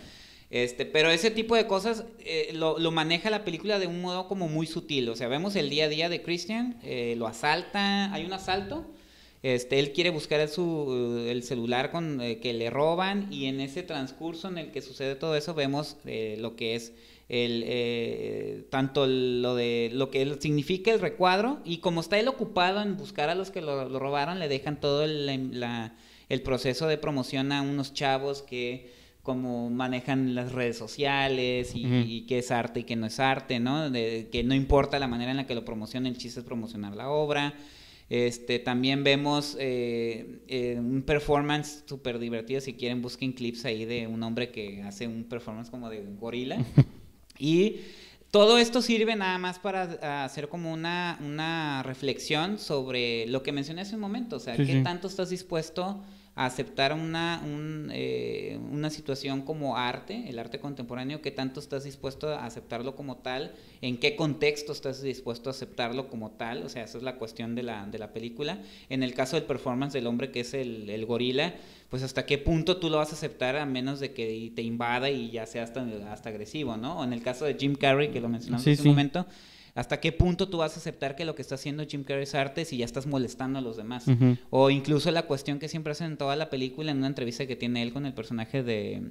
Este, 0.49 0.85
pero 0.85 1.09
ese 1.09 1.29
tipo 1.31 1.55
de 1.55 1.67
cosas 1.67 2.05
eh, 2.19 2.51
lo, 2.53 2.79
lo, 2.79 2.91
maneja 2.91 3.29
la 3.29 3.43
película 3.43 3.79
de 3.79 3.87
un 3.87 4.01
modo 4.01 4.27
como 4.27 4.47
muy 4.47 4.67
sutil. 4.67 5.09
O 5.09 5.15
sea, 5.15 5.27
vemos 5.27 5.55
el 5.55 5.69
día 5.69 5.85
a 5.85 5.89
día 5.89 6.09
de 6.09 6.21
Christian, 6.21 6.79
eh, 6.83 7.15
lo 7.17 7.27
asalta, 7.27 8.13
hay 8.13 8.23
un 8.23 8.31
asalto 8.31 8.85
este, 9.43 9.79
él 9.79 9.93
quiere 9.93 10.09
buscar 10.09 10.39
el, 10.39 10.49
su, 10.49 11.25
el 11.27 11.43
celular 11.43 11.91
con, 11.91 12.21
eh, 12.21 12.39
que 12.39 12.53
le 12.53 12.69
roban 12.69 13.31
y 13.31 13.45
en 13.45 13.61
ese 13.61 13.83
transcurso 13.83 14.47
en 14.47 14.57
el 14.57 14.71
que 14.71 14.81
sucede 14.81 15.15
todo 15.15 15.35
eso 15.35 15.53
vemos 15.53 15.97
eh, 16.05 16.37
lo 16.39 16.55
que 16.55 16.75
es 16.75 16.93
el, 17.29 17.63
eh, 17.67 18.65
tanto 18.71 19.05
lo 19.05 19.55
de 19.55 19.89
lo 19.93 20.09
que 20.09 20.37
significa 20.39 20.91
el 20.91 20.99
recuadro 20.99 21.59
y 21.65 21.79
como 21.79 22.01
está 22.01 22.17
él 22.19 22.27
ocupado 22.29 22.81
en 22.81 22.97
buscar 22.97 23.29
a 23.29 23.35
los 23.35 23.51
que 23.51 23.61
lo, 23.61 23.99
robaron 23.99 24.39
le 24.39 24.47
dejan 24.47 24.79
todo 24.79 25.03
el, 25.03 25.61
el 26.29 26.41
proceso 26.41 26.87
de 26.87 26.97
promoción 26.97 27.51
a 27.51 27.61
unos 27.61 27.93
chavos 27.93 28.41
que 28.41 28.95
como 29.27 29.69
manejan 29.69 30.35
las 30.35 30.53
redes 30.53 30.77
sociales 30.77 31.75
y, 31.75 31.85
y, 31.85 32.21
qué 32.21 32.37
es 32.37 32.49
arte 32.49 32.79
y 32.79 32.83
qué 32.85 32.95
no 32.95 33.07
es 33.07 33.19
arte, 33.19 33.59
¿no? 33.59 33.89
De, 33.89 34.29
que 34.31 34.41
no 34.41 34.55
importa 34.55 34.99
la 34.99 35.09
manera 35.09 35.31
en 35.31 35.37
la 35.37 35.45
que 35.45 35.53
lo 35.53 35.65
promociona, 35.65 36.07
el 36.07 36.17
chiste 36.17 36.39
es 36.39 36.45
promocionar 36.45 36.95
la 36.95 37.09
obra. 37.09 37.53
Este, 38.09 38.59
también 38.59 39.03
vemos 39.03 39.57
eh, 39.59 40.39
eh, 40.47 40.75
un 40.79 41.01
performance 41.01 41.83
súper 41.85 42.19
divertido. 42.19 42.61
Si 42.61 42.73
quieren, 42.73 43.01
busquen 43.01 43.33
clips 43.33 43.65
ahí 43.65 43.85
de 43.85 44.07
un 44.07 44.23
hombre 44.23 44.51
que 44.51 44.81
hace 44.83 45.07
un 45.07 45.25
performance 45.25 45.69
como 45.69 45.89
de 45.89 46.03
gorila. 46.17 46.57
y 47.39 47.77
todo 48.31 48.57
esto 48.57 48.81
sirve 48.81 49.15
nada 49.15 49.37
más 49.37 49.59
para 49.59 50.23
hacer 50.23 50.47
como 50.47 50.71
una, 50.71 51.19
una 51.21 51.83
reflexión 51.83 52.59
sobre 52.59 53.27
lo 53.27 53.43
que 53.43 53.51
mencioné 53.51 53.81
hace 53.81 53.95
un 53.95 54.01
momento. 54.01 54.37
O 54.37 54.39
sea, 54.39 54.55
¿qué 54.55 54.81
tanto 54.83 55.07
estás 55.07 55.29
dispuesto 55.29 56.01
aceptar 56.45 56.93
una, 56.93 57.41
eh, 57.91 58.59
una 58.71 58.91
situación 58.91 59.41
como 59.41 59.75
arte, 59.75 60.29
el 60.29 60.37
arte 60.37 60.59
contemporáneo, 60.59 61.19
qué 61.19 61.31
tanto 61.31 61.59
estás 61.59 61.83
dispuesto 61.83 62.29
a 62.29 62.45
aceptarlo 62.45 62.95
como 62.95 63.17
tal, 63.17 63.55
en 63.81 63.97
qué 63.97 64.15
contexto 64.15 64.71
estás 64.71 65.01
dispuesto 65.01 65.49
a 65.49 65.51
aceptarlo 65.51 66.09
como 66.09 66.29
tal, 66.29 66.61
o 66.61 66.69
sea, 66.69 66.83
esa 66.83 66.99
es 66.99 67.03
la 67.03 67.15
cuestión 67.15 67.55
de 67.55 67.63
la, 67.63 67.87
de 67.87 67.97
la 67.97 68.13
película. 68.13 68.59
En 68.89 69.01
el 69.01 69.15
caso 69.15 69.35
del 69.35 69.45
performance 69.45 69.93
del 69.93 70.05
hombre 70.05 70.29
que 70.29 70.41
es 70.41 70.53
el, 70.53 70.87
el 70.91 71.07
gorila, 71.07 71.55
pues 71.89 72.03
hasta 72.03 72.27
qué 72.27 72.37
punto 72.37 72.77
tú 72.77 72.91
lo 72.91 72.97
vas 72.97 73.11
a 73.11 73.15
aceptar 73.15 73.55
a 73.55 73.65
menos 73.65 73.99
de 73.99 74.13
que 74.13 74.51
te 74.55 74.61
invada 74.61 75.09
y 75.09 75.31
ya 75.31 75.47
sea 75.47 75.63
hasta, 75.63 75.83
hasta 76.11 76.29
agresivo, 76.29 76.77
¿no? 76.77 76.99
O 76.99 77.03
en 77.03 77.13
el 77.13 77.23
caso 77.23 77.45
de 77.45 77.55
Jim 77.55 77.73
Carrey, 77.73 78.09
que 78.09 78.21
lo 78.21 78.29
mencionamos 78.29 78.67
hace 78.67 78.81
un 78.83 78.89
momento, 78.89 79.25
¿Hasta 79.77 79.99
qué 79.99 80.11
punto 80.11 80.49
tú 80.49 80.57
vas 80.57 80.75
a 80.75 80.79
aceptar 80.79 81.15
que 81.15 81.23
lo 81.23 81.35
que 81.35 81.43
está 81.43 81.53
haciendo 81.53 81.85
Jim 81.85 82.03
Carrey 82.03 82.23
es 82.23 82.33
arte 82.33 82.65
si 82.65 82.77
ya 82.77 82.85
estás 82.85 83.05
molestando 83.05 83.59
a 83.59 83.61
los 83.61 83.77
demás? 83.77 84.05
O 84.49 84.71
incluso 84.71 85.11
la 85.11 85.27
cuestión 85.27 85.59
que 85.59 85.67
siempre 85.67 85.91
hacen 85.91 86.07
en 86.07 86.17
toda 86.17 86.35
la 86.35 86.49
película, 86.49 86.89
en 86.89 86.97
una 86.97 87.05
entrevista 87.05 87.45
que 87.45 87.55
tiene 87.55 87.83
él 87.83 87.93
con 87.93 88.07
el 88.07 88.13
personaje 88.15 88.63
de 88.63 89.03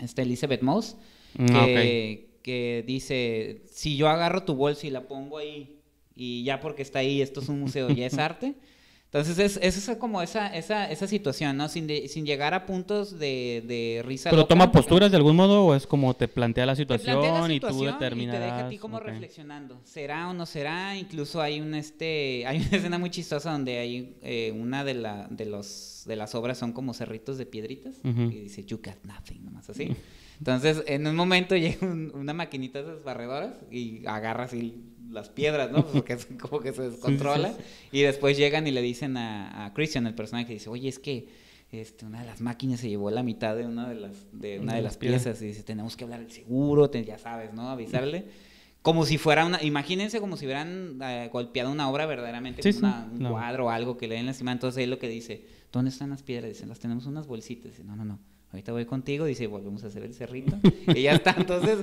este, 0.00 0.22
Elizabeth 0.22 0.62
Moss, 0.62 0.96
ah, 1.38 1.66
que, 1.66 2.30
que 2.42 2.82
dice, 2.86 3.60
si 3.70 3.98
yo 3.98 4.08
agarro 4.08 4.44
tu 4.44 4.54
bolsa 4.54 4.86
y 4.86 4.90
la 4.90 5.06
pongo 5.06 5.36
ahí 5.36 5.80
y 6.16 6.44
ya 6.44 6.60
porque 6.60 6.80
está 6.80 7.00
ahí, 7.00 7.20
esto 7.20 7.40
es 7.40 7.50
un 7.50 7.60
museo, 7.60 7.90
ya 7.90 8.06
es 8.06 8.16
arte. 8.16 8.54
Entonces 9.12 9.58
es, 9.58 9.76
es 9.76 9.96
como 9.98 10.22
esa, 10.22 10.46
esa, 10.54 10.88
esa 10.88 11.08
situación, 11.08 11.56
¿no? 11.56 11.68
Sin, 11.68 11.88
sin 12.08 12.24
llegar 12.24 12.54
a 12.54 12.64
puntos 12.64 13.18
de, 13.18 13.64
de 13.66 14.02
risa. 14.04 14.30
¿Pero 14.30 14.46
toma 14.46 14.70
posturas 14.70 15.10
de 15.10 15.16
algún 15.16 15.34
modo 15.34 15.64
o 15.64 15.74
es 15.74 15.84
como 15.84 16.14
te 16.14 16.28
plantea 16.28 16.64
la 16.64 16.76
situación, 16.76 17.50
y 17.50 17.58
tú 17.58 17.82
determinas? 17.82 18.36
Y 18.36 18.38
te 18.38 18.44
deja 18.44 18.66
a 18.66 18.68
ti 18.68 18.78
como 18.78 19.00
reflexionando. 19.00 19.80
¿Será 19.82 20.30
o 20.30 20.32
no 20.32 20.46
será? 20.46 20.96
Incluso 20.96 21.42
hay 21.42 21.60
un 21.60 21.74
este, 21.74 22.44
hay 22.46 22.58
una 22.58 22.76
escena 22.76 22.98
muy 22.98 23.10
chistosa 23.10 23.50
donde 23.50 23.78
hay 23.78 24.16
eh, 24.22 24.52
una 24.56 24.84
de, 24.84 24.94
la, 24.94 25.26
de, 25.28 25.46
los, 25.46 26.04
de 26.06 26.14
las 26.14 26.36
obras 26.36 26.58
son 26.58 26.72
como 26.72 26.94
cerritos 26.94 27.36
de 27.36 27.46
piedritas 27.46 27.96
y 28.04 28.42
dice, 28.42 28.64
you 28.64 28.76
got 28.76 29.02
nothing, 29.02 29.44
nomás 29.44 29.68
así. 29.68 29.96
Entonces 30.38 30.84
en 30.86 31.08
un 31.08 31.16
momento 31.16 31.56
llega 31.56 31.84
una 31.84 32.32
maquinita 32.32 32.80
de 32.80 32.92
esas 32.92 33.02
barredoras 33.02 33.54
y 33.72 34.06
agarra 34.06 34.44
así 34.44 34.89
las 35.10 35.28
piedras, 35.28 35.70
¿no? 35.70 35.86
Porque 35.86 36.14
es 36.14 36.26
como 36.40 36.60
que 36.60 36.72
se 36.72 36.90
descontrola. 36.90 37.54
Y 37.92 38.02
después 38.02 38.36
llegan 38.36 38.66
y 38.66 38.70
le 38.70 38.82
dicen 38.82 39.16
a, 39.16 39.72
Christian, 39.74 40.06
el 40.06 40.14
personaje, 40.14 40.52
dice, 40.52 40.68
oye, 40.68 40.88
es 40.88 40.98
que 40.98 41.28
este, 41.72 42.04
una 42.04 42.20
de 42.20 42.26
las 42.26 42.40
máquinas 42.40 42.80
se 42.80 42.88
llevó 42.88 43.10
la 43.10 43.22
mitad 43.22 43.56
de 43.56 43.66
una 43.66 43.88
de 43.88 43.94
las, 43.94 44.26
de 44.32 44.58
una 44.58 44.74
de 44.74 44.82
las 44.82 44.96
piezas. 44.96 45.40
Y 45.42 45.46
dice, 45.46 45.62
tenemos 45.62 45.96
que 45.96 46.04
hablar 46.04 46.20
del 46.20 46.30
seguro, 46.30 46.90
ya 46.90 47.18
sabes, 47.18 47.52
¿no? 47.52 47.70
Avisarle. 47.70 48.26
Como 48.82 49.04
si 49.04 49.18
fuera 49.18 49.44
una, 49.44 49.62
imagínense 49.62 50.20
como 50.20 50.38
si 50.38 50.46
hubieran 50.46 50.98
eh, 51.02 51.28
golpeado 51.30 51.70
una 51.70 51.90
obra 51.90 52.06
verdaderamente, 52.06 52.62
un 52.80 53.28
cuadro 53.28 53.66
o 53.66 53.70
algo 53.70 53.98
que 53.98 54.08
le 54.08 54.14
den 54.14 54.28
encima. 54.28 54.52
Entonces 54.52 54.82
él 54.82 54.90
lo 54.90 54.98
que 54.98 55.08
dice, 55.08 55.44
¿dónde 55.70 55.90
están 55.90 56.08
las 56.10 56.22
piedras? 56.22 56.50
Dice, 56.50 56.66
las 56.66 56.78
tenemos 56.78 57.04
unas 57.04 57.26
bolsitas. 57.26 57.72
Dice, 57.72 57.84
no, 57.84 57.94
no, 57.94 58.06
no 58.06 58.18
ahorita 58.52 58.72
voy 58.72 58.84
contigo, 58.84 59.24
dice, 59.24 59.46
volvemos 59.46 59.84
a 59.84 59.88
hacer 59.88 60.02
el 60.02 60.14
cerrito, 60.14 60.58
y 60.94 61.02
ya 61.02 61.12
está. 61.12 61.34
Entonces, 61.36 61.78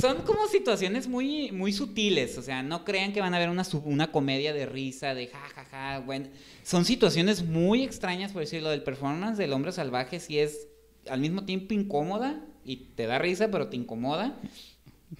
son 0.00 0.22
como 0.22 0.46
situaciones 0.48 1.06
muy, 1.08 1.52
muy 1.52 1.72
sutiles, 1.72 2.36
o 2.38 2.42
sea, 2.42 2.62
no 2.62 2.84
crean 2.84 3.12
que 3.12 3.20
van 3.20 3.34
a 3.34 3.38
ver 3.38 3.48
una, 3.48 3.64
una 3.84 4.10
comedia 4.10 4.52
de 4.52 4.66
risa, 4.66 5.14
de 5.14 5.28
ja, 5.28 5.38
ja, 5.54 5.64
ja, 5.64 6.00
bueno, 6.00 6.26
son 6.62 6.84
situaciones 6.84 7.44
muy 7.44 7.82
extrañas, 7.82 8.32
por 8.32 8.40
decirlo, 8.40 8.70
del 8.70 8.82
performance 8.82 9.38
del 9.38 9.52
hombre 9.52 9.72
salvaje, 9.72 10.20
si 10.20 10.38
es 10.38 10.66
al 11.08 11.20
mismo 11.20 11.44
tiempo 11.44 11.74
incómoda, 11.74 12.44
y 12.64 12.76
te 12.94 13.06
da 13.06 13.18
risa, 13.18 13.50
pero 13.50 13.68
te 13.68 13.76
incomoda, 13.76 14.38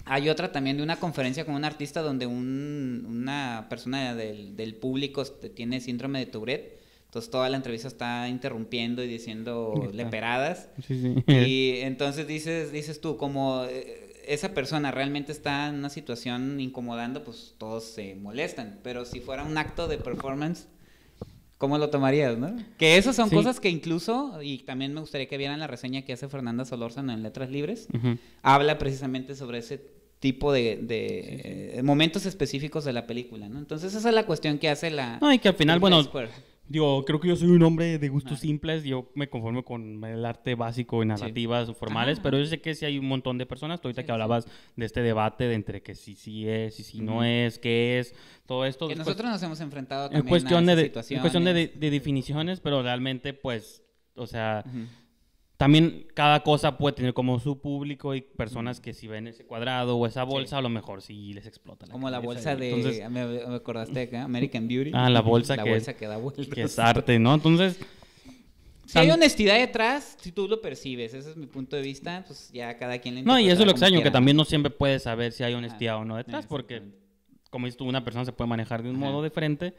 Hay 0.05 0.29
otra 0.29 0.53
también 0.53 0.77
de 0.77 0.83
una 0.83 0.97
conferencia 0.97 1.47
con 1.47 1.55
un 1.55 1.65
artista 1.65 2.03
donde 2.03 2.27
un, 2.27 3.07
una 3.09 3.69
persona 3.71 4.15
del, 4.15 4.55
del 4.55 4.75
público 4.75 5.25
tiene 5.25 5.81
síndrome 5.81 6.19
de 6.19 6.27
Tourette. 6.27 6.78
Entonces 7.09 7.31
toda 7.31 7.49
la 7.49 7.57
entrevista 7.57 7.89
está 7.89 8.29
interrumpiendo 8.29 9.03
y 9.03 9.09
diciendo 9.09 9.89
leperadas. 9.95 10.69
Sí, 10.87 11.01
sí. 11.01 11.35
Y 11.35 11.81
entonces 11.81 12.27
dices, 12.27 12.71
dices 12.71 13.01
tú, 13.01 13.17
como 13.17 13.65
eh, 13.65 14.09
esa 14.27 14.53
persona 14.53 14.91
realmente 14.91 15.33
está 15.33 15.69
en 15.69 15.77
una 15.77 15.89
situación 15.89 16.61
incomodando, 16.61 17.25
pues 17.25 17.55
todos 17.57 17.85
se 17.85 18.15
molestan. 18.15 18.81
Pero 18.83 19.07
si 19.07 19.21
fuera 19.21 19.43
un 19.43 19.57
acto 19.57 19.89
de 19.89 19.97
performance, 19.97 20.69
¿cómo 21.57 21.79
lo 21.79 21.89
tomarías, 21.89 22.37
no? 22.37 22.55
Que 22.77 22.99
esas 22.99 23.17
son 23.17 23.31
cosas 23.31 23.59
que 23.59 23.71
incluso, 23.71 24.43
y 24.43 24.59
también 24.59 24.93
me 24.93 25.01
gustaría 25.01 25.29
que 25.29 25.39
vieran 25.39 25.61
la 25.61 25.67
reseña 25.67 26.03
que 26.03 26.13
hace 26.13 26.29
Fernanda 26.29 26.67
Solórzano 26.67 27.15
en 27.15 27.23
Letras 27.23 27.49
Libres, 27.49 27.89
habla 28.43 28.77
precisamente 28.77 29.35
sobre 29.35 29.59
ese 29.59 29.81
tipo 30.21 30.53
de, 30.53 30.77
de, 30.83 31.79
eh, 31.79 31.83
momentos 31.83 32.27
específicos 32.27 32.85
de 32.85 32.93
la 32.93 33.07
película, 33.07 33.49
¿no? 33.49 33.59
Entonces 33.59 33.95
esa 33.95 34.11
es 34.11 34.15
la 34.15 34.27
cuestión 34.27 34.59
que 34.59 34.69
hace 34.69 34.91
la... 34.91 35.19
No, 35.23 35.33
y 35.33 35.39
que 35.39 35.49
al 35.49 35.55
final, 35.55 35.79
bueno, 35.79 36.03
Square. 36.03 36.29
Digo, 36.69 37.03
creo 37.07 37.19
que 37.19 37.29
yo 37.29 37.37
soy 37.37 37.49
un 37.49 37.63
hombre 37.63 37.99
de 37.99 38.09
gustos 38.11 38.41
simples, 38.41 38.85
yo 38.85 39.11
me 39.15 39.29
conformo 39.31 39.65
con 39.65 40.05
el 40.05 40.25
arte 40.27 40.55
básico 40.55 41.03
y 41.03 41.07
narrativas 41.07 41.73
formales, 41.73 42.19
Ajá, 42.19 42.23
pero 42.23 42.39
yo 42.39 42.45
sé 42.45 42.61
que 42.61 42.75
sí 42.75 42.85
hay 42.85 42.99
un 42.99 43.07
montón 43.09 43.39
de 43.39 43.47
personas, 43.47 43.81
tú 43.81 43.89
ahorita 43.89 44.03
Sí, 44.03 44.05
que 44.07 44.09
sí. 44.11 44.13
hablabas 44.13 44.47
de 44.77 44.85
este 44.85 45.01
debate 45.01 45.45
de 45.45 45.55
entre 45.55 45.83
que 45.83 45.95
sí 45.95 46.15
sí 46.15 46.47
es 46.47 46.79
y 46.79 46.83
si 46.83 47.01
no 47.01 47.15
Ujú. 47.17 47.23
es, 47.25 47.59
qué 47.59 47.99
es, 47.99 48.15
todo 48.47 48.67
esto. 48.67 48.87
Que 48.87 48.95
después- 48.97 49.09
nosotros 49.17 49.31
nos 49.33 49.43
hemos 49.43 49.61
enfrentado 49.63 50.07
en 50.07 50.13
también 50.13 50.29
cuestión 50.29 50.69
a 50.69 50.77
de, 50.77 50.83
esas 50.87 51.09
de- 51.09 51.15
en 51.15 51.21
cuestión 51.23 51.45
de, 51.45 51.55
de- 51.55 51.61
situaciones. 51.63 51.81
de 51.81 51.91
definiciones, 51.91 52.61
pero 52.61 52.83
realmente 52.83 53.33
pues, 53.33 53.83
o 54.15 54.27
sea. 54.27 54.63
También 55.59 56.07
cada 56.15 56.43
cosa 56.45 56.79
puede 56.79 56.95
tener 56.97 57.13
como 57.13 57.39
su 57.41 57.61
público 57.61 58.15
y 58.15 58.23
personas 58.23 58.81
que 58.81 58.95
si 58.95 59.09
ven 59.09 59.27
ese 59.27 59.45
cuadrado 59.45 59.97
o 59.99 60.07
esa 60.07 60.23
bolsa, 60.25 60.59
a 60.59 60.63
lo 60.63 60.69
mejor 60.71 61.03
sí 61.03 61.35
les 61.35 61.47
explota 61.47 61.85
la 61.87 61.93
Como 61.93 62.09
la 62.09 62.21
bolsa 62.21 62.57
de... 62.57 62.71
entonces, 62.71 63.11
me, 63.11 63.27
me 63.27 63.55
acordaste 63.57 64.03
acá, 64.03 64.23
American 64.23 64.67
Beauty. 64.69 64.93
Ah, 64.95 65.11
la 65.11 65.21
bolsa 65.21 65.57
la 65.57 65.65
que- 65.65 65.71
bolsa 65.71 65.95
que 65.95 66.07
da 66.07 66.17
vueltas. 66.17 66.47
que 66.47 66.63
es 66.63 66.79
arte, 66.79 67.19
¿no? 67.19 67.35
Entonces, 67.35 67.77
Si 68.87 68.99
hay 68.99 69.11
honestidad 69.11 69.59
detrás, 69.59 70.17
si 70.21 70.31
tú 70.33 70.47
lo 70.49 70.63
percibes, 70.63 71.13
ese 71.13 71.29
es 71.31 71.37
mi 71.37 71.47
punto 71.47 71.75
de 71.77 71.83
vista, 71.83 72.25
pues 72.27 72.51
ya 72.53 72.79
cada 72.79 72.99
quien 73.01 73.17
lo 73.17 73.23
No, 73.23 73.39
y 73.41 73.51
eso 73.51 73.61
es 73.63 73.67
lo 73.67 73.73
extraño, 73.73 74.01
que 74.01 74.11
también 74.13 74.37
¿no? 74.37 74.45
siempre 74.47 74.71
puedes 74.71 75.03
saber 75.03 75.33
si 75.33 75.43
hay 75.43 75.55
honestidad 75.55 75.97
o 75.99 76.05
no 76.05 76.17
detrás, 76.17 76.47
porque, 76.47 76.83
como 77.51 77.67
dices 77.67 77.77
tú, 77.77 77.85
una 77.85 78.05
persona 78.05 78.25
se 78.25 78.33
puede 78.33 78.49
manejar 78.49 78.83
de 78.85 78.91
un 78.91 78.97
Ajá. 78.97 79.07
modo 79.07 79.23
de 79.23 79.31
frente 79.31 79.75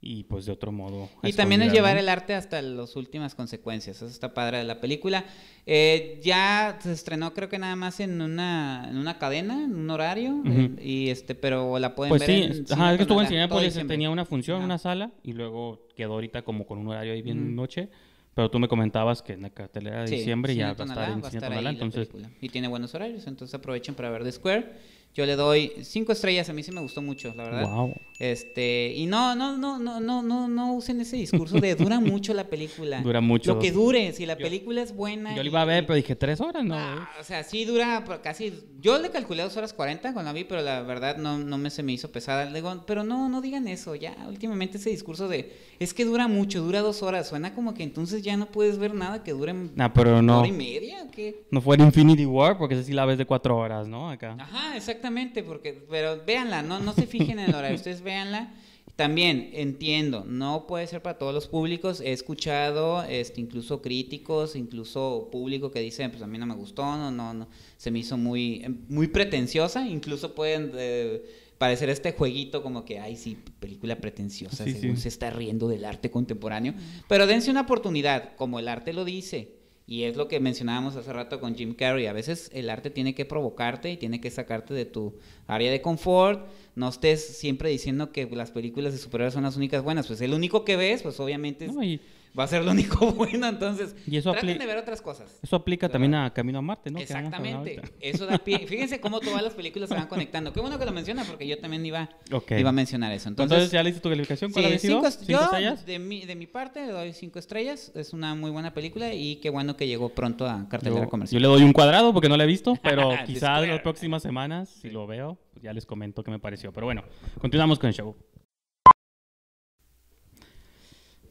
y 0.00 0.24
pues 0.24 0.46
de 0.46 0.52
otro 0.52 0.70
modo. 0.70 1.08
Y 1.22 1.32
también 1.32 1.60
es 1.62 1.72
llevar 1.72 1.96
el 1.96 2.08
arte 2.08 2.34
hasta 2.34 2.62
las 2.62 2.94
últimas 2.94 3.34
consecuencias. 3.34 3.96
Eso 3.96 4.06
está 4.06 4.32
padre 4.32 4.58
de 4.58 4.64
la 4.64 4.80
película. 4.80 5.24
Eh, 5.66 6.20
ya 6.22 6.78
se 6.80 6.92
estrenó, 6.92 7.34
creo 7.34 7.48
que 7.48 7.58
nada 7.58 7.74
más 7.74 7.98
en 8.00 8.20
una, 8.20 8.86
en 8.88 8.96
una 8.96 9.18
cadena, 9.18 9.64
en 9.64 9.74
un 9.74 9.90
horario. 9.90 10.40
Eh, 10.46 10.70
y 10.82 11.08
este, 11.08 11.34
pero 11.34 11.78
la 11.78 11.94
pueden 11.94 12.10
Pues 12.10 12.20
ver 12.20 12.30
sí, 12.30 12.42
en 12.60 12.72
ajá, 12.72 12.92
es 12.92 12.96
que 12.96 13.02
estuvo 13.02 13.20
en 13.20 13.28
diciembre. 13.64 13.94
tenía 13.94 14.10
una 14.10 14.24
función, 14.24 14.62
una 14.62 14.78
sala, 14.78 15.10
y 15.24 15.32
luego 15.32 15.88
quedó 15.96 16.14
ahorita 16.14 16.42
como 16.42 16.64
con 16.64 16.78
un 16.78 16.88
horario 16.88 17.12
ahí 17.12 17.22
bien 17.22 17.56
noche. 17.56 17.88
Pero 18.34 18.52
tú 18.52 18.60
me 18.60 18.68
comentabas 18.68 19.20
que 19.20 19.32
en 19.32 19.42
la 19.42 19.50
cartelera 19.50 20.02
de 20.02 20.06
Sí, 20.06 20.14
diciembre 20.14 20.54
ya 20.54 20.72
va 20.72 20.84
a 20.84 20.86
estar 20.86 21.10
en 21.10 21.66
entonces... 21.66 22.08
Y 22.40 22.48
tiene 22.50 22.68
buenos 22.68 22.94
horarios, 22.94 23.26
entonces 23.26 23.52
aprovechen 23.52 23.96
para 23.96 24.10
ver 24.10 24.22
The 24.22 24.30
Square. 24.30 24.74
Yo 25.12 25.26
le 25.26 25.34
doy 25.34 25.72
cinco 25.82 26.12
estrellas, 26.12 26.48
a 26.48 26.52
mí 26.52 26.62
sí 26.62 26.70
me 26.70 26.80
gustó 26.80 27.02
mucho, 27.02 27.34
la 27.34 27.42
verdad. 27.42 27.68
Wow. 27.68 27.94
Este, 28.18 28.92
y 28.96 29.06
no, 29.06 29.36
no, 29.36 29.56
no, 29.56 29.78
no, 29.78 30.00
no, 30.00 30.22
no, 30.22 30.48
no 30.48 30.74
usen 30.74 31.00
ese 31.00 31.16
discurso 31.16 31.60
de 31.60 31.76
dura 31.76 32.00
mucho 32.00 32.34
la 32.34 32.44
película. 32.44 33.00
Dura 33.00 33.20
mucho. 33.20 33.54
Lo 33.54 33.60
que 33.60 33.70
dure, 33.70 34.12
si 34.12 34.26
la 34.26 34.36
película 34.36 34.82
es 34.82 34.94
buena. 34.94 35.36
Yo 35.36 35.42
le 35.42 35.50
iba 35.50 35.62
a 35.62 35.64
ver, 35.64 35.86
pero 35.86 35.94
dije, 35.94 36.16
tres 36.16 36.40
horas, 36.40 36.64
¿no? 36.64 36.76
Ah, 36.76 37.08
o 37.20 37.24
sea, 37.24 37.44
sí 37.44 37.64
dura 37.64 38.04
casi. 38.22 38.52
Yo 38.80 38.98
le 38.98 39.10
calculé 39.10 39.44
dos 39.44 39.56
horas 39.56 39.72
40 39.72 40.12
cuando 40.12 40.30
la 40.30 40.32
vi, 40.32 40.44
pero 40.44 40.62
la 40.62 40.82
verdad 40.82 41.16
no, 41.16 41.38
no 41.38 41.58
me 41.58 41.70
se 41.70 41.82
me 41.84 41.92
hizo 41.92 42.10
pesada. 42.10 42.44
Le 42.44 42.54
digo, 42.54 42.84
pero 42.86 43.04
no, 43.04 43.28
no 43.28 43.40
digan 43.40 43.68
eso. 43.68 43.94
Ya, 43.94 44.16
últimamente 44.28 44.78
ese 44.78 44.90
discurso 44.90 45.28
de 45.28 45.52
es 45.78 45.94
que 45.94 46.04
dura 46.04 46.26
mucho, 46.26 46.60
dura 46.60 46.80
dos 46.80 47.02
horas. 47.02 47.28
Suena 47.28 47.54
como 47.54 47.74
que 47.74 47.84
entonces 47.84 48.22
ya 48.22 48.36
no 48.36 48.46
puedes 48.46 48.78
ver 48.78 48.94
nada 48.94 49.22
que 49.22 49.32
dure 49.32 49.48
Nah, 49.52 49.88
pero 49.88 50.22
no. 50.22 50.40
hora 50.40 50.48
y 50.48 50.52
media. 50.52 51.04
¿o 51.04 51.10
qué? 51.10 51.44
No 51.50 51.60
fue 51.60 51.76
el 51.76 51.82
Infinity 51.82 52.26
War, 52.26 52.58
porque 52.58 52.74
esa 52.74 52.82
sí 52.82 52.92
la 52.92 53.04
ves 53.04 53.18
de 53.18 53.26
cuatro 53.26 53.56
horas, 53.56 53.86
¿no? 53.88 54.10
Acá. 54.10 54.36
Ajá, 54.38 54.76
exactamente, 54.76 55.42
porque, 55.42 55.84
pero 55.88 56.22
véanla, 56.24 56.62
no, 56.62 56.80
no 56.80 56.92
se 56.92 57.06
fijen 57.06 57.38
en 57.38 57.50
el 57.50 57.54
horario, 57.54 57.76
ustedes 57.76 58.02
véanla. 58.08 58.54
También 58.96 59.50
entiendo, 59.52 60.24
no 60.26 60.66
puede 60.66 60.84
ser 60.88 61.00
para 61.02 61.18
todos 61.18 61.32
los 61.32 61.46
públicos. 61.46 62.00
He 62.00 62.10
escuchado, 62.12 63.04
este, 63.04 63.40
incluso 63.40 63.80
críticos, 63.80 64.56
incluso 64.56 65.28
público 65.30 65.70
que 65.70 65.78
dicen, 65.78 66.10
pues 66.10 66.20
a 66.20 66.26
mí 66.26 66.36
no 66.36 66.46
me 66.46 66.54
gustó, 66.56 66.82
no, 66.82 67.10
no, 67.12 67.32
no, 67.32 67.46
se 67.76 67.92
me 67.92 68.00
hizo 68.00 68.16
muy, 68.16 68.64
muy 68.88 69.06
pretenciosa. 69.06 69.86
Incluso 69.86 70.34
pueden 70.34 70.72
eh, 70.76 71.22
parecer 71.58 71.90
este 71.90 72.10
jueguito 72.12 72.60
como 72.60 72.84
que, 72.84 72.98
ay, 72.98 73.14
sí, 73.14 73.36
película 73.60 73.94
pretenciosa, 74.00 74.64
Sí, 74.64 74.72
según 74.72 74.96
sí. 74.96 75.02
se 75.02 75.08
está 75.10 75.30
riendo 75.30 75.68
del 75.68 75.84
arte 75.84 76.10
contemporáneo. 76.10 76.74
Pero 77.08 77.28
dense 77.28 77.52
una 77.52 77.60
oportunidad, 77.60 78.34
como 78.34 78.58
el 78.58 78.66
arte 78.66 78.92
lo 78.92 79.04
dice. 79.04 79.57
Y 79.90 80.02
es 80.02 80.18
lo 80.18 80.28
que 80.28 80.38
mencionábamos 80.38 80.96
hace 80.96 81.10
rato 81.14 81.40
con 81.40 81.56
Jim 81.56 81.72
Carrey. 81.72 82.04
A 82.04 82.12
veces 82.12 82.50
el 82.52 82.68
arte 82.68 82.90
tiene 82.90 83.14
que 83.14 83.24
provocarte 83.24 83.90
y 83.90 83.96
tiene 83.96 84.20
que 84.20 84.30
sacarte 84.30 84.74
de 84.74 84.84
tu 84.84 85.14
área 85.46 85.72
de 85.72 85.80
confort. 85.80 86.46
No 86.74 86.90
estés 86.90 87.26
siempre 87.38 87.70
diciendo 87.70 88.12
que 88.12 88.26
las 88.26 88.50
películas 88.50 88.92
de 88.92 88.98
superhéroes 88.98 89.32
son 89.32 89.44
las 89.44 89.56
únicas 89.56 89.82
buenas. 89.82 90.06
Pues 90.06 90.20
el 90.20 90.34
único 90.34 90.66
que 90.66 90.76
ves, 90.76 91.02
pues 91.02 91.18
obviamente 91.20 91.68
No, 91.68 91.80
va 92.38 92.44
a 92.44 92.48
ser 92.48 92.64
lo 92.64 92.70
único 92.70 93.12
bueno. 93.12 93.46
Entonces, 93.48 93.94
Y 94.06 94.16
eso 94.16 94.32
traten 94.32 94.58
de 94.58 94.66
ver 94.66 94.78
otras 94.78 95.02
cosas. 95.02 95.38
eso 95.42 95.56
aplica 95.56 95.88
también 95.88 96.14
a 96.14 96.32
Camino 96.32 96.58
a 96.58 96.62
Marte, 96.62 96.90
¿no? 96.90 96.98
Exactamente. 96.98 97.80
Eso 98.00 98.26
da 98.26 98.38
pie. 98.38 98.58
Fíjense 98.68 99.00
cómo 99.00 99.20
todas 99.20 99.42
las 99.42 99.54
películas 99.54 99.88
se 99.88 99.94
van 99.94 100.06
conectando. 100.06 100.52
Qué 100.52 100.60
bueno 100.60 100.78
que 100.78 100.84
lo 100.84 100.92
menciona 100.92 101.24
porque 101.24 101.46
yo 101.46 101.58
también 101.58 101.84
iba, 101.84 102.08
iba 102.56 102.68
a 102.68 102.72
mencionar 102.72 103.12
eso. 103.12 103.28
Entonces, 103.28 103.52
Entonces, 103.56 103.72
¿ya 103.72 103.82
le 103.82 103.90
hice 103.90 104.00
tu 104.00 104.08
calificación? 104.08 104.52
¿Cuál 104.52 104.78
Sí, 104.78 104.88
cinco, 104.88 105.10
¿Cinco 105.10 105.24
yo, 105.32 105.40
estrellas? 105.42 105.84
De 105.86 105.98
mi, 105.98 106.24
de 106.24 106.36
mi 106.36 106.46
parte, 106.46 106.86
le 106.86 106.92
doy 106.92 107.12
cinco 107.12 107.38
estrellas. 107.38 107.92
Es 107.94 108.12
una 108.12 108.34
muy 108.34 108.50
buena 108.50 108.72
película 108.74 109.12
y 109.12 109.36
qué 109.36 109.50
bueno 109.50 109.76
que 109.76 109.86
llegó 109.86 110.10
pronto 110.10 110.46
a 110.46 110.68
cartelera 110.68 111.00
Yo, 111.00 111.04
yo 111.06 111.10
comercial. 111.10 111.42
le 111.42 111.48
doy 111.48 111.62
un 111.62 111.72
cuadrado 111.72 112.12
porque 112.12 112.28
no 112.28 112.36
la 112.36 112.44
he 112.44 112.46
visto, 112.46 112.74
pero 112.82 113.10
quizás 113.26 113.66
las 113.66 113.80
próximas 113.80 114.22
semanas, 114.22 114.68
si 114.68 114.90
lo 114.90 115.06
veo, 115.06 115.38
pues 115.52 115.62
ya 115.62 115.72
les 115.72 115.86
comento 115.86 116.22
qué 116.22 116.30
me 116.30 116.38
pareció. 116.38 116.72
Pero 116.72 116.86
bueno, 116.86 117.02
continuamos 117.40 117.78
con 117.78 117.88
el 117.88 117.94
show. 117.94 118.14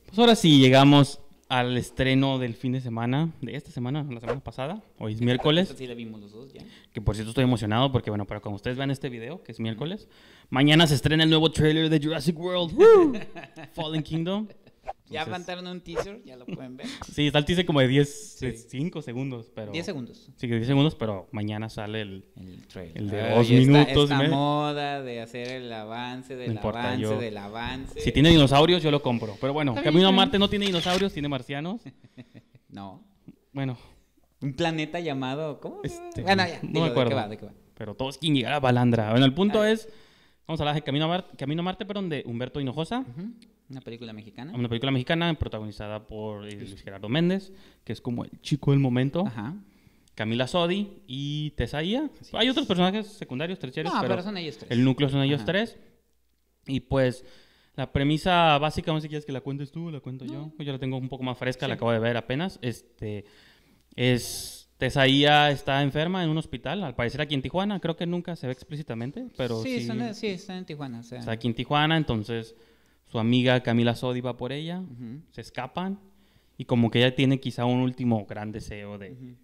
Pues 0.08 0.20
ahora 0.20 0.36
sí, 0.36 0.60
llegamos 0.60 1.20
al 1.50 1.78
estreno 1.78 2.39
del 2.39 2.56
fin 2.56 2.72
de 2.72 2.80
semana, 2.80 3.30
de 3.41 3.56
esta 3.56 3.72
semana, 3.72 4.06
la 4.10 4.22
semana 4.22 4.39
pasada. 4.39 4.82
Hoy 5.00 5.13
es 5.13 5.22
miércoles, 5.22 5.74
sí 5.78 5.86
la 5.86 5.93
vimos 5.96 6.22
los 6.22 6.32
dos 6.32 6.54
ya. 6.54 6.62
que 6.93 7.02
por 7.02 7.15
cierto 7.15 7.32
estoy 7.32 7.43
emocionado 7.43 7.91
porque, 7.91 8.10
bueno, 8.10 8.26
para 8.26 8.39
cuando 8.39 8.56
ustedes 8.56 8.78
vean 8.78 8.89
este 8.89 9.10
video, 9.10 9.43
que 9.43 9.52
es 9.52 9.60
miércoles, 9.60 10.08
mañana 10.50 10.88
se 10.88 10.96
estrena 10.96 11.24
el 11.24 11.30
nuevo 11.30 11.52
trailer 11.52 11.89
de 11.89 12.00
Jurassic 12.00 12.39
World. 12.39 13.22
Fallen 13.74 14.02
Kingdom. 14.02 14.48
Ya 15.10 15.26
mandaron 15.26 15.65
un 15.67 15.80
teaser, 15.82 16.22
ya 16.26 16.36
lo 16.36 16.46
pueden 16.46 16.78
ver. 16.78 16.88
Sí, 17.13 17.28
está 17.28 17.39
el 17.39 17.46
teaser 17.46 17.65
como 17.65 17.80
de 17.80 17.88
10, 17.88 18.36
Sí. 18.39 18.52
5 18.54 19.02
segundos, 19.02 19.52
pero... 19.56 19.72
10 19.72 19.86
segundos. 19.86 20.30
Sí, 20.36 20.48
10 20.48 20.67
segundos, 20.67 20.96
pero 20.96 21.28
mañana 21.32 21.70
sale 21.70 22.02
el... 22.02 22.26
El 22.36 22.67
trailer. 22.67 22.98
El 22.98 23.10
de 23.10 23.22
Ay, 23.22 23.36
dos 23.36 23.50
esta- 23.50 23.54
minutos, 23.72 24.04
Esta, 24.12 24.17
me- 24.17 24.28
moda 24.30 25.02
de 25.02 25.22
hacer 25.22 25.48
el 25.50 25.72
avance, 25.72 26.36
del 26.36 26.48
No 26.50 26.54
importa, 26.56 26.80
avance, 26.84 27.02
yo- 27.02 27.17
del 27.20 27.38
avance. 27.38 28.00
Si 28.02 28.12
tiene 28.12 28.30
dinosaurios, 28.30 28.84
yo 28.84 28.91
lo 28.91 29.02
compro. 29.02 29.36
Pero 29.39 29.54
bueno, 29.54 29.76
Camino 29.76 30.08
a. 30.08 30.12
Marte 30.12 30.38
no 30.39 30.50
tiene 30.50 30.65
dinosaurios, 30.65 31.13
tiene 31.13 31.28
marcianos. 31.30 31.82
No. 32.70 33.02
Bueno, 33.54 33.78
Un 34.41 34.54
planeta 34.54 35.00
llamado. 35.00 35.60
¿Cómo? 35.62 35.80
Este, 35.84 36.22
bueno, 36.22 36.46
ya. 36.46 36.60
no 36.63 36.82
me 36.82 36.88
acuerdo. 36.88 37.10
¿De 37.10 37.10
qué 37.10 37.15
va? 37.15 37.28
¿De 37.30 37.38
qué 37.38 37.46
va? 37.46 37.54
pero 37.76 37.96
todos 37.96 38.17
quieren 38.17 38.36
llegar 38.36 38.54
a 38.54 38.60
Balandra. 38.60 39.12
Bueno, 39.12 39.26
el 39.26 39.34
punto 39.34 39.63
es... 39.63 39.88
Vamos 40.48 40.60
a 40.60 40.63
hablar 40.63 40.76
de 40.76 40.82
Camino 40.82 41.06
a, 41.06 41.08
Marte, 41.08 41.38
Camino 41.38 41.62
a 41.62 41.63
Marte, 41.63 41.86
perdón, 41.86 42.10
de 42.10 42.24
Humberto 42.26 42.60
Hinojosa. 42.60 43.00
Ujú. 43.00 43.32
Una 43.69 43.82
película 43.82 44.13
mexicana. 44.13 44.53
Una 44.56 44.69
película 44.69 44.91
mexicana 44.91 45.34
protagonizada 45.34 46.08
por 46.08 46.47
eh, 46.47 46.56
Luis 46.56 46.82
Gerardo 46.82 47.10
Méndez, 47.10 47.51
que 47.84 47.93
es 47.93 48.01
como 48.01 48.23
el 48.23 48.32
chico 48.41 48.71
del 48.71 48.80
momento. 48.80 49.25
Ajá. 49.27 49.56
Camila 50.15 50.47
Sodi 50.47 50.89
y 51.06 51.51
Tesaía. 51.51 52.10
Hay 52.34 52.49
otros 52.49 52.65
personajes 52.65 53.08
secundarios, 53.08 53.60
terciarios, 53.60 53.93
No, 53.93 54.01
pero, 54.01 54.13
pero 54.13 54.23
son 54.23 54.38
ellos 54.38 54.58
tres. 54.58 54.71
el 54.71 54.84
núcleo 54.84 55.10
son 55.10 55.21
ellos 55.21 55.41
Ajá. 55.41 55.45
tres. 55.45 55.77
Y 56.65 56.80
pues 56.80 57.23
la 57.75 57.91
premisa 57.91 58.58
básica, 58.58 58.91
no 58.91 58.99
sé 58.99 59.03
si 59.03 59.10
quieres 59.10 59.25
que 59.25 59.32
la 59.32 59.41
cuentes 59.41 59.71
tú 59.71 59.91
la 59.91 59.99
cuento 59.99 60.25
yo. 60.25 60.51
No. 60.58 60.63
Yo 60.63 60.71
la 60.71 60.80
tengo 60.80 60.97
un 60.97 61.10
poco 61.10 61.23
más 61.23 61.38
fresca, 61.38 61.67
la 61.67 61.75
acabo 61.75 61.91
de 61.91 61.99
ver 61.99 62.17
apenas. 62.17 62.58
Este 62.62 63.25
es 63.95 64.67
Tesaía 64.77 65.49
está 65.49 65.82
enferma 65.82 66.23
en 66.23 66.30
un 66.30 66.38
hospital, 66.38 66.84
al 66.84 66.95
parecer 66.95 67.19
aquí 67.21 67.34
en 67.34 67.41
Tijuana, 67.41 67.80
creo 67.80 67.95
que 67.95 68.06
nunca 68.06 68.36
se 68.36 68.45
ve 68.45 68.53
explícitamente, 68.53 69.27
pero 69.36 69.62
sí, 69.63 69.80
sí, 69.82 69.88
son 69.88 70.13
sí, 70.13 70.27
están 70.27 70.58
en 70.58 70.65
Tijuana. 70.65 70.99
O 70.99 71.03
sea. 71.03 71.19
está 71.19 71.32
aquí 71.32 71.47
en 71.47 71.56
Tijuana, 71.56 71.97
entonces 71.97 72.56
su 73.08 73.20
amiga 73.20 73.62
Camila 73.62 73.96
Sodi 73.96 74.22
va 74.22 74.38
por 74.38 74.52
ella, 74.52 74.80
Ujú. 74.82 75.22
se 75.32 75.41
escapan 75.41 76.00
y 76.58 76.65
como 76.65 76.89
que 76.91 77.00
ella 77.00 77.15
tiene 77.15 77.39
quizá 77.39 77.65
un 77.65 77.80
último 77.80 78.26
gran 78.26 78.52
deseo 78.52 78.98
de 78.98 79.12
Ujú. 79.12 79.36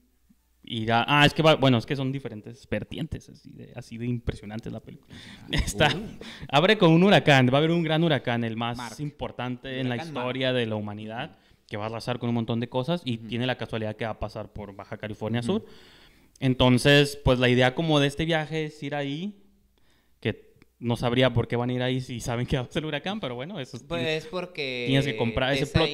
ir 0.66 0.92
a... 0.92 1.06
Ah, 1.08 1.26
es 1.26 1.34
que 1.34 1.42
va- 1.44 1.56
bueno, 1.56 1.78
es 1.78 1.86
que 1.86 1.96
son 1.96 2.12
diferentes 2.12 2.68
vertientes, 2.70 3.30
así 3.30 3.52
de, 3.52 3.72
así 3.76 3.98
de 3.98 4.06
impresionante 4.08 4.70
la 4.72 4.80
película. 4.80 5.16
Está, 5.52 5.88
Uy. 5.96 6.18
abre 6.50 6.78
con 6.78 6.92
un 6.92 7.04
huracán, 7.04 7.48
va 7.50 7.54
a 7.56 7.58
haber 7.60 7.72
un 7.72 7.84
gran 7.84 8.04
huracán, 8.04 8.44
el 8.44 8.58
más 8.58 8.78
Mark. 8.78 8.96
importante 9.00 9.80
en 9.80 9.90
la 9.90 9.98
historia 9.98 10.52
de 10.54 10.66
la 10.66 10.76
humanidad, 10.76 11.38
que 11.68 11.78
va 11.78 11.84
a 11.86 11.88
arrasar 11.88 12.20
con 12.20 12.30
un 12.30 12.36
montón 12.36 12.60
de 12.60 12.68
cosas 12.70 13.02
y 13.06 13.18
tiene 13.18 13.46
la 13.48 13.58
casualidad 13.58 13.96
que 13.96 14.06
va 14.06 14.12
a 14.12 14.20
pasar 14.20 14.52
por 14.52 14.76
Baja 14.76 14.98
California 14.98 15.42
Sur. 15.42 15.66
Entonces, 16.40 17.18
pues 17.24 17.40
la 17.40 17.50
idea 17.50 17.74
como 17.76 18.00
de 18.00 18.08
este 18.08 18.26
viaje 18.26 18.66
es 18.66 18.82
ir 18.84 18.96
ahí, 18.96 19.36
no 20.84 20.96
sabría 20.96 21.34
por 21.34 21.48
qué 21.48 21.56
van 21.56 21.70
a 21.70 21.74
ir 21.74 21.82
ahí 21.82 22.02
si 22.02 22.20
saben 22.20 22.46
que 22.46 22.58
va 22.58 22.64
a 22.64 22.72
ser 22.72 22.84
el 22.84 22.88
huracán, 22.88 23.20
pero 23.20 23.36
bueno, 23.36 23.60
eso 23.60 23.78
es... 23.78 23.84
Pues 23.84 24.26
porque 24.28 24.84
Tienes 24.88 25.06
que 25.06 25.16
comprar 25.18 25.54
ese 25.54 25.66
plot- 25.66 25.88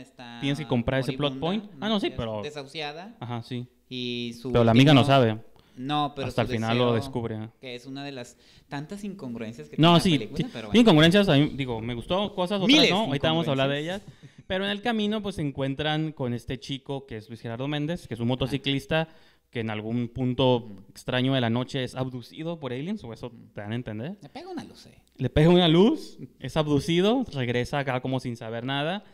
está 0.00 0.38
tienes 0.40 0.58
que 0.58 0.66
comprar 0.66 1.00
ese 1.00 1.14
plot 1.14 1.38
point. 1.40 1.64
Ah, 1.80 1.88
no, 1.88 1.98
sí, 1.98 2.12
pero- 2.16 2.42
Desahuciada. 2.42 3.16
Ajá, 3.20 3.42
sí. 3.42 3.66
Y 3.88 4.34
su 4.40 4.52
Pero 4.52 4.64
la 4.64 4.70
amiga 4.72 4.92
no 4.94 5.04
sabe. 5.04 5.38
No, 5.76 6.12
pero 6.14 6.28
Hasta 6.28 6.42
el 6.42 6.48
final 6.48 6.78
lo 6.78 6.92
descubre. 6.94 7.48
Que 7.60 7.74
es 7.74 7.86
una 7.86 8.04
de 8.04 8.12
las 8.12 8.36
tantas 8.68 9.02
incongruencias 9.02 9.68
que 9.68 9.76
No, 9.76 9.98
tiene 9.98 10.00
sí, 10.00 10.10
la 10.12 10.16
película, 10.18 10.38
sí. 10.38 10.50
pero 10.52 10.68
bueno. 10.68 10.80
incongruencias, 10.80 11.28
a 11.28 11.32
mí, 11.34 11.50
digo, 11.54 11.80
me 11.80 11.94
gustó 11.94 12.32
cosas, 12.34 12.60
otras 12.60 12.68
Miles 12.68 12.90
no, 12.90 13.06
ahorita 13.06 13.28
vamos 13.28 13.48
a 13.48 13.50
hablar 13.50 13.70
de 13.70 13.80
ellas. 13.80 14.02
Pero 14.46 14.64
en 14.66 14.70
el 14.70 14.82
camino, 14.82 15.22
pues 15.22 15.36
se 15.36 15.42
encuentran 15.42 16.12
con 16.12 16.32
este 16.34 16.60
chico 16.60 17.06
que 17.06 17.16
es 17.16 17.28
Luis 17.28 17.40
Gerardo 17.40 17.66
Méndez, 17.66 18.06
que 18.06 18.14
es 18.14 18.20
un 18.20 18.28
motociclista 18.28 19.08
que 19.54 19.60
en 19.60 19.70
algún 19.70 20.08
punto 20.08 20.68
extraño 20.90 21.32
de 21.32 21.40
la 21.40 21.48
noche 21.48 21.84
es 21.84 21.94
abducido 21.94 22.58
por 22.58 22.72
aliens, 22.72 23.04
o 23.04 23.12
eso 23.12 23.30
te 23.54 23.60
dan 23.60 23.70
a 23.70 23.76
entender. 23.76 24.18
Me 24.20 24.28
pega 24.28 24.50
una 24.50 24.64
luz, 24.64 24.86
eh. 24.86 24.98
Le 25.16 25.30
pega 25.30 25.48
una 25.48 25.68
luz, 25.68 26.18
es 26.40 26.56
abducido, 26.56 27.24
regresa 27.32 27.78
acá 27.78 28.00
como 28.00 28.18
sin 28.18 28.36
saber 28.36 28.64
nada. 28.64 29.04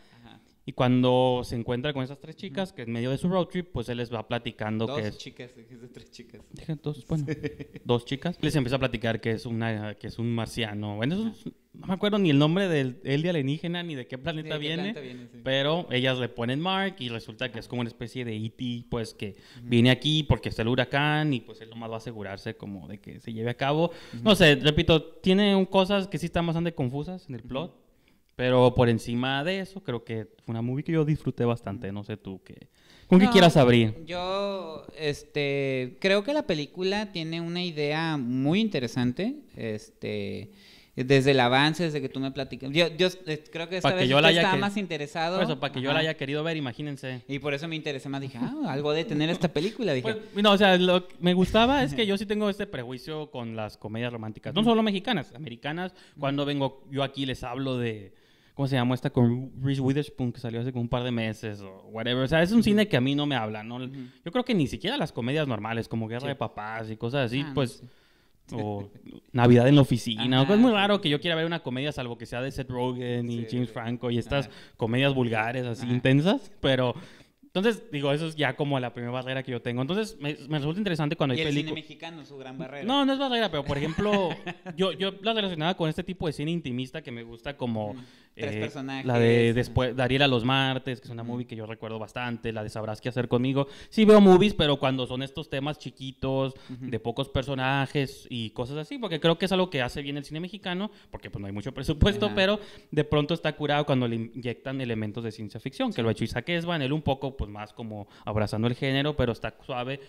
Y 0.63 0.73
cuando 0.73 1.41
se 1.43 1.55
encuentra 1.55 1.91
con 1.91 2.03
esas 2.03 2.19
tres 2.19 2.35
chicas, 2.35 2.71
que 2.71 2.83
en 2.83 2.91
medio 2.91 3.09
de 3.09 3.17
su 3.17 3.27
road 3.27 3.47
trip, 3.47 3.69
pues 3.73 3.89
él 3.89 3.97
les 3.97 4.13
va 4.13 4.27
platicando 4.27 4.85
Dos 4.85 5.01
que 5.01 5.07
es 5.07 5.17
chicas, 5.17 5.55
dijiste 5.55 5.87
tres 5.87 6.11
chicas. 6.11 6.41
Dije 6.51 6.75
dos, 6.81 7.03
bueno, 7.07 7.25
dos 7.83 8.05
chicas. 8.05 8.37
Les 8.41 8.55
empieza 8.55 8.75
a 8.75 8.79
platicar 8.79 9.19
que 9.19 9.31
es 9.31 9.47
una, 9.47 9.95
que 9.95 10.05
es 10.05 10.19
un 10.19 10.31
marciano. 10.35 10.97
Bueno, 10.97 11.15
es 11.15 11.45
un- 11.47 11.53
no 11.73 11.87
me 11.87 11.93
acuerdo 11.93 12.19
ni 12.19 12.29
el 12.29 12.37
nombre 12.37 12.67
del 12.67 12.99
él 13.03 13.23
de 13.23 13.29
alienígena 13.31 13.81
ni 13.81 13.95
de 13.95 14.05
qué 14.05 14.19
planeta 14.19 14.49
¿De 14.55 14.59
qué 14.61 14.67
viene. 14.67 14.81
planeta 14.93 14.99
viene, 14.99 15.27
sí. 15.31 15.39
Pero 15.43 15.87
ellas 15.89 16.19
le 16.19 16.29
ponen 16.29 16.59
Mark 16.59 16.97
y 16.99 17.09
resulta 17.09 17.51
que 17.51 17.57
es 17.57 17.67
como 17.67 17.81
una 17.81 17.87
especie 17.89 18.23
de 18.23 18.35
E.T. 18.35 18.85
pues 18.89 19.15
que 19.15 19.37
viene 19.63 19.89
aquí 19.89 20.21
porque 20.23 20.49
está 20.49 20.61
el 20.61 20.67
huracán 20.67 21.33
y 21.33 21.39
pues 21.41 21.59
él 21.61 21.71
nomás 21.71 21.89
va 21.89 21.95
a 21.95 21.97
asegurarse 21.97 22.55
como 22.55 22.87
de 22.87 22.99
que 22.99 23.19
se 23.19 23.33
lleve 23.33 23.49
a 23.49 23.55
cabo. 23.57 23.91
No 24.21 24.35
sé, 24.35 24.55
repito, 24.57 25.01
tiene 25.01 25.55
un- 25.55 25.65
cosas 25.65 26.07
que 26.07 26.19
sí 26.19 26.27
están 26.27 26.45
bastante 26.45 26.73
confusas 26.75 27.27
en 27.29 27.35
el 27.35 27.41
plot. 27.41 27.81
Pero 28.35 28.73
por 28.75 28.89
encima 28.89 29.43
de 29.43 29.59
eso, 29.59 29.81
creo 29.83 30.03
que 30.03 30.25
fue 30.45 30.53
una 30.53 30.61
movie 30.61 30.83
que 30.83 30.91
yo 30.93 31.05
disfruté 31.05 31.45
bastante. 31.45 31.91
No 31.91 32.03
sé 32.03 32.17
tú 32.17 32.41
qué. 32.43 32.67
¿Con 33.07 33.19
qué 33.19 33.29
quieras 33.29 33.57
abrir? 33.57 34.05
Yo, 34.05 34.85
este, 34.97 35.97
creo 35.99 36.23
que 36.23 36.33
la 36.33 36.47
película 36.47 37.11
tiene 37.11 37.41
una 37.41 37.61
idea 37.61 38.15
muy 38.15 38.61
interesante, 38.61 39.35
este, 39.57 40.49
desde 40.95 41.31
el 41.31 41.41
avance, 41.41 41.83
desde 41.83 41.99
que 41.99 42.07
tú 42.07 42.21
me 42.21 42.31
platicas. 42.31 42.71
Yo, 42.71 42.87
yo 42.95 43.09
eh, 43.27 43.43
creo 43.51 43.67
que 43.67 43.77
esta 43.77 43.89
Pa' 43.89 43.95
que 43.95 44.01
vez 44.01 44.09
yo 44.09 44.21
la 44.21 44.29
usted 44.29 44.29
haya 44.29 44.39
estaba 44.41 44.55
que- 44.55 44.61
más 44.61 44.77
interesado. 44.77 45.35
Por 45.37 45.43
eso, 45.43 45.59
para 45.59 45.73
que 45.73 45.81
yo 45.81 45.91
la 45.91 45.99
haya 45.99 46.13
querido 46.13 46.41
ver, 46.45 46.55
imagínense. 46.55 47.21
Y 47.27 47.39
por 47.39 47.53
eso 47.53 47.67
me 47.67 47.75
interesé 47.75 48.07
más. 48.07 48.21
Dije, 48.21 48.37
ah, 48.41 48.53
algo 48.67 48.93
de 48.93 49.03
tener 49.03 49.29
esta 49.29 49.49
película. 49.49 49.91
Dije, 49.91 50.13
Pues, 50.33 50.41
no, 50.43 50.53
o 50.53 50.57
sea, 50.57 50.77
lo 50.77 51.05
que 51.09 51.15
me 51.19 51.33
gustaba 51.33 51.83
es 51.83 51.93
que 51.93 52.05
yo 52.05 52.17
sí 52.17 52.25
tengo 52.25 52.49
este 52.49 52.65
prejuicio 52.65 53.29
con 53.29 53.57
las 53.57 53.75
comedias 53.75 54.13
románticas. 54.13 54.53
No 54.55 54.63
solo 54.63 54.83
mexicanas, 54.83 55.33
americanas. 55.35 55.93
Cuando 56.17 56.45
vengo 56.45 56.85
yo 56.89 57.03
aquí 57.03 57.25
les 57.25 57.43
hablo 57.43 57.77
de... 57.77 58.13
¿Cómo 58.61 58.67
se 58.67 58.75
llama 58.75 58.93
esta 58.93 59.09
con 59.09 59.51
Reese 59.59 59.81
Witherspoon 59.81 60.31
que 60.31 60.39
salió 60.39 60.61
hace 60.61 60.71
como 60.71 60.83
un 60.83 60.87
par 60.87 61.01
de 61.03 61.09
meses 61.09 61.61
o 61.61 61.87
whatever? 61.91 62.23
O 62.23 62.27
sea, 62.27 62.43
es 62.43 62.51
un 62.51 62.61
cine 62.61 62.87
que 62.87 62.95
a 62.95 63.01
mí 63.01 63.15
no 63.15 63.25
me 63.25 63.35
habla, 63.35 63.63
¿no? 63.63 63.83
Yo 63.83 64.31
creo 64.31 64.45
que 64.45 64.53
ni 64.53 64.67
siquiera 64.67 64.97
las 64.97 65.11
comedias 65.11 65.47
normales 65.47 65.87
como 65.87 66.07
Guerra 66.07 66.21
Sí. 66.21 66.27
de 66.27 66.35
Papás 66.35 66.91
y 66.91 66.95
cosas 66.95 67.25
así, 67.25 67.41
Ah, 67.41 67.47
no, 67.47 67.53
pues... 67.55 67.71
sí. 67.79 67.87
O 68.53 68.87
Navidad 69.31 69.67
en 69.67 69.75
la 69.75 69.81
oficina. 69.81 70.41
Ajá, 70.41 70.53
es 70.53 70.59
muy 70.59 70.71
raro 70.73 70.99
que 71.01 71.09
yo 71.09 71.19
quiera 71.21 71.35
ver 71.37 71.45
una 71.47 71.61
comedia 71.63 71.91
salvo 71.91 72.17
que 72.19 72.25
sea 72.27 72.41
de 72.41 72.51
Seth 72.51 72.69
Rogen 72.69 73.31
y 73.31 73.45
Sí, 73.45 73.47
James. 73.49 73.71
Franco 73.71 74.11
y 74.11 74.17
estas 74.19 74.45
Ajá. 74.47 74.55
comedias 74.77 75.15
vulgares 75.15 75.65
así 75.65 75.85
Ajá. 75.85 75.93
intensas, 75.95 76.51
pero... 76.61 76.93
Entonces, 77.53 77.83
digo, 77.91 78.13
eso 78.13 78.27
es 78.27 78.37
ya 78.37 78.55
como 78.55 78.79
la 78.79 78.93
primera 78.93 79.11
barrera 79.11 79.43
que 79.43 79.51
yo 79.51 79.61
tengo. 79.61 79.81
Entonces, 79.81 80.17
me, 80.21 80.37
me 80.47 80.57
resulta 80.57 80.79
interesante 80.79 81.17
cuando 81.17 81.35
y 81.35 81.41
hay 81.41 81.47
el 81.47 81.49
cine 81.49 81.63
películas... 81.63 81.83
mexicano, 81.83 82.25
su 82.25 82.37
gran 82.37 82.57
barrera. 82.57 82.85
No, 82.85 83.05
no 83.05 83.11
es 83.11 83.19
barrera, 83.19 83.51
pero 83.51 83.65
por 83.65 83.77
ejemplo, 83.77 84.29
yo, 84.77 84.93
yo 84.93 85.11
la 85.21 85.33
relacionaba 85.33 85.75
con 85.75 85.89
este 85.89 86.01
tipo 86.01 86.27
de 86.27 86.33
cine 86.33 86.51
intimista 86.51 87.01
que 87.01 87.11
me 87.11 87.23
gusta 87.23 87.57
como... 87.57 87.95
Tres 88.33 88.55
eh, 88.55 88.59
personajes. 88.61 89.05
La 89.05 89.19
de 89.19 89.53
después, 89.53 89.93
Dariela 89.93 90.25
los 90.27 90.45
martes, 90.45 91.01
que 91.01 91.07
es 91.07 91.11
una 91.11 91.23
movie 91.23 91.45
que 91.45 91.55
yo 91.55 91.65
recuerdo 91.65 91.99
bastante, 91.99 92.53
la 92.53 92.63
de 92.63 92.69
Sabrás 92.69 93.01
qué 93.01 93.09
hacer 93.09 93.27
conmigo. 93.27 93.67
Sí 93.89 94.05
veo 94.05 94.21
movies, 94.21 94.53
pero 94.53 94.79
cuando 94.79 95.05
son 95.05 95.21
estos 95.21 95.49
temas 95.49 95.77
chiquitos, 95.77 96.53
de 96.69 96.99
pocos 96.99 97.27
personajes 97.27 98.27
y 98.29 98.51
cosas 98.51 98.77
así, 98.77 98.97
porque 98.97 99.19
creo 99.19 99.37
que 99.37 99.45
es 99.45 99.51
algo 99.51 99.69
que 99.69 99.81
hace 99.81 100.01
bien 100.01 100.15
el 100.15 100.23
cine 100.23 100.39
mexicano, 100.39 100.91
porque 101.09 101.29
pues 101.29 101.41
no 101.41 101.47
hay 101.47 101.53
mucho 101.53 101.73
presupuesto, 101.73 102.27
Ajá. 102.27 102.35
pero 102.35 102.59
de 102.89 103.03
pronto 103.03 103.33
está 103.33 103.53
curado 103.53 103.85
cuando 103.85 104.07
le 104.07 104.15
inyectan 104.15 104.79
elementos 104.79 105.25
de 105.25 105.31
ciencia 105.33 105.59
ficción, 105.59 105.91
que 105.91 106.01
lo 106.01 106.07
ha 106.07 106.13
hecho 106.13 106.23
Isaac 106.23 106.47
Esban, 106.49 106.81
él 106.81 106.93
un 106.93 107.01
poco 107.01 107.35
pues 107.41 107.49
más 107.49 107.73
como 107.73 108.07
abrazando 108.23 108.67
el 108.67 108.75
género, 108.75 109.15
pero 109.15 109.31
está 109.31 109.55
suave 109.65 109.99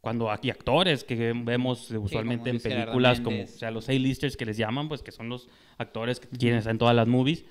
cuando 0.00 0.30
aquí 0.30 0.50
actores 0.50 1.02
que 1.02 1.32
vemos 1.34 1.90
usualmente 1.90 2.50
en 2.50 2.54
Luis 2.54 2.62
Gerardo 2.62 2.84
películas 2.92 3.20
como, 3.20 3.42
o 3.42 3.46
sea, 3.48 3.72
los 3.72 3.88
A-listers 3.88 4.36
que 4.36 4.46
les 4.46 4.56
llaman, 4.56 4.86
pues 4.86 5.02
que 5.02 5.10
son 5.10 5.28
los 5.28 5.48
actores 5.78 6.20
que 6.20 6.28
quieren 6.28 6.58
estar 6.58 6.70
en 6.70 6.78
todas 6.78 6.94
las 6.94 7.08
movies, 7.08 7.44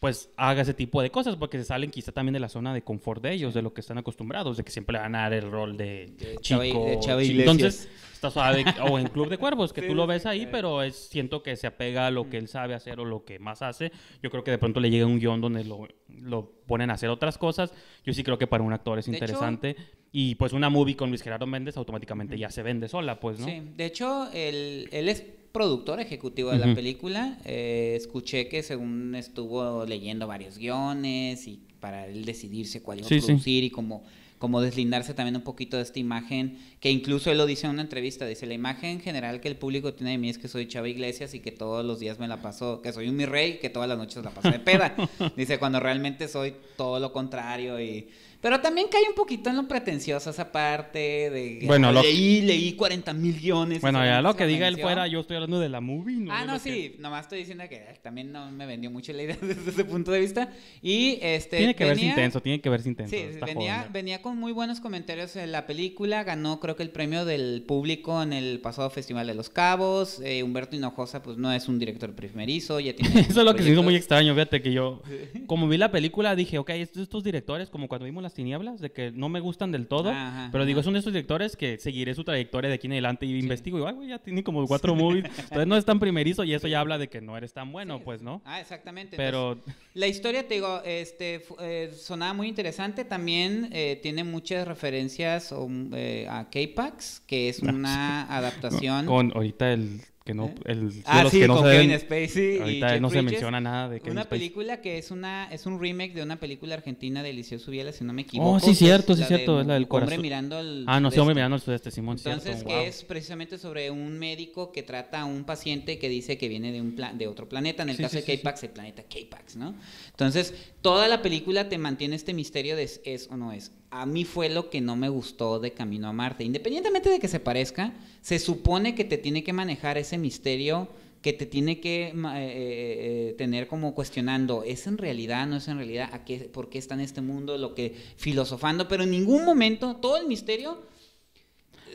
pues 0.00 0.30
haga 0.38 0.62
ese 0.62 0.72
tipo 0.72 1.02
de 1.02 1.10
cosas 1.10 1.36
porque 1.36 1.58
se 1.58 1.64
salen 1.64 1.90
quizá 1.90 2.10
también 2.10 2.32
de 2.32 2.40
la 2.40 2.48
zona 2.48 2.72
de 2.72 2.82
confort 2.82 3.22
de 3.22 3.32
ellos, 3.34 3.52
de 3.52 3.60
lo 3.60 3.74
que 3.74 3.82
están 3.82 3.98
acostumbrados, 3.98 4.56
de 4.56 4.64
que 4.64 4.70
siempre 4.70 4.98
van 4.98 5.14
a 5.14 5.20
dar 5.20 5.34
el 5.34 5.50
rol 5.50 5.76
de, 5.76 6.06
De 6.18 6.38
chico. 6.40 6.62
De. 6.62 6.98
Entonces, 7.38 7.86
está 8.14 8.30
suave, 8.30 8.64
o 8.90 8.98
en 8.98 9.08
Club 9.08 9.28
de 9.28 9.36
Cuervos, 9.36 9.74
que 9.74 9.82
Sí, 9.82 9.86
tú 9.88 9.94
lo 9.94 10.06
ves 10.06 10.24
ahí, 10.24 10.48
pero 10.50 10.82
es, 10.82 10.96
siento 10.96 11.42
que 11.42 11.54
se 11.54 11.66
apega 11.66 12.06
a 12.06 12.10
lo 12.10 12.30
que 12.30 12.38
él 12.38 12.48
sabe 12.48 12.72
hacer 12.74 12.98
o 12.98 13.04
lo 13.04 13.24
que 13.26 13.38
más 13.38 13.60
hace. 13.60 13.92
Yo 14.22 14.30
creo 14.30 14.42
que 14.42 14.50
de 14.50 14.58
pronto 14.58 14.80
le 14.80 14.88
llega 14.90 15.04
un 15.04 15.18
guion 15.20 15.40
donde 15.42 15.64
lo, 15.64 15.86
lo 16.08 16.50
ponen 16.66 16.90
a 16.90 16.94
hacer 16.94 17.10
otras 17.10 17.36
cosas. 17.36 17.72
Yo 18.02 18.14
sí 18.14 18.24
creo 18.24 18.38
que 18.38 18.46
para 18.46 18.64
un 18.64 18.72
actor 18.72 18.98
es 18.98 19.04
De 19.04 19.12
hecho- 19.12 19.24
interesante. 19.26 19.76
y 20.12 20.34
pues 20.36 20.54
una 20.54 20.70
movie 20.70 20.96
con 20.96 21.10
Luis 21.10 21.20
Gerardo 21.22 21.46
Méndez 21.46 21.76
automáticamente 21.76 22.38
ya 22.38 22.50
se 22.50 22.62
vende 22.62 22.88
sola, 22.88 23.20
pues, 23.20 23.38
¿no? 23.38 23.44
Sí, 23.46 23.60
de 23.76 23.84
hecho, 23.84 24.30
él, 24.32 24.88
él 24.92 25.08
es 25.10 25.24
productor 25.52 26.00
ejecutivo 26.00 26.50
de 26.50 26.58
la 26.58 26.74
película. 26.74 27.38
Eh, 27.44 27.94
escuché 27.96 28.48
que 28.48 28.62
según 28.62 29.14
estuvo 29.14 29.84
leyendo 29.84 30.26
varios 30.26 30.58
guiones 30.58 31.46
y 31.46 31.60
para 31.80 32.06
él 32.06 32.24
decidirse 32.24 32.82
cuál 32.82 32.98
iba 33.00 33.08
Sí, 33.08 33.16
a 33.16 33.20
sí. 33.20 33.26
producir 33.26 33.64
y 33.64 33.70
como, 33.70 34.02
como 34.38 34.60
deslindarse 34.60 35.14
también 35.14 35.36
un 35.36 35.42
poquito 35.42 35.76
de 35.76 35.82
esta 35.82 35.98
imagen, 35.98 36.58
que 36.78 36.90
incluso 36.90 37.30
él 37.30 37.38
lo 37.38 37.46
dice 37.46 37.66
en 37.66 37.72
una 37.72 37.82
entrevista, 37.82 38.26
dice, 38.26 38.46
la 38.46 38.54
imagen 38.54 39.00
general 39.00 39.40
que 39.40 39.48
el 39.48 39.56
público 39.56 39.92
tiene 39.94 40.12
de 40.12 40.18
mí 40.18 40.28
es 40.28 40.38
que 40.38 40.48
soy 40.48 40.66
Chava 40.68 40.88
Iglesias 40.88 41.34
y 41.34 41.40
que 41.40 41.52
todos 41.52 41.84
los 41.84 41.98
días 42.00 42.18
me 42.18 42.28
la 42.28 42.40
paso, 42.42 42.80
que 42.82 42.92
soy 42.92 43.08
un 43.08 43.16
mi 43.16 43.24
rey, 43.26 43.58
que 43.58 43.70
todas 43.70 43.88
las 43.88 43.98
noches 43.98 44.22
la 44.22 44.30
paso 44.30 44.50
de 44.50 44.58
peda. 44.60 44.94
dice, 45.36 45.58
cuando 45.58 45.80
realmente 45.80 46.28
soy 46.28 46.54
todo 46.76 47.00
lo 47.00 47.12
contrario 47.12 47.80
y... 47.80 48.08
Pero 48.40 48.60
también 48.60 48.86
cae 48.90 49.02
un 49.08 49.14
poquito 49.14 49.50
en 49.50 49.56
lo 49.56 49.68
pretencioso 49.68 50.30
esa 50.30 50.50
parte 50.50 50.98
de... 50.98 51.60
Bueno, 51.66 51.92
lo- 51.92 52.02
leí, 52.02 52.40
leí 52.40 52.72
40 52.72 53.12
mil 53.12 53.38
guiones. 53.38 53.82
Bueno, 53.82 54.02
ya 54.04 54.22
lo 54.22 54.34
que 54.34 54.46
diga 54.46 54.66
él 54.66 54.78
fuera, 54.80 55.06
yo 55.06 55.20
estoy 55.20 55.36
hablando 55.36 55.60
de 55.60 55.68
la 55.68 55.80
movie. 55.82 56.26
Ah, 56.30 56.40
de 56.40 56.46
no, 56.46 56.52
lo 56.54 56.62
que- 56.62 56.70
sí, 56.70 56.96
nomás 56.98 57.26
estoy 57.26 57.40
diciendo 57.40 57.64
que 57.68 57.84
también 58.02 58.32
no 58.32 58.50
me 58.50 58.64
vendió 58.64 58.90
mucho 58.90 59.12
la 59.12 59.24
idea 59.24 59.36
desde 59.42 59.70
ese 59.70 59.84
punto 59.84 60.10
de 60.10 60.20
vista. 60.20 60.48
Y 60.80 61.18
este. 61.20 61.58
Tiene 61.58 61.74
que 61.76 61.84
verse 61.84 62.00
venía- 62.00 62.10
intenso, 62.14 62.40
tiene 62.40 62.60
que 62.62 62.68
verse 62.70 62.88
intenso. 62.88 63.14
Sí, 63.14 63.22
está 63.22 63.44
venía, 63.44 63.78
joven, 63.80 63.92
venía 63.92 64.22
con 64.22 64.38
muy 64.38 64.52
buenos 64.52 64.80
comentarios 64.80 65.36
en 65.36 65.52
la 65.52 65.66
película. 65.66 66.24
Ganó, 66.24 66.60
creo 66.60 66.76
que 66.76 66.82
el 66.82 66.90
premio 66.90 67.26
del 67.26 67.62
público 67.66 68.22
en 68.22 68.32
el 68.32 68.60
pasado 68.60 68.88
Festival 68.88 69.26
de 69.26 69.34
los 69.34 69.50
Cabos. 69.50 70.18
Eh, 70.24 70.42
Humberto 70.42 70.76
Hinojosa, 70.76 71.22
pues 71.22 71.36
no 71.36 71.52
es 71.52 71.68
un 71.68 71.78
director 71.78 72.14
primerizo, 72.14 72.80
ya 72.80 72.94
tiene. 72.96 73.20
Eso 73.28 73.40
es 73.40 73.44
lo 73.44 73.54
que 73.54 73.62
se 73.62 73.68
hizo 73.70 73.82
muy 73.82 73.88
proyectos. 73.92 74.04
extraño, 74.04 74.32
fíjate 74.34 74.62
que 74.62 74.72
yo, 74.72 75.02
como 75.46 75.68
vi 75.68 75.76
la 75.76 75.90
película, 75.90 76.34
dije, 76.34 76.56
ok, 76.56 76.70
estos, 76.70 77.02
estos 77.02 77.22
directores, 77.22 77.68
como 77.68 77.86
cuando 77.86 78.06
vimos 78.06 78.22
Las 78.30 78.34
Tinieblas, 78.36 78.80
de 78.80 78.92
que 78.92 79.10
no 79.10 79.28
me 79.28 79.40
gustan 79.40 79.72
del 79.72 79.88
todo, 79.88 80.10
Ajá, 80.10 80.50
pero 80.52 80.64
digo, 80.64 80.80
ajá. 80.80 80.84
son 80.84 80.92
de 80.92 81.00
esos 81.00 81.12
directores 81.12 81.56
que 81.56 81.78
seguiré 81.78 82.14
su 82.14 82.22
trayectoria 82.22 82.68
de 82.68 82.76
aquí 82.76 82.86
en 82.86 82.92
adelante 82.92 83.26
y 83.26 83.36
investigo, 83.36 83.80
y 83.80 83.84
ay, 83.84 83.94
güey, 83.94 84.08
ya 84.08 84.18
tiene 84.18 84.44
como 84.44 84.64
cuatro 84.66 84.94
movies, 84.94 85.24
entonces 85.38 85.66
no 85.66 85.76
es 85.76 85.84
tan 85.84 85.98
primerizo 85.98 86.44
y 86.44 86.54
eso 86.54 86.68
ya 86.68 86.78
habla 86.80 86.96
de 86.96 87.08
que 87.08 87.20
no 87.20 87.36
eres 87.36 87.52
tan 87.52 87.72
bueno, 87.72 88.00
pues, 88.00 88.22
¿no? 88.22 88.40
Ah, 88.44 88.60
exactamente. 88.60 89.16
Pero, 89.16 89.58
La 89.94 90.06
historia, 90.06 90.46
te 90.46 90.54
digo, 90.54 90.80
este, 90.84 91.42
eh, 91.60 91.92
sonaba 91.96 92.32
muy 92.32 92.48
interesante. 92.48 93.04
También 93.04 93.68
eh, 93.72 93.98
tiene 94.02 94.24
muchas 94.24 94.66
referencias 94.66 95.52
um, 95.52 95.90
eh, 95.94 96.26
a 96.30 96.48
K-Pax, 96.50 97.22
que 97.26 97.48
es 97.48 97.60
una 97.60 98.22
adaptación. 98.36 99.06
con 99.06 99.32
ahorita 99.34 99.72
el 99.72 100.00
que 100.24 100.34
no, 100.34 100.52
el 100.66 100.92
de 100.92 101.02
ah, 101.06 101.22
los 101.22 101.32
sí, 101.32 101.40
que 101.40 101.48
no 101.48 101.56
con 101.56 101.64
ven, 101.64 101.88
Kevin 101.88 101.98
Spacey. 101.98 102.56
y 102.56 102.60
ahorita 102.60 102.88
Jeff 102.90 103.00
no 103.00 103.10
se 103.10 103.22
menciona 103.22 103.58
nada 103.60 103.88
de 103.88 104.00
Kevin 104.00 104.12
Una 104.12 104.22
Spacey. 104.24 104.38
película 104.38 104.80
que 104.82 104.98
es 104.98 105.10
una 105.10 105.48
es 105.50 105.64
un 105.64 105.80
remake 105.80 106.12
de 106.12 106.22
una 106.22 106.36
película 106.38 106.74
argentina 106.74 107.22
de 107.22 107.30
Eliseo 107.30 107.58
Subiela, 107.58 107.90
si 107.92 108.04
no 108.04 108.12
me 108.12 108.22
equivoco. 108.22 108.50
Oh, 108.52 108.60
sí, 108.60 108.74
cierto, 108.74 109.16
sí, 109.16 109.24
cierto, 109.24 109.60
es 109.62 109.66
la 109.66 109.74
del 109.74 109.84
Hombre 109.84 109.88
corazón. 109.88 110.20
mirando 110.22 110.60
el 110.60 110.84
Ah, 110.86 111.00
no, 111.00 111.10
sí, 111.10 111.18
hombre, 111.18 111.34
mirando 111.34 111.56
el 111.56 111.62
sudeste, 111.62 111.90
Simón, 111.90 112.18
Entonces, 112.18 112.42
cierto, 112.52 112.68
que 112.68 112.74
wow. 112.74 112.84
es 112.84 113.02
precisamente 113.04 113.56
sobre 113.58 113.90
un 113.90 114.18
médico 114.18 114.72
que 114.72 114.82
trata 114.82 115.22
a 115.22 115.24
un 115.24 115.44
paciente 115.44 115.98
que 115.98 116.08
dice 116.10 116.36
que 116.36 116.48
viene 116.48 116.70
de 116.70 116.80
un 116.82 116.94
pla- 116.94 117.14
de 117.14 117.26
otro 117.26 117.48
planeta. 117.48 117.82
En 117.82 117.88
el 117.88 117.96
Sí, 117.96 118.02
caso 118.02 118.18
sí, 118.20 118.24
de. 118.26 118.36
K-Pax, 118.36 118.62
el 118.64 118.70
planeta 118.70 119.02
K-Pax, 119.04 119.56
¿no? 119.56 119.74
Entonces, 120.10 120.54
toda 120.82 121.08
la 121.08 121.22
película 121.22 121.68
te 121.70 121.78
mantiene 121.78 122.14
este 122.16 122.34
misterio 122.34 122.76
de 122.76 122.82
es 123.04 123.28
o 123.30 123.36
no 123.38 123.52
es. 123.52 123.72
A 123.90 124.06
mí 124.06 124.24
fue 124.24 124.48
lo 124.48 124.70
que 124.70 124.80
no 124.80 124.96
me 124.96 125.08
gustó 125.08 125.58
de 125.58 125.72
Camino 125.72 126.08
a 126.08 126.12
Marte. 126.12 126.44
Independientemente 126.44 127.10
de 127.10 127.18
que 127.18 127.28
se 127.28 127.40
parezca, 127.40 127.92
se 128.22 128.38
supone 128.38 128.94
que 128.94 129.04
te 129.04 129.18
tiene 129.18 129.42
que 129.42 129.52
manejar 129.52 129.98
ese 129.98 130.16
misterio 130.16 130.88
que 131.22 131.32
te 131.32 131.44
tiene 131.44 131.80
que 131.80 132.04
eh, 132.04 132.12
eh, 132.14 132.14
eh, 132.14 133.34
tener 133.36 133.66
como 133.66 133.94
cuestionando, 133.94 134.64
¿es 134.64 134.86
en 134.86 134.96
realidad, 134.96 135.46
no 135.46 135.56
es 135.56 135.68
en 135.68 135.76
realidad? 135.76 136.08
¿A 136.12 136.24
qué, 136.24 136.38
¿Por 136.38 136.70
qué 136.70 136.78
está 136.78 136.94
en 136.94 137.00
este 137.00 137.20
mundo? 137.20 137.58
Lo 137.58 137.74
que 137.74 137.94
filosofando, 138.16 138.88
pero 138.88 139.02
en 139.02 139.10
ningún 139.10 139.44
momento, 139.44 139.96
todo 139.96 140.16
el 140.16 140.26
misterio 140.26 140.82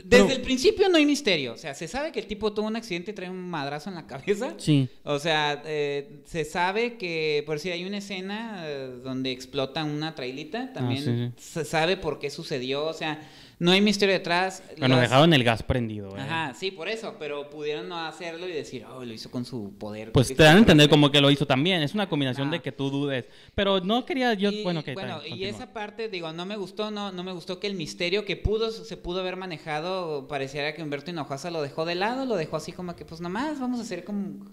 Desde 0.07 0.33
el 0.33 0.41
principio 0.41 0.87
no 0.87 0.97
hay 0.97 1.05
misterio. 1.05 1.53
O 1.53 1.57
sea, 1.57 1.73
se 1.73 1.87
sabe 1.87 2.11
que 2.11 2.19
el 2.19 2.27
tipo 2.27 2.53
tuvo 2.53 2.67
un 2.67 2.75
accidente 2.75 3.11
y 3.11 3.13
trae 3.15 3.29
un 3.29 3.49
madrazo 3.49 3.89
en 3.89 3.95
la 3.95 4.05
cabeza. 4.05 4.53
Sí. 4.57 4.87
O 5.03 5.17
sea, 5.17 5.63
eh, 5.65 6.21
se 6.25 6.45
sabe 6.45 6.97
que, 6.97 7.43
por 7.45 7.59
si 7.59 7.71
hay 7.71 7.85
una 7.85 7.97
escena 7.97 8.63
eh, 8.65 8.99
donde 9.03 9.31
explota 9.31 9.83
una 9.83 10.13
trailita, 10.13 10.71
también 10.73 11.33
sí, 11.35 11.41
se 11.41 11.65
sabe 11.65 11.97
por 11.97 12.19
qué 12.19 12.29
sucedió. 12.29 12.85
O 12.85 12.93
sea, 12.93 13.19
no 13.59 13.71
hay 13.71 13.81
misterio 13.81 14.13
detrás. 14.13 14.63
Bueno, 14.77 14.95
Las- 14.95 15.09
dejaron 15.09 15.33
el 15.33 15.43
gas 15.43 15.63
prendido. 15.63 16.17
eh. 16.17 16.21
Ajá, 16.21 16.53
sí, 16.53 16.71
por 16.71 16.89
eso. 16.89 17.15
Pero 17.19 17.49
pudieron 17.49 17.87
no 17.87 17.97
hacerlo 17.97 18.47
y 18.47 18.51
decir, 18.51 18.85
oh, 18.85 19.03
lo 19.05 19.13
hizo 19.13 19.31
con 19.31 19.45
su 19.45 19.73
poder. 19.77 20.11
Pues 20.11 20.27
te 20.27 20.43
dan 20.43 20.57
a 20.57 20.59
entender 20.59 20.85
extraterrestre". 20.85 20.89
como 20.89 21.11
que 21.11 21.21
lo 21.21 21.31
hizo 21.31 21.45
también. 21.45 21.81
Es 21.81 21.93
una 21.93 22.09
combinación 22.09 22.51
de 22.51 22.61
que 22.61 22.71
tú 22.71 22.89
dudes. 22.89 23.25
Pero 23.53 23.79
no 23.79 24.05
quería 24.05 24.33
yo. 24.33 24.51
Y, 24.51 24.63
bueno, 24.63 24.83
que 24.83 24.93
bueno, 24.93 25.21
y 25.25 25.45
esa 25.45 25.73
parte, 25.73 26.09
digo, 26.09 26.31
no 26.33 26.45
me 26.45 26.57
gustó, 26.57 26.91
no, 26.91 27.11
no 27.11 27.23
me 27.23 27.31
gustó 27.31 27.59
que 27.59 27.67
el 27.67 27.75
misterio 27.75 28.25
que 28.25 28.35
pudo, 28.35 28.71
se 28.71 28.97
pudo 28.97 29.21
haber 29.21 29.35
manejado, 29.37 30.27
pareciera 30.27 30.73
que 30.73 30.83
Humberto 30.83 31.11
Hinojosa 31.11 31.51
lo 31.51 31.61
dejó 31.61 31.85
de 31.85 31.95
lado, 31.95 32.25
lo 32.25 32.35
dejó 32.35 32.57
así 32.57 32.71
como 32.71 32.95
que, 32.95 33.05
pues 33.05 33.21
nomás 33.21 33.59
vamos 33.59 33.79
a 33.79 33.83
hacer 33.83 34.03
como, 34.03 34.45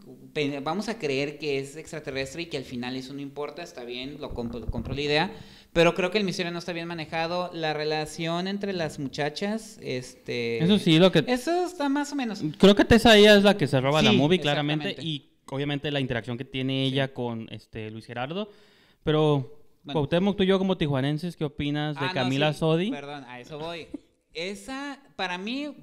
vamos 0.62 0.88
a 0.88 0.98
creer 0.98 1.38
que 1.38 1.59
es 1.59 1.76
extraterrestre 1.76 2.42
y 2.42 2.46
que 2.46 2.57
al 2.57 2.64
final 2.64 2.96
eso 2.96 3.12
no 3.14 3.20
importa, 3.20 3.62
está 3.62 3.84
bien, 3.84 4.18
lo 4.20 4.30
compro, 4.34 4.64
compro 4.66 4.94
la 4.94 5.00
idea, 5.00 5.32
pero 5.73 5.95
creo 5.95 6.11
que 6.11 6.18
el 6.18 6.25
misterio 6.25 6.53
no 6.53 6.59
está 6.59 6.73
bien 6.73 6.87
manejado, 6.89 7.51
la 7.55 7.73
relación 7.73 8.47
entre 8.47 8.73
las 8.73 8.99
muchachas, 8.99 9.79
este... 9.83 10.62
Eso 10.62 10.79
sí, 10.79 10.99
lo 10.99 11.11
que. 11.12 11.25
Eso 11.27 11.64
está 11.66 11.89
más 11.89 12.12
o 12.12 12.16
menos. 12.16 12.43
Creo 12.59 12.75
que 12.75 12.85
Tessa 12.85 13.16
ella 13.16 13.37
es 13.37 13.43
la 13.43 13.57
que 13.57 13.66
se 13.66 13.81
roba 13.81 14.03
la 14.03 14.11
Sí, 14.11 14.16
movie, 14.16 14.39
claramente. 14.41 14.97
Y 15.01 15.31
obviamente 15.51 15.91
la 15.91 16.01
interacción 16.01 16.37
que 16.37 16.45
tiene 16.45 16.85
ella 16.85 17.12
con 17.14 17.49
este 17.51 17.91
Luis 17.91 18.07
Gerardo. 18.07 18.51
Pero, 19.05 19.59
Bueno. 19.85 20.01
Cuauhtémoc, 20.01 20.37
tú 20.37 20.43
y 20.43 20.47
yo 20.47 20.59
como 20.59 20.77
tijuanenses, 20.77 21.37
¿qué 21.37 21.45
opinas 21.45 21.97
de 21.97 22.05
Ah, 22.05 22.09
no, 22.09 22.14
Camila 22.14 22.53
sí, 22.53 22.59
Sodi? 22.61 22.91
Perdón, 22.91 23.25
a 23.25 23.41
eso 23.41 23.59
voy. 23.59 23.89
Esa, 24.35 25.01
para 25.16 25.39
mí, 25.39 25.75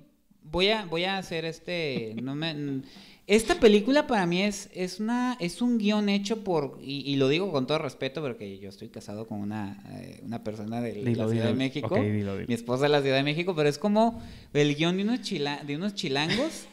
voy 0.41 0.69
a, 0.69 0.85
voy 0.85 1.03
a 1.03 1.17
hacer 1.17 1.45
este. 1.45 2.15
No 2.21 2.35
me, 2.35 2.81
esta 3.29 3.59
película 3.59 4.07
para 4.07 4.25
mí 4.25 4.41
es, 4.41 4.69
es 4.73 4.99
una, 4.99 5.37
es 5.39 5.61
un 5.61 5.77
guion 5.77 6.09
hecho 6.09 6.43
por, 6.43 6.79
y, 6.81 7.01
y 7.09 7.15
lo 7.15 7.27
digo 7.29 7.51
con 7.51 7.67
todo 7.67 7.77
respeto, 7.77 8.21
porque 8.21 8.57
yo 8.59 8.69
estoy 8.69 8.89
casado 8.89 9.27
con 9.27 9.39
una, 9.39 9.83
eh, 9.93 10.19
una 10.25 10.43
persona 10.43 10.81
de 10.81 10.93
Dilo, 10.93 11.05
la 11.05 11.13
Ciudad 11.13 11.31
dilo. 11.31 11.45
de 11.45 11.53
México. 11.53 11.95
Dilo. 11.95 12.35
Mi 12.47 12.53
esposa 12.53 12.83
de 12.83 12.89
la 12.89 13.01
Ciudad 13.01 13.17
de 13.17 13.23
México, 13.23 13.53
pero 13.55 13.69
es 13.69 13.77
como 13.77 14.21
el 14.53 14.75
guion 14.75 14.97
de 14.97 15.03
unos, 15.03 15.21
chila- 15.21 15.61
de 15.63 15.75
unos 15.75 15.93
chilangos 15.93 16.65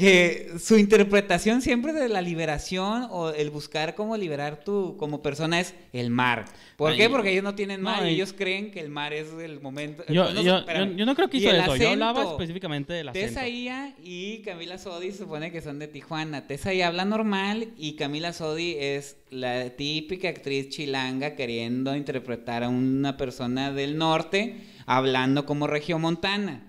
que 0.00 0.52
su 0.58 0.78
interpretación 0.78 1.62
siempre 1.62 1.92
de 1.92 2.08
la 2.08 2.22
liberación 2.22 3.06
o 3.10 3.30
el 3.30 3.50
buscar 3.50 3.94
cómo 3.94 4.16
liberar 4.16 4.64
tu 4.64 4.96
como 4.96 5.22
persona 5.22 5.60
es 5.60 5.74
el 5.92 6.10
mar. 6.10 6.46
¿Por 6.76 6.92
Ay, 6.92 6.96
qué? 6.98 7.10
Porque 7.10 7.30
ellos 7.32 7.44
no 7.44 7.54
tienen 7.54 7.82
mar 7.82 8.06
y- 8.06 8.14
ellos 8.14 8.32
creen 8.32 8.70
que 8.70 8.80
el 8.80 8.88
mar 8.88 9.12
es 9.12 9.28
el 9.34 9.60
momento. 9.60 10.02
Yo, 10.08 10.32
No, 10.32 10.42
yo, 10.42 10.58
espérame. 10.58 10.92
yo, 10.92 10.96
yo 10.96 11.06
no 11.06 11.14
creo 11.14 11.28
que 11.28 11.36
hizo 11.36 11.50
eso. 11.50 11.76
Yo 11.76 11.90
hablaba 11.90 12.20
acento. 12.20 12.32
específicamente 12.32 12.92
del 12.92 13.08
acento. 13.10 13.26
Tessa 13.28 13.46
y 13.48 14.42
Camila 14.44 14.78
Sodi 14.78 15.12
supone 15.12 15.52
que 15.52 15.60
son 15.60 15.78
de 15.78 15.88
Tijuana. 15.88 16.46
Tessa 16.46 16.70
habla 16.84 17.04
normal 17.04 17.68
y 17.76 17.96
Camila 17.96 18.32
Sodi 18.32 18.76
es 18.78 19.16
la 19.30 19.70
típica 19.70 20.28
actriz 20.28 20.70
chilanga 20.70 21.36
queriendo 21.36 21.94
interpretar 21.94 22.64
a 22.64 22.68
una 22.68 23.16
persona 23.16 23.70
del 23.72 23.98
norte 23.98 24.56
hablando 24.86 25.44
como 25.46 25.66
regiomontana. 25.66 26.62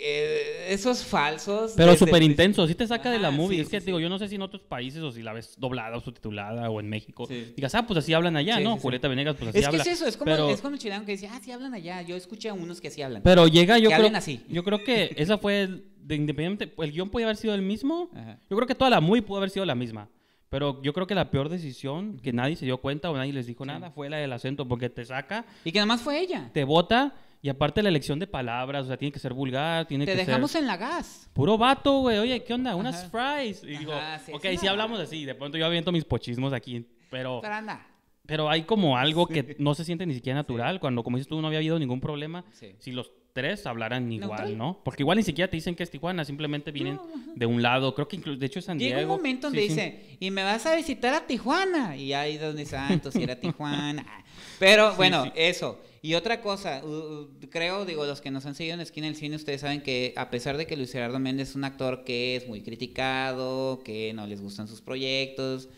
Eh, 0.00 0.66
esos 0.68 1.04
falsos. 1.04 1.72
Pero 1.76 1.96
súper 1.96 2.22
intenso, 2.22 2.66
sí 2.68 2.74
te 2.74 2.86
saca 2.86 3.10
de 3.10 3.18
la 3.18 3.30
movie. 3.32 3.56
sí, 3.56 3.62
es 3.62 3.68
que 3.68 3.80
sí, 3.80 3.86
digo, 3.86 3.98
sí. 3.98 4.02
yo 4.04 4.08
no 4.08 4.18
sé 4.18 4.28
si 4.28 4.36
en 4.36 4.42
otros 4.42 4.62
países 4.62 5.02
o 5.02 5.10
si 5.10 5.22
la 5.22 5.32
ves 5.32 5.54
doblada 5.58 5.96
o 5.96 6.00
subtitulada 6.00 6.70
o 6.70 6.78
en 6.80 6.88
México. 6.88 7.26
Digas, 7.26 7.74
ah, 7.74 7.86
pues 7.86 7.98
así 7.98 8.14
hablan 8.14 8.36
allá, 8.36 8.60
¿no? 8.60 8.76
Julieta 8.78 9.08
Venegas, 9.08 9.34
pues 9.36 9.48
así 9.50 9.58
Es 9.58 9.64
que 9.64 9.66
habla. 9.68 9.82
es 9.82 9.88
eso, 9.88 10.06
es 10.06 10.16
como, 10.16 10.30
pero, 10.30 10.50
es 10.50 10.60
como 10.60 10.74
el 10.74 10.80
chileno 10.80 11.04
que 11.04 11.12
dice, 11.12 11.28
ah, 11.28 11.40
sí 11.42 11.50
hablan 11.50 11.74
allá. 11.74 12.02
Yo 12.02 12.14
escuché 12.16 12.48
a 12.48 12.54
unos 12.54 12.80
que 12.80 12.88
así 12.88 13.02
hablan. 13.02 13.22
pero 13.22 13.48
llega, 13.48 13.76
yo 13.78 13.88
que 13.88 13.94
creo, 13.94 14.06
hablen 14.06 14.16
así. 14.16 14.40
yo 14.48 14.62
creo 14.62 14.84
que 14.84 15.12
esa 15.16 15.38
fue, 15.38 15.62
el- 15.62 15.84
de 16.00 16.14
independiente, 16.14 16.72
el 16.78 16.92
guion 16.92 17.10
podía 17.10 17.26
haber 17.26 17.36
sido 17.36 17.54
el 17.54 17.62
mismo. 17.62 18.08
Ajá. 18.14 18.38
Yo 18.48 18.56
creo 18.56 18.66
que 18.66 18.74
toda 18.74 18.90
la 18.90 19.00
movie 19.00 19.20
pudo 19.22 19.38
haber 19.38 19.50
sido 19.50 19.66
la 19.66 19.74
misma. 19.74 20.08
Pero 20.48 20.80
yo 20.82 20.94
creo 20.94 21.06
que 21.06 21.14
la 21.14 21.30
peor 21.30 21.50
decisión 21.50 22.18
que 22.22 22.32
nadie 22.32 22.56
se 22.56 22.64
dio 22.64 22.78
cuenta 22.78 23.10
o 23.10 23.16
nadie 23.16 23.34
les 23.34 23.46
dijo 23.46 23.66
nada 23.66 23.90
fue 23.90 24.08
la 24.08 24.16
del 24.16 24.32
acento, 24.32 24.66
porque 24.66 24.88
te 24.88 25.04
saca, 25.04 25.44
Y 25.64 25.72
que 25.72 25.78
nada 25.78 25.84
más 25.86 26.00
fue 26.00 26.18
ella. 26.20 26.48
te 26.54 26.64
bota 26.64 27.14
y 27.40 27.48
aparte 27.48 27.82
la 27.82 27.88
elección 27.88 28.18
de 28.18 28.26
palabras, 28.26 28.84
o 28.84 28.88
sea, 28.88 28.96
tiene 28.96 29.12
que 29.12 29.18
ser 29.18 29.32
vulgar, 29.32 29.86
tiene 29.86 30.04
Te 30.06 30.12
que 30.12 30.18
dejamos 30.18 30.50
ser 30.50 30.62
en 30.62 30.66
la 30.66 30.76
gas. 30.76 31.30
puro 31.32 31.56
vato, 31.56 32.00
güey. 32.00 32.18
Oye, 32.18 32.42
¿qué 32.42 32.54
onda? 32.54 32.74
Unas 32.74 33.04
Ajá. 33.04 33.36
fries. 33.36 33.62
Y 33.62 33.76
digo, 33.78 33.92
Ajá, 33.92 34.18
sí, 34.18 34.32
ok, 34.32 34.44
sí 34.58 34.66
hablamos 34.66 34.98
así, 35.00 35.24
de 35.24 35.34
pronto 35.34 35.56
yo 35.58 35.66
aviento 35.66 35.92
mis 35.92 36.04
pochismos 36.04 36.52
aquí, 36.52 36.84
pero 37.10 37.40
Pero 37.40 37.54
anda. 37.54 37.86
pero 38.26 38.50
hay 38.50 38.62
como 38.64 38.96
algo 38.98 39.26
que 39.26 39.56
no 39.58 39.74
se 39.74 39.84
siente 39.84 40.04
ni 40.06 40.14
siquiera 40.14 40.36
natural, 40.38 40.80
cuando 40.80 41.02
como 41.04 41.16
dices 41.16 41.28
tú 41.28 41.40
no 41.40 41.46
había 41.46 41.58
habido 41.60 41.78
ningún 41.78 42.00
problema, 42.00 42.44
si 42.78 42.92
los 42.92 43.12
tres 43.32 43.66
hablaran 43.66 44.10
igual. 44.10 44.58
¿no? 44.58 44.80
Porque 44.84 45.04
igual 45.04 45.16
ni 45.18 45.22
siquiera 45.22 45.48
te 45.48 45.56
dicen 45.56 45.76
que 45.76 45.84
es 45.84 45.90
Tijuana, 45.90 46.24
simplemente 46.24 46.72
vienen 46.72 46.96
No, 46.96 47.34
de 47.36 47.46
un 47.46 47.62
lado, 47.62 47.94
creo 47.94 48.08
que 48.08 48.16
incluso, 48.16 48.36
de 48.40 48.46
hecho 48.46 48.58
es 48.58 48.64
San 48.64 48.80
Llega 48.80 48.96
Diego. 48.96 49.12
un 49.12 49.18
momento 49.20 49.46
donde 49.46 49.62
sí. 49.62 49.68
dice, 49.68 50.16
y 50.18 50.30
me 50.32 50.42
vas 50.42 50.66
a 50.66 50.74
visitar 50.74 51.14
a 51.14 51.24
Tijuana. 51.24 51.94
Y 51.96 52.12
ahí 52.14 52.36
donde 52.36 52.62
dice, 52.64 52.76
ah, 52.76 52.88
entonces 52.90 53.22
era 53.22 53.36
Tijuana. 53.38 54.04
Pero 54.58 54.92
bueno, 54.96 55.22
sí. 55.24 55.30
eso. 55.36 55.80
Y 56.00 56.14
otra 56.14 56.40
cosa, 56.40 56.80
u- 56.84 56.88
u- 56.88 57.30
creo, 57.50 57.84
digo, 57.84 58.06
los 58.06 58.20
que 58.20 58.30
nos 58.30 58.46
han 58.46 58.54
seguido 58.54 58.74
en 58.74 58.80
Esquina 58.80 59.06
del 59.08 59.16
Cine, 59.16 59.34
ustedes 59.36 59.60
saben 59.62 59.82
que 59.82 60.12
a 60.16 60.30
pesar 60.30 60.56
de 60.56 60.66
que 60.66 60.76
Luis 60.76 60.92
Gerardo 60.92 61.18
Méndez 61.18 61.50
es 61.50 61.54
un 61.56 61.64
actor 61.64 62.04
que 62.04 62.36
es 62.36 62.46
muy 62.46 62.62
criticado, 62.62 63.80
que 63.84 64.12
no 64.14 64.26
les 64.26 64.40
gustan 64.40 64.68
sus 64.68 64.80
proyectos, 64.80 65.68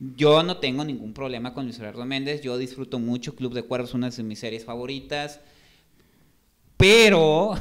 yo 0.00 0.42
no 0.42 0.58
tengo 0.58 0.84
ningún 0.84 1.12
problema 1.14 1.54
con 1.54 1.64
Luis 1.64 1.76
Gerardo 1.76 2.04
Méndez. 2.04 2.40
Yo 2.42 2.56
disfruto 2.58 2.98
mucho 2.98 3.34
Club 3.34 3.52
de 3.54 3.62
Cuervos, 3.62 3.94
una 3.94 4.10
de 4.10 4.22
mis 4.22 4.38
series 4.38 4.64
favoritas. 4.64 5.40
Pero 6.76 7.54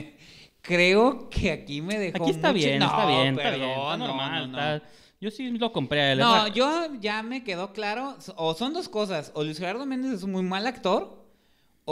creo 0.62 1.28
que 1.30 1.50
aquí 1.50 1.80
me 1.80 1.98
dejó 1.98 2.22
Aquí 2.22 2.30
está 2.32 2.48
mucho- 2.52 2.66
bien, 2.66 2.82
está 2.82 3.02
No, 3.02 3.08
bien, 3.08 3.28
está 3.38 3.42
perdón, 3.42 3.60
bien, 3.60 3.70
está 3.80 3.96
no, 3.96 4.06
normal. 4.06 4.52
no, 4.52 4.58
no. 4.58 4.74
está- 4.76 4.88
Yo 5.20 5.30
sí 5.30 5.50
lo 5.50 5.72
compré 5.72 6.00
a 6.00 6.12
él. 6.12 6.18
No, 6.18 6.48
yo 6.48 6.88
ya 7.00 7.22
me 7.22 7.44
quedó 7.44 7.72
claro, 7.72 8.16
o 8.36 8.54
son 8.54 8.72
dos 8.72 8.88
cosas, 8.88 9.32
o 9.34 9.44
Luis 9.44 9.58
Gerardo 9.58 9.86
Méndez 9.86 10.12
es 10.12 10.22
un 10.22 10.32
muy 10.32 10.42
mal 10.42 10.66
actor, 10.66 11.19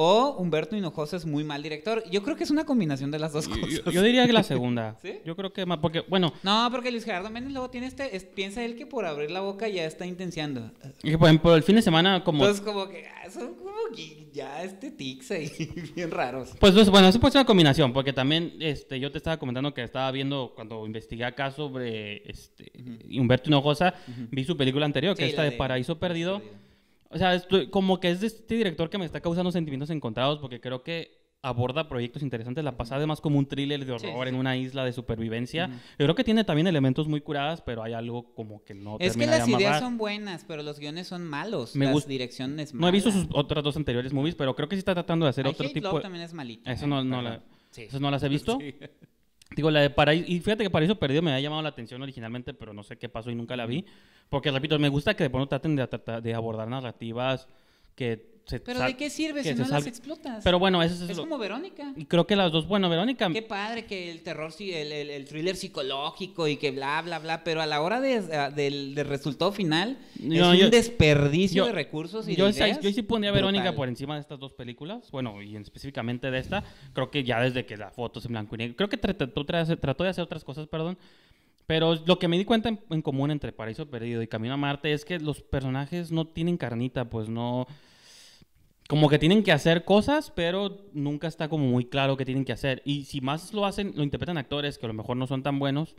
o 0.01 0.37
Humberto 0.39 0.77
Hinojosa 0.77 1.17
es 1.17 1.27
muy 1.27 1.43
mal 1.43 1.61
director. 1.61 2.05
Yo 2.09 2.23
creo 2.23 2.37
que 2.37 2.45
es 2.45 2.53
una 2.53 2.65
combinación 2.65 3.11
de 3.11 3.19
las 3.19 3.33
dos 3.33 3.49
cosas. 3.49 3.69
yo, 3.85 3.91
yo 3.91 4.03
diría 4.03 4.25
que 4.29 4.33
la 4.33 4.45
segunda. 4.45 4.97
¿Sí? 5.03 5.15
Yo 5.27 5.35
creo 5.35 5.53
que 5.53 5.67
más, 5.67 5.79
porque, 5.79 6.03
bueno, 6.09 6.33
No, 6.45 6.69
porque 6.71 6.93
Luis 6.93 7.05
Gerardo 7.05 7.31
Méndez 7.31 7.53
luego 7.53 7.69
tiene 7.69 7.89
este, 7.89 8.15
es- 8.15 8.23
piensa 8.25 8.65
él 8.65 8.77
que 8.77 8.87
por 8.87 9.07
abrir 9.07 9.33
la 9.33 9.41
boca 9.41 9.67
ya 9.67 9.85
está 9.85 10.07
intenciando. 10.07 10.71
y 11.03 11.17
por 11.17 11.27
ejemplo, 11.27 11.57
el 11.57 11.65
fin 11.65 11.75
de 11.75 11.83
semana 11.83 12.23
como... 12.23 12.45
Entonces 12.45 12.65
como 12.65 12.89
que 12.89 13.07
ah, 13.09 13.29
son 13.29 13.55
como 13.57 13.73
que 13.97 14.29
ya 14.33 14.63
este 14.63 14.93
tics 14.93 15.33
ahí 15.33 15.51
bien 15.97 16.13
raros. 16.13 16.51
Pues, 16.61 16.73
pues, 16.75 16.89
bueno, 16.91 17.09
eso 17.09 17.19
puede 17.19 17.33
ser 17.33 17.41
una 17.41 17.47
combinación, 17.47 17.93
porque 17.93 18.13
también 18.13 18.55
este, 18.61 19.01
yo 19.01 19.11
te 19.11 19.19
estaba 19.19 19.37
comentando 19.39 19.75
que 19.75 19.83
estaba 19.83 20.13
viendo 20.13 20.53
cuando 20.55 20.87
investigué 20.87 21.25
acá 21.25 21.51
sobre 21.51 22.23
este, 22.31 22.71
Humberto 23.19 23.51
Hinojosa, 23.51 23.95
vi 24.31 24.45
su 24.45 24.57
película 24.57 24.87
anterior, 24.87 25.17
que 25.17 25.23
Sí, 25.23 25.27
es 25.27 25.31
esta 25.31 25.43
de- 25.43 25.53
Paraíso 25.53 25.99
Perdido. 25.99 26.41
O 27.11 27.19
sea, 27.19 27.35
estoy- 27.35 27.71
como 27.71 28.01
que 28.01 28.11
es 28.11 28.21
de 28.21 28.27
este 28.27 28.55
director 28.55 28.91
que 28.91 28.99
me 28.99 29.05
está 29.05 29.21
causando 29.21 29.51
sentimientos 29.51 29.91
encontrados, 29.91 30.39
porque 30.39 30.61
creo 30.61 30.83
que 30.83 31.17
aborda 31.41 31.89
proyectos 31.89 32.23
interesantes. 32.23 32.65
La 32.65 32.77
pasada 32.77 33.01
es 33.01 33.07
más 33.07 33.21
como 33.21 33.39
un 33.39 33.47
thriller 33.47 33.85
de 33.85 33.93
horror 33.93 34.25
sí, 34.25 34.29
en 34.29 34.35
sí. 34.35 34.41
una 34.41 34.57
isla 34.57 34.85
de 34.85 34.93
supervivencia. 34.93 35.67
Ujú. 35.67 35.75
Yo 35.99 36.07
creo 36.07 36.15
que 36.15 36.25
tiene 36.25 36.45
también 36.45 36.67
elementos 36.67 37.07
muy 37.07 37.21
curadas, 37.21 37.63
pero 37.63 37.83
hay 37.83 37.93
algo 37.93 38.35
como 38.35 38.65
que 38.65 38.75
no 38.75 38.97
Es 38.99 39.13
que 39.13 39.21
termina 39.21 39.33
de 39.33 39.39
las 39.39 39.49
ideas 39.49 39.79
son 39.79 39.99
buenas, 39.99 40.45
pero 40.47 40.63
los 40.63 40.79
guiones 40.81 41.07
son 41.07 41.25
malos. 41.25 41.77
Me 41.77 41.87
las 41.87 42.07
direcciones 42.07 42.75
No 42.75 42.89
he 42.89 42.91
visto 42.91 43.11
malas. 43.11 43.27
sus 43.27 43.37
otras 43.37 43.63
dos 43.63 43.77
anteriores 43.77 44.13
movies, 44.13 44.35
pero 44.35 44.55
creo 44.57 44.69
que 44.69 44.77
sí 44.77 44.81
está 44.81 44.95
tratando 44.95 45.27
de 45.27 45.31
hacer 45.31 45.47
I 45.47 45.51
otro 45.51 45.67
Hate 45.67 45.75
tipo 45.75 45.87
Love 45.87 45.97
de... 45.99 46.03
también 46.03 46.25
es 46.25 46.35
malita. 46.35 46.73
Eso 46.73 46.85
¿eh? 46.87 46.89
no, 46.89 47.05
no 47.05 47.23
la... 47.23 47.41
Sí. 47.71 47.83
¿Esas 47.83 48.01
no 48.01 48.11
las 48.11 48.23
he 48.23 48.29
visto? 48.29 48.59
Digo, 49.59 49.73
la 49.73 49.81
de 49.81 49.91
Paraíso, 49.91 50.25
y 50.29 50.39
fíjate 50.39 50.63
que 50.63 50.71
Paraíso 50.71 51.01
Perdido 51.01 51.21
me 51.21 51.33
había 51.33 51.41
llamado 51.41 51.63
la 51.63 51.71
atención 51.71 52.01
originalmente, 52.01 52.55
pero 52.55 52.73
no 52.73 52.85
sé 52.85 52.97
qué 52.97 53.09
pasó 53.09 53.29
y 53.29 53.35
nunca 53.35 53.57
la 53.57 53.67
vi. 53.67 53.85
Porque, 54.29 54.53
repito, 54.53 54.79
me 54.79 54.89
gusta 54.89 55.15
que 55.15 55.25
de 55.25 55.31
pronto 55.31 55.49
traten 55.49 55.75
de, 55.75 55.89
de 56.23 56.33
abordar 56.33 56.69
narrativas 56.69 57.49
que 57.97 58.38
se 58.49 58.61
Pero 58.61 58.81
¿de 58.81 58.97
qué 58.97 59.11
sirve 59.11 59.43
si 59.45 59.55
no 59.55 59.67
las 59.69 59.87
explotas? 59.87 60.43
Pero 60.43 60.59
bueno, 60.59 60.83
eso 60.83 60.95
es, 61.05 61.11
es 61.11 61.17
lo- 61.17 61.25
como 61.25 61.39
Verónica. 61.39 61.93
Y 61.97 62.07
creo 62.07 62.27
que 62.27 62.35
las 62.35 62.51
dos, 62.51 62.67
bueno, 62.67 62.89
Verónica... 62.89 63.31
Qué 63.33 63.43
padre 63.43 63.85
que 63.85 64.11
el 64.11 64.23
terror, 64.23 64.53
el, 64.59 64.91
el- 64.93 65.11
el 65.11 65.25
thriller 65.27 65.55
psicológico 65.57 66.49
y 66.49 66.57
que 66.57 66.71
bla, 66.71 67.03
bla, 67.03 67.19
bla, 67.19 67.45
pero 67.45 67.61
a 67.61 67.67
la 67.67 67.81
hora 67.83 68.01
de, 68.01 68.15
a- 68.35 68.51
del, 68.51 68.95
del 68.95 69.07
resultado 69.07 69.53
final 69.53 69.99
No, 70.19 70.53
es 70.53 70.59
yo- 70.59 70.65
un 70.67 70.71
desperdicio 70.71 71.63
yo- 71.65 71.67
de 71.67 71.73
recursos 71.73 72.27
y 72.29 72.35
yo, 72.37 72.47
de 72.47 72.53
ideas 72.53 72.81
yo 72.81 72.91
sí 72.91 73.03
pondría 73.03 73.31
a 73.31 73.35
Verónica 73.35 73.65
brutal. 73.65 73.77
por 73.77 73.89
encima 73.89 74.15
de 74.15 74.21
estas 74.23 74.39
dos 74.39 74.53
películas, 74.55 75.11
bueno, 75.11 75.43
y 75.43 75.55
en- 75.55 75.63
específicamente 75.63 76.31
de 76.31 76.39
esta, 76.39 76.65
creo 76.95 77.11
que 77.11 77.23
ya 77.25 77.41
desde 77.41 77.67
que 77.67 77.77
la 77.77 77.91
foto 77.91 78.19
es 78.19 78.25
en 78.25 78.33
blanco 78.33 78.55
y 78.55 78.59
negro, 78.59 78.77
creo 78.77 78.89
que 78.89 78.97
trató, 78.97 79.29
trató- 79.29 79.77
trató 79.79 80.05
de 80.05 80.11
hacer 80.11 80.25
otras 80.25 80.43
cosas, 80.45 80.67
perdón, 80.67 80.97
pero 81.67 81.95
lo 82.07 82.19
que 82.19 82.29
me 82.29 82.39
di 82.39 82.47
cuenta 82.47 82.71
en, 82.71 82.81
en 82.89 83.03
común 83.03 83.31
entre 83.31 83.53
Paraíso 83.53 83.87
Perdido 83.91 84.23
y 84.23 84.27
Camino 84.27 84.55
a 84.55 84.57
Marte 84.57 84.93
es 84.93 85.05
que 85.05 85.19
los 85.21 85.43
personajes 85.43 86.11
no 86.11 86.27
tienen 86.27 86.57
carnita, 86.57 87.05
pues 87.11 87.29
no... 87.29 87.67
Como 88.89 89.09
que 89.11 89.19
tienen 89.19 89.43
que 89.43 89.53
hacer 89.53 89.85
cosas, 89.85 90.33
pero 90.35 90.87
nunca 90.95 91.29
está 91.29 91.49
como 91.49 91.67
muy 91.67 91.85
claro 91.85 92.17
qué 92.17 92.25
tienen 92.25 92.45
que 92.45 92.53
hacer. 92.53 92.81
Y 92.85 93.05
si 93.05 93.21
más 93.21 93.53
lo 93.53 93.65
hacen, 93.67 93.93
lo 93.95 94.03
interpretan 94.03 94.39
actores 94.39 94.79
que 94.79 94.87
a 94.87 94.89
lo 94.89 94.95
mejor 94.95 95.17
no 95.17 95.27
son 95.27 95.43
tan 95.43 95.59
buenos, 95.59 95.95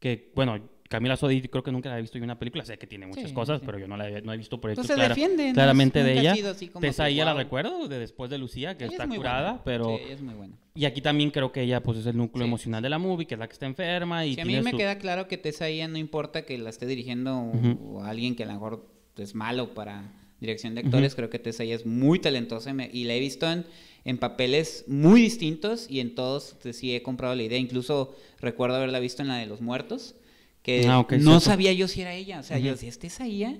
que, 0.00 0.32
bueno, 0.34 0.58
Camila 0.88 1.16
Sodi 1.16 1.42
creo 1.42 1.62
que 1.62 1.70
nunca 1.72 1.90
la 1.90 1.98
he 1.98 2.02
visto 2.02 2.16
en 2.18 2.24
una 2.24 2.38
película, 2.38 2.64
sé 2.64 2.78
que 2.78 2.86
tiene 2.86 3.06
muchas 3.06 3.28
Sí, 3.28 3.34
cosas, 3.34 3.60
sí. 3.60 3.66
pero 3.66 3.78
yo 3.78 3.86
no 3.86 3.96
la 3.98 4.08
he, 4.08 4.22
no 4.22 4.32
he 4.32 4.36
visto 4.38 4.60
proyectos 4.60 4.86
Pues 4.86 4.94
clara- 4.96 5.14
defiende, 5.14 5.48
¿no? 5.48 5.54
claramente 5.54 6.02
de 6.02 6.04
Nunca 6.14 6.20
ha 6.20 6.22
ella. 6.22 6.34
que, 6.80 7.10
ella 7.10 7.24
la 7.26 7.32
guau. 7.32 7.44
recuerdo 7.44 7.88
de 7.88 7.98
después 7.98 8.30
de 8.30 8.38
Lucía, 8.38 8.76
que 8.78 8.84
Ella 8.84 8.88
es 8.88 8.92
está 8.94 9.06
muy 9.06 9.16
curada, 9.18 9.48
buena. 9.50 9.64
pero... 9.64 9.84
Sí, 9.98 10.02
ella 10.04 10.14
es 10.14 10.22
muy 10.22 10.34
buena. 10.34 10.56
Y 10.74 10.84
aquí 10.86 11.00
también 11.02 11.30
creo 11.30 11.52
que 11.52 11.60
ella 11.62 11.82
pues 11.82 11.98
es 11.98 12.06
el 12.06 12.16
núcleo 12.16 12.46
emocional 12.46 12.82
de 12.82 12.88
la 12.90 12.98
movie, 12.98 13.26
que 13.26 13.34
es 13.34 13.38
la 13.38 13.46
que 13.46 13.52
está 13.52 13.66
enferma 13.66 14.24
y 14.26 14.40
a 14.40 14.44
mí 14.46 14.58
me 14.60 14.70
su- 14.70 14.76
queda 14.78 14.96
claro 14.98 15.28
que 15.28 15.36
Tessa 15.38 15.68
Ia 15.70 15.86
no 15.86 15.98
importa 15.98 16.46
que 16.46 16.56
la 16.58 16.70
esté 16.70 16.86
dirigiendo 16.86 17.36
o- 17.38 17.56
Ujú. 17.56 17.98
o 17.98 18.04
alguien 18.04 18.34
que 18.36 18.42
a 18.44 18.46
lo 18.46 18.54
mejor 18.54 18.86
es 19.18 19.34
malo 19.34 19.74
para 19.74 20.10
dirección 20.42 20.74
de 20.74 20.82
actores, 20.82 21.14
creo 21.14 21.30
que 21.30 21.38
Tessa 21.38 21.64
es 21.64 21.86
muy 21.86 22.18
talentosa 22.18 22.70
y, 22.70 22.74
me- 22.74 22.90
y 22.92 23.04
la 23.04 23.14
he 23.14 23.20
visto 23.20 23.50
en, 23.50 23.64
en 24.04 24.18
papeles 24.18 24.84
muy 24.88 25.22
distintos 25.22 25.86
y 25.88 26.00
en 26.00 26.14
todos 26.14 26.56
sí 26.72 26.94
he 26.94 27.02
comprado 27.02 27.34
la 27.34 27.42
idea. 27.44 27.58
Incluso 27.58 28.14
recuerdo 28.40 28.76
haberla 28.76 29.00
visto 29.00 29.22
en 29.22 29.28
la 29.28 29.38
de 29.38 29.46
los 29.46 29.60
muertos, 29.62 30.14
que 30.62 30.86
Ah, 30.86 31.06
no 31.08 31.18
cierto. 31.18 31.40
sabía 31.40 31.72
yo 31.72 31.88
si 31.88 32.02
era 32.02 32.14
ella. 32.14 32.38
O 32.40 32.42
sea, 32.42 32.58
yo 32.58 32.72
decía, 32.72 32.88
¿es 32.90 32.98
Tessa 32.98 33.26
Ia? 33.26 33.56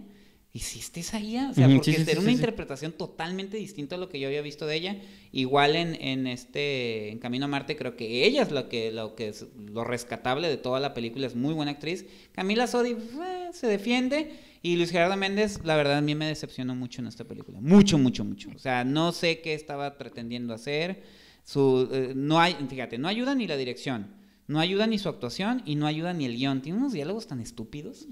¿Y 0.54 0.58
si 0.58 0.80
es 0.80 0.92
Tessa 0.92 1.18
Ia? 1.18 1.48
O 1.50 1.54
sea, 1.54 1.66
porque 1.66 1.92
sí, 1.92 1.96
sí, 1.96 2.02
era 2.10 2.20
sí, 2.20 2.26
una 2.26 2.30
interpretación 2.32 2.92
totalmente 2.92 3.56
distinta 3.56 3.94
a 3.94 3.98
lo 3.98 4.10
que 4.10 4.20
yo 4.20 4.28
había 4.28 4.42
visto 4.42 4.66
de 4.66 4.76
ella. 4.76 4.96
Igual 5.32 5.76
en, 5.76 5.94
en 5.94 6.26
este 6.26 7.08
en 7.10 7.18
Camino 7.20 7.46
a 7.46 7.48
Marte 7.48 7.74
creo 7.74 7.96
que 7.96 8.26
ella 8.26 8.42
es 8.42 8.50
lo 8.52 8.68
que 8.68 8.92
lo 8.92 9.14
que 9.14 9.28
es 9.28 9.46
lo 9.56 9.82
rescatable 9.82 10.48
de 10.48 10.58
toda 10.58 10.78
la 10.78 10.92
película, 10.92 11.26
es 11.26 11.34
muy 11.34 11.54
buena 11.54 11.70
actriz. 11.72 12.04
Camila 12.32 12.66
Sodi 12.66 12.90
eh, 12.90 13.48
se 13.52 13.66
defiende 13.66 14.30
y 14.62 14.76
Luis 14.76 14.90
Gerardo 14.90 15.16
Méndez, 15.16 15.60
la 15.64 15.76
verdad 15.76 15.98
a 15.98 16.00
mí 16.00 16.14
me 16.14 16.26
decepcionó 16.26 16.74
mucho 16.74 17.00
en 17.00 17.08
esta 17.08 17.24
película, 17.24 17.60
mucho 17.60 17.98
mucho 17.98 18.24
mucho. 18.24 18.48
O 18.54 18.58
sea, 18.58 18.84
no 18.84 19.12
sé 19.12 19.40
qué 19.40 19.54
estaba 19.54 19.98
pretendiendo 19.98 20.54
hacer. 20.54 21.02
Su 21.44 21.88
eh, 21.92 22.12
no 22.14 22.38
hay, 22.40 22.54
fíjate, 22.68 22.98
no 22.98 23.08
ayuda 23.08 23.34
ni 23.34 23.46
la 23.46 23.56
dirección. 23.56 24.14
No 24.46 24.60
ayuda 24.60 24.86
ni 24.86 24.98
su 24.98 25.08
actuación 25.08 25.62
y 25.64 25.76
no 25.76 25.86
ayuda 25.86 26.12
ni 26.12 26.24
el 26.26 26.36
guion. 26.36 26.62
Tiene 26.62 26.78
unos 26.78 26.92
diálogos 26.92 27.26
tan 27.26 27.40
estúpidos. 27.40 28.06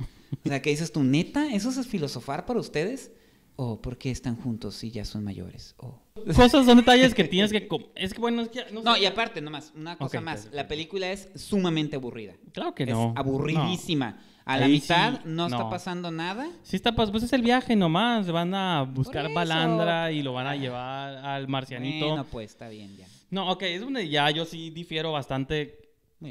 O 0.44 0.48
sea, 0.48 0.62
que 0.62 0.70
dices 0.70 0.92
tú, 0.92 1.02
neta, 1.02 1.52
¿eso 1.52 1.68
es 1.70 1.86
filosofar 1.86 2.46
para 2.46 2.60
ustedes? 2.60 3.12
¿O 3.56 3.82
por 3.82 3.98
qué 3.98 4.10
están 4.10 4.36
juntos 4.36 4.76
si 4.76 4.90
ya 4.90 5.04
son 5.04 5.22
mayores? 5.22 5.74
O... 5.76 6.00
Cosas, 6.34 6.64
son 6.64 6.78
detalles 6.78 7.14
que 7.14 7.24
tienes 7.24 7.50
que... 7.50 7.68
Es 7.94 8.14
que 8.14 8.20
bueno, 8.20 8.42
es 8.42 8.48
que... 8.48 8.64
No, 8.72 8.80
No, 8.82 8.94
sé. 8.94 9.02
y 9.02 9.06
aparte, 9.06 9.42
nomás, 9.42 9.72
una 9.76 9.98
cosa 9.98 10.20
más. 10.20 10.36
perfecto. 10.36 10.56
La 10.56 10.66
película 10.68 11.12
es 11.12 11.28
sumamente 11.34 11.96
aburrida. 11.96 12.36
Claro 12.52 12.74
que 12.74 12.84
es 12.84 12.90
no. 12.90 13.12
aburridísima. 13.16 14.18
A 14.50 14.58
la 14.58 14.66
Ahí 14.66 14.72
mitad 14.72 15.12
sí, 15.14 15.20
no, 15.26 15.46
está 15.46 15.58
no. 15.58 15.70
pasando 15.70 16.10
nada. 16.10 16.48
Sí 16.64 16.74
está, 16.74 16.92
pues, 16.92 17.10
pues 17.12 17.22
es 17.22 17.32
el 17.32 17.42
viaje 17.42 17.76
nomás, 17.76 18.28
van 18.30 18.52
a 18.52 18.82
buscar 18.82 19.32
balandra 19.32 20.10
y 20.10 20.22
lo 20.22 20.32
van 20.32 20.48
a 20.48 20.56
llevar 20.56 21.18
al 21.24 21.46
marcianito. 21.46 22.08
Bueno, 22.08 22.24
pues 22.24 22.50
está 22.50 22.68
bien 22.68 22.96
ya. 22.96 23.06
No, 23.30 23.48
ok, 23.50 23.62
es 23.62 23.80
donde 23.80 24.08
ya 24.08 24.28
yo 24.30 24.44
sí 24.44 24.70
difiero 24.70 25.12
bastante. 25.12 25.78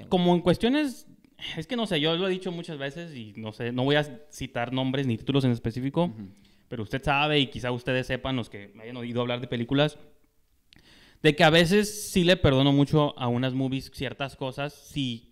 Como 0.09 0.35
en 0.35 0.41
cuestiones, 0.41 1.07
es 1.55 1.65
que 1.65 1.77
no 1.77 1.87
sé, 1.87 2.01
yo 2.01 2.15
lo 2.17 2.27
he 2.27 2.31
dicho 2.31 2.51
muchas 2.51 2.77
veces 2.77 3.15
y 3.15 3.33
no 3.37 3.53
sé, 3.53 3.71
no 3.71 3.85
voy 3.85 3.95
a 3.95 4.03
citar 4.29 4.73
nombres 4.73 5.07
ni 5.07 5.17
títulos 5.17 5.45
en 5.45 5.51
específico, 5.51 6.03
Ujú. 6.05 6.27
pero 6.67 6.83
usted 6.83 7.01
sabe 7.01 7.39
y 7.39 7.47
quizá 7.47 7.71
ustedes 7.71 8.05
sepan, 8.05 8.35
los 8.35 8.49
que 8.49 8.71
me 8.75 8.83
hayan 8.83 8.97
oído 8.97 9.21
hablar 9.21 9.39
de 9.39 9.47
películas, 9.47 9.97
de 11.23 11.35
que 11.35 11.43
a 11.45 11.49
veces 11.49 12.11
sí 12.11 12.23
le 12.25 12.35
perdono 12.37 12.71
mucho 12.73 13.17
a 13.17 13.27
unas 13.29 13.53
movies 13.53 13.89
ciertas 13.93 14.35
cosas 14.35 14.73
si 14.73 15.28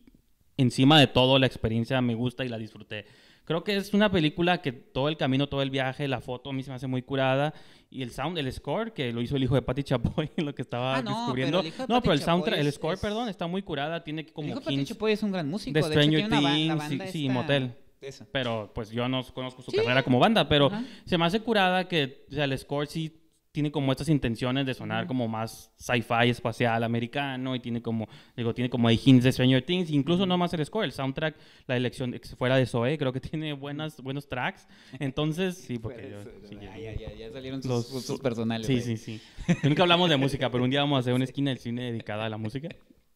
encima 0.58 1.00
de 1.00 1.08
todo 1.08 1.40
la 1.40 1.46
experiencia 1.48 2.02
me 2.02 2.16
gusta 2.16 2.44
y 2.46 2.50
la 2.50 2.58
disfruté. 2.58 3.06
Creo 3.46 3.64
que 3.64 3.78
es 3.78 3.94
una 3.94 4.12
película 4.12 4.62
que 4.62 4.74
todo 4.74 5.08
el 5.08 5.16
camino, 5.16 5.48
todo 5.48 5.62
el 5.62 5.70
viaje, 5.70 6.08
la 6.10 6.20
foto 6.20 6.50
a 6.50 6.54
mí 6.54 6.64
se 6.64 6.70
me 6.70 6.76
hace 6.76 6.88
muy 6.88 7.02
curada 7.02 7.54
y 7.90 8.02
el 8.02 8.12
sound, 8.12 8.38
el 8.38 8.52
score 8.52 8.92
que 8.92 9.14
lo 9.14 9.22
hizo 9.22 9.38
el 9.38 9.44
hijo 9.44 9.56
de 9.56 9.62
Patty 9.62 9.84
Chapoy 9.84 10.30
lo 10.36 10.54
que 10.54 10.64
estaba 10.64 10.98
Ah, 10.98 11.02
no, 11.02 11.12
descubriendo. 11.12 11.62
pero 11.62 11.74
el 11.74 11.80
no, 11.80 11.88
Patty 11.88 12.02
pero 12.02 12.14
el 12.14 12.22
soundtrack, 12.22 12.60
el 12.60 12.72
score, 12.74 12.96
es- 12.96 13.00
perdón, 13.00 13.30
está 13.30 13.48
muy 13.48 13.62
curada, 13.62 14.04
tiene 14.04 14.22
El 14.24 14.34
como 14.34 14.50
hijo 14.50 14.60
de 14.60 14.74
hints 14.74 14.90
Chapoy 14.90 15.14
es 15.14 15.24
un 15.24 15.32
gran 15.32 15.48
músico. 15.50 15.74
de 15.74 15.82
Stranger 15.84 16.28
tiene 16.28 16.42
ba- 16.42 16.54
Things, 16.54 16.84
sí, 17.06 17.12
sí, 17.12 17.28
esta- 17.28 17.34
Motel. 17.34 17.74
Esa. 18.02 18.28
pero 18.32 18.72
pues 18.76 18.92
yo 18.92 19.08
no 19.10 19.24
conozco 19.34 19.62
su 19.64 19.72
Sí. 19.72 19.78
carrera 19.78 20.04
como 20.04 20.20
banda, 20.20 20.48
pero 20.50 20.68
Ajá. 20.68 20.84
se 21.06 21.18
me 21.18 21.26
hace 21.26 21.40
curada 21.40 21.88
que 21.88 22.26
o 22.30 22.34
sea, 22.34 22.44
el 22.44 22.58
score 22.58 22.86
sí 22.88 23.12
tiene 23.58 23.72
como 23.72 23.92
estas 23.92 24.08
intenciones 24.08 24.68
de 24.68 24.76
sonar 24.76 25.08
como 25.08 25.28
más 25.28 25.72
sci-fi 25.78 26.30
espacial 26.30 26.84
americano 26.84 27.56
y 27.56 27.60
tiene 27.60 27.82
como 27.82 28.08
digo 28.36 28.54
tiene 28.54 28.70
como 28.70 28.88
hay 28.88 29.02
hints 29.04 29.24
de 29.24 29.32
Stranger 29.32 29.64
Things 29.64 29.90
incluso 29.90 30.28
no 30.28 30.38
más 30.38 30.54
el 30.54 30.64
score 30.64 30.86
el 30.86 30.92
soundtrack 30.92 31.36
la 31.66 31.76
elección 31.76 32.14
fuera 32.38 32.56
de 32.56 32.68
Zoe 32.68 33.00
creo 33.00 33.12
que 33.12 33.20
tiene 33.30 33.54
buenas 33.54 34.00
buenos 34.00 34.30
tracks 34.30 34.68
entonces 35.00 35.58
sí 35.58 35.80
porque 35.80 36.08
yo 36.12 36.48
sí, 36.48 36.56
ya, 36.62 36.78
ya- 36.78 37.16
ya, 37.16 37.32
salieron 37.32 37.64
sus 37.64 37.72
los- 37.72 37.92
gustos 37.92 38.20
personales. 38.20 38.68
Sí, 38.68 38.80
sí, 38.80 38.96
sí. 38.96 39.20
Nunca 39.64 39.82
hablamos 39.82 40.08
de 40.08 40.18
música, 40.18 40.52
pero 40.52 40.64
un 40.64 40.70
día 40.70 40.82
vamos 40.82 40.98
a 40.98 41.00
hacer 41.00 41.14
una 41.16 41.24
esquina 41.30 41.50
del 41.50 41.58
cine 41.58 41.92
dedicada 41.92 42.26
a 42.26 42.30
la 42.30 42.38
música. 42.38 42.70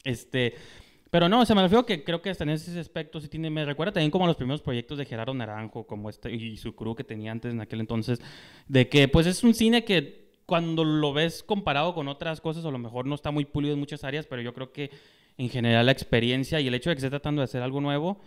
Este, 0.03 0.55
pero 1.11 1.27
no, 1.27 1.45
se 1.45 1.53
me 1.53 1.61
refiero 1.61 1.85
que 1.85 2.03
creo 2.05 2.21
que 2.21 2.29
hasta 2.29 2.45
en 2.45 2.51
ese 2.51 2.79
aspecto 2.79 3.19
sí 3.19 3.27
tiene, 3.27 3.49
me 3.49 3.65
recuerda 3.65 3.91
también 3.91 4.11
como 4.11 4.23
a 4.23 4.27
los 4.27 4.37
primeros 4.37 4.61
proyectos 4.61 4.97
de 4.97 5.03
Gerardo 5.05 5.33
Naranjo, 5.33 5.85
como 5.85 6.09
este 6.09 6.33
y 6.33 6.55
su 6.55 6.73
crew 6.73 6.95
que 6.95 7.03
tenía 7.03 7.31
antes 7.33 7.51
en 7.51 7.59
aquel 7.59 7.81
entonces, 7.81 8.21
de 8.69 8.87
que 8.87 9.09
pues 9.09 9.27
es 9.27 9.43
un 9.43 9.53
cine 9.53 9.83
que 9.83 10.20
cuando 10.51 10.83
lo 10.83 11.13
ves 11.13 11.43
comparado 11.43 11.95
con 11.95 12.09
otras 12.09 12.41
cosas, 12.41 12.65
a 12.65 12.71
lo 12.71 12.77
mejor 12.77 13.05
no 13.05 13.15
está 13.15 13.31
muy 13.31 13.45
pulido 13.45 13.73
en 13.73 13.79
muchas 13.79 14.03
áreas, 14.03 14.25
pero 14.25 14.41
yo 14.41 14.53
creo 14.53 14.73
que 14.73 14.91
en 15.37 15.47
general 15.47 15.85
la 15.85 15.93
experiencia 15.93 16.59
y 16.59 16.67
el 16.67 16.73
hecho 16.73 16.89
de 16.89 16.97
que 16.97 16.99
esté 16.99 17.09
tratando 17.09 17.39
de 17.39 17.45
hacer 17.45 17.61
algo 17.61 17.79
nuevo, 17.79 18.19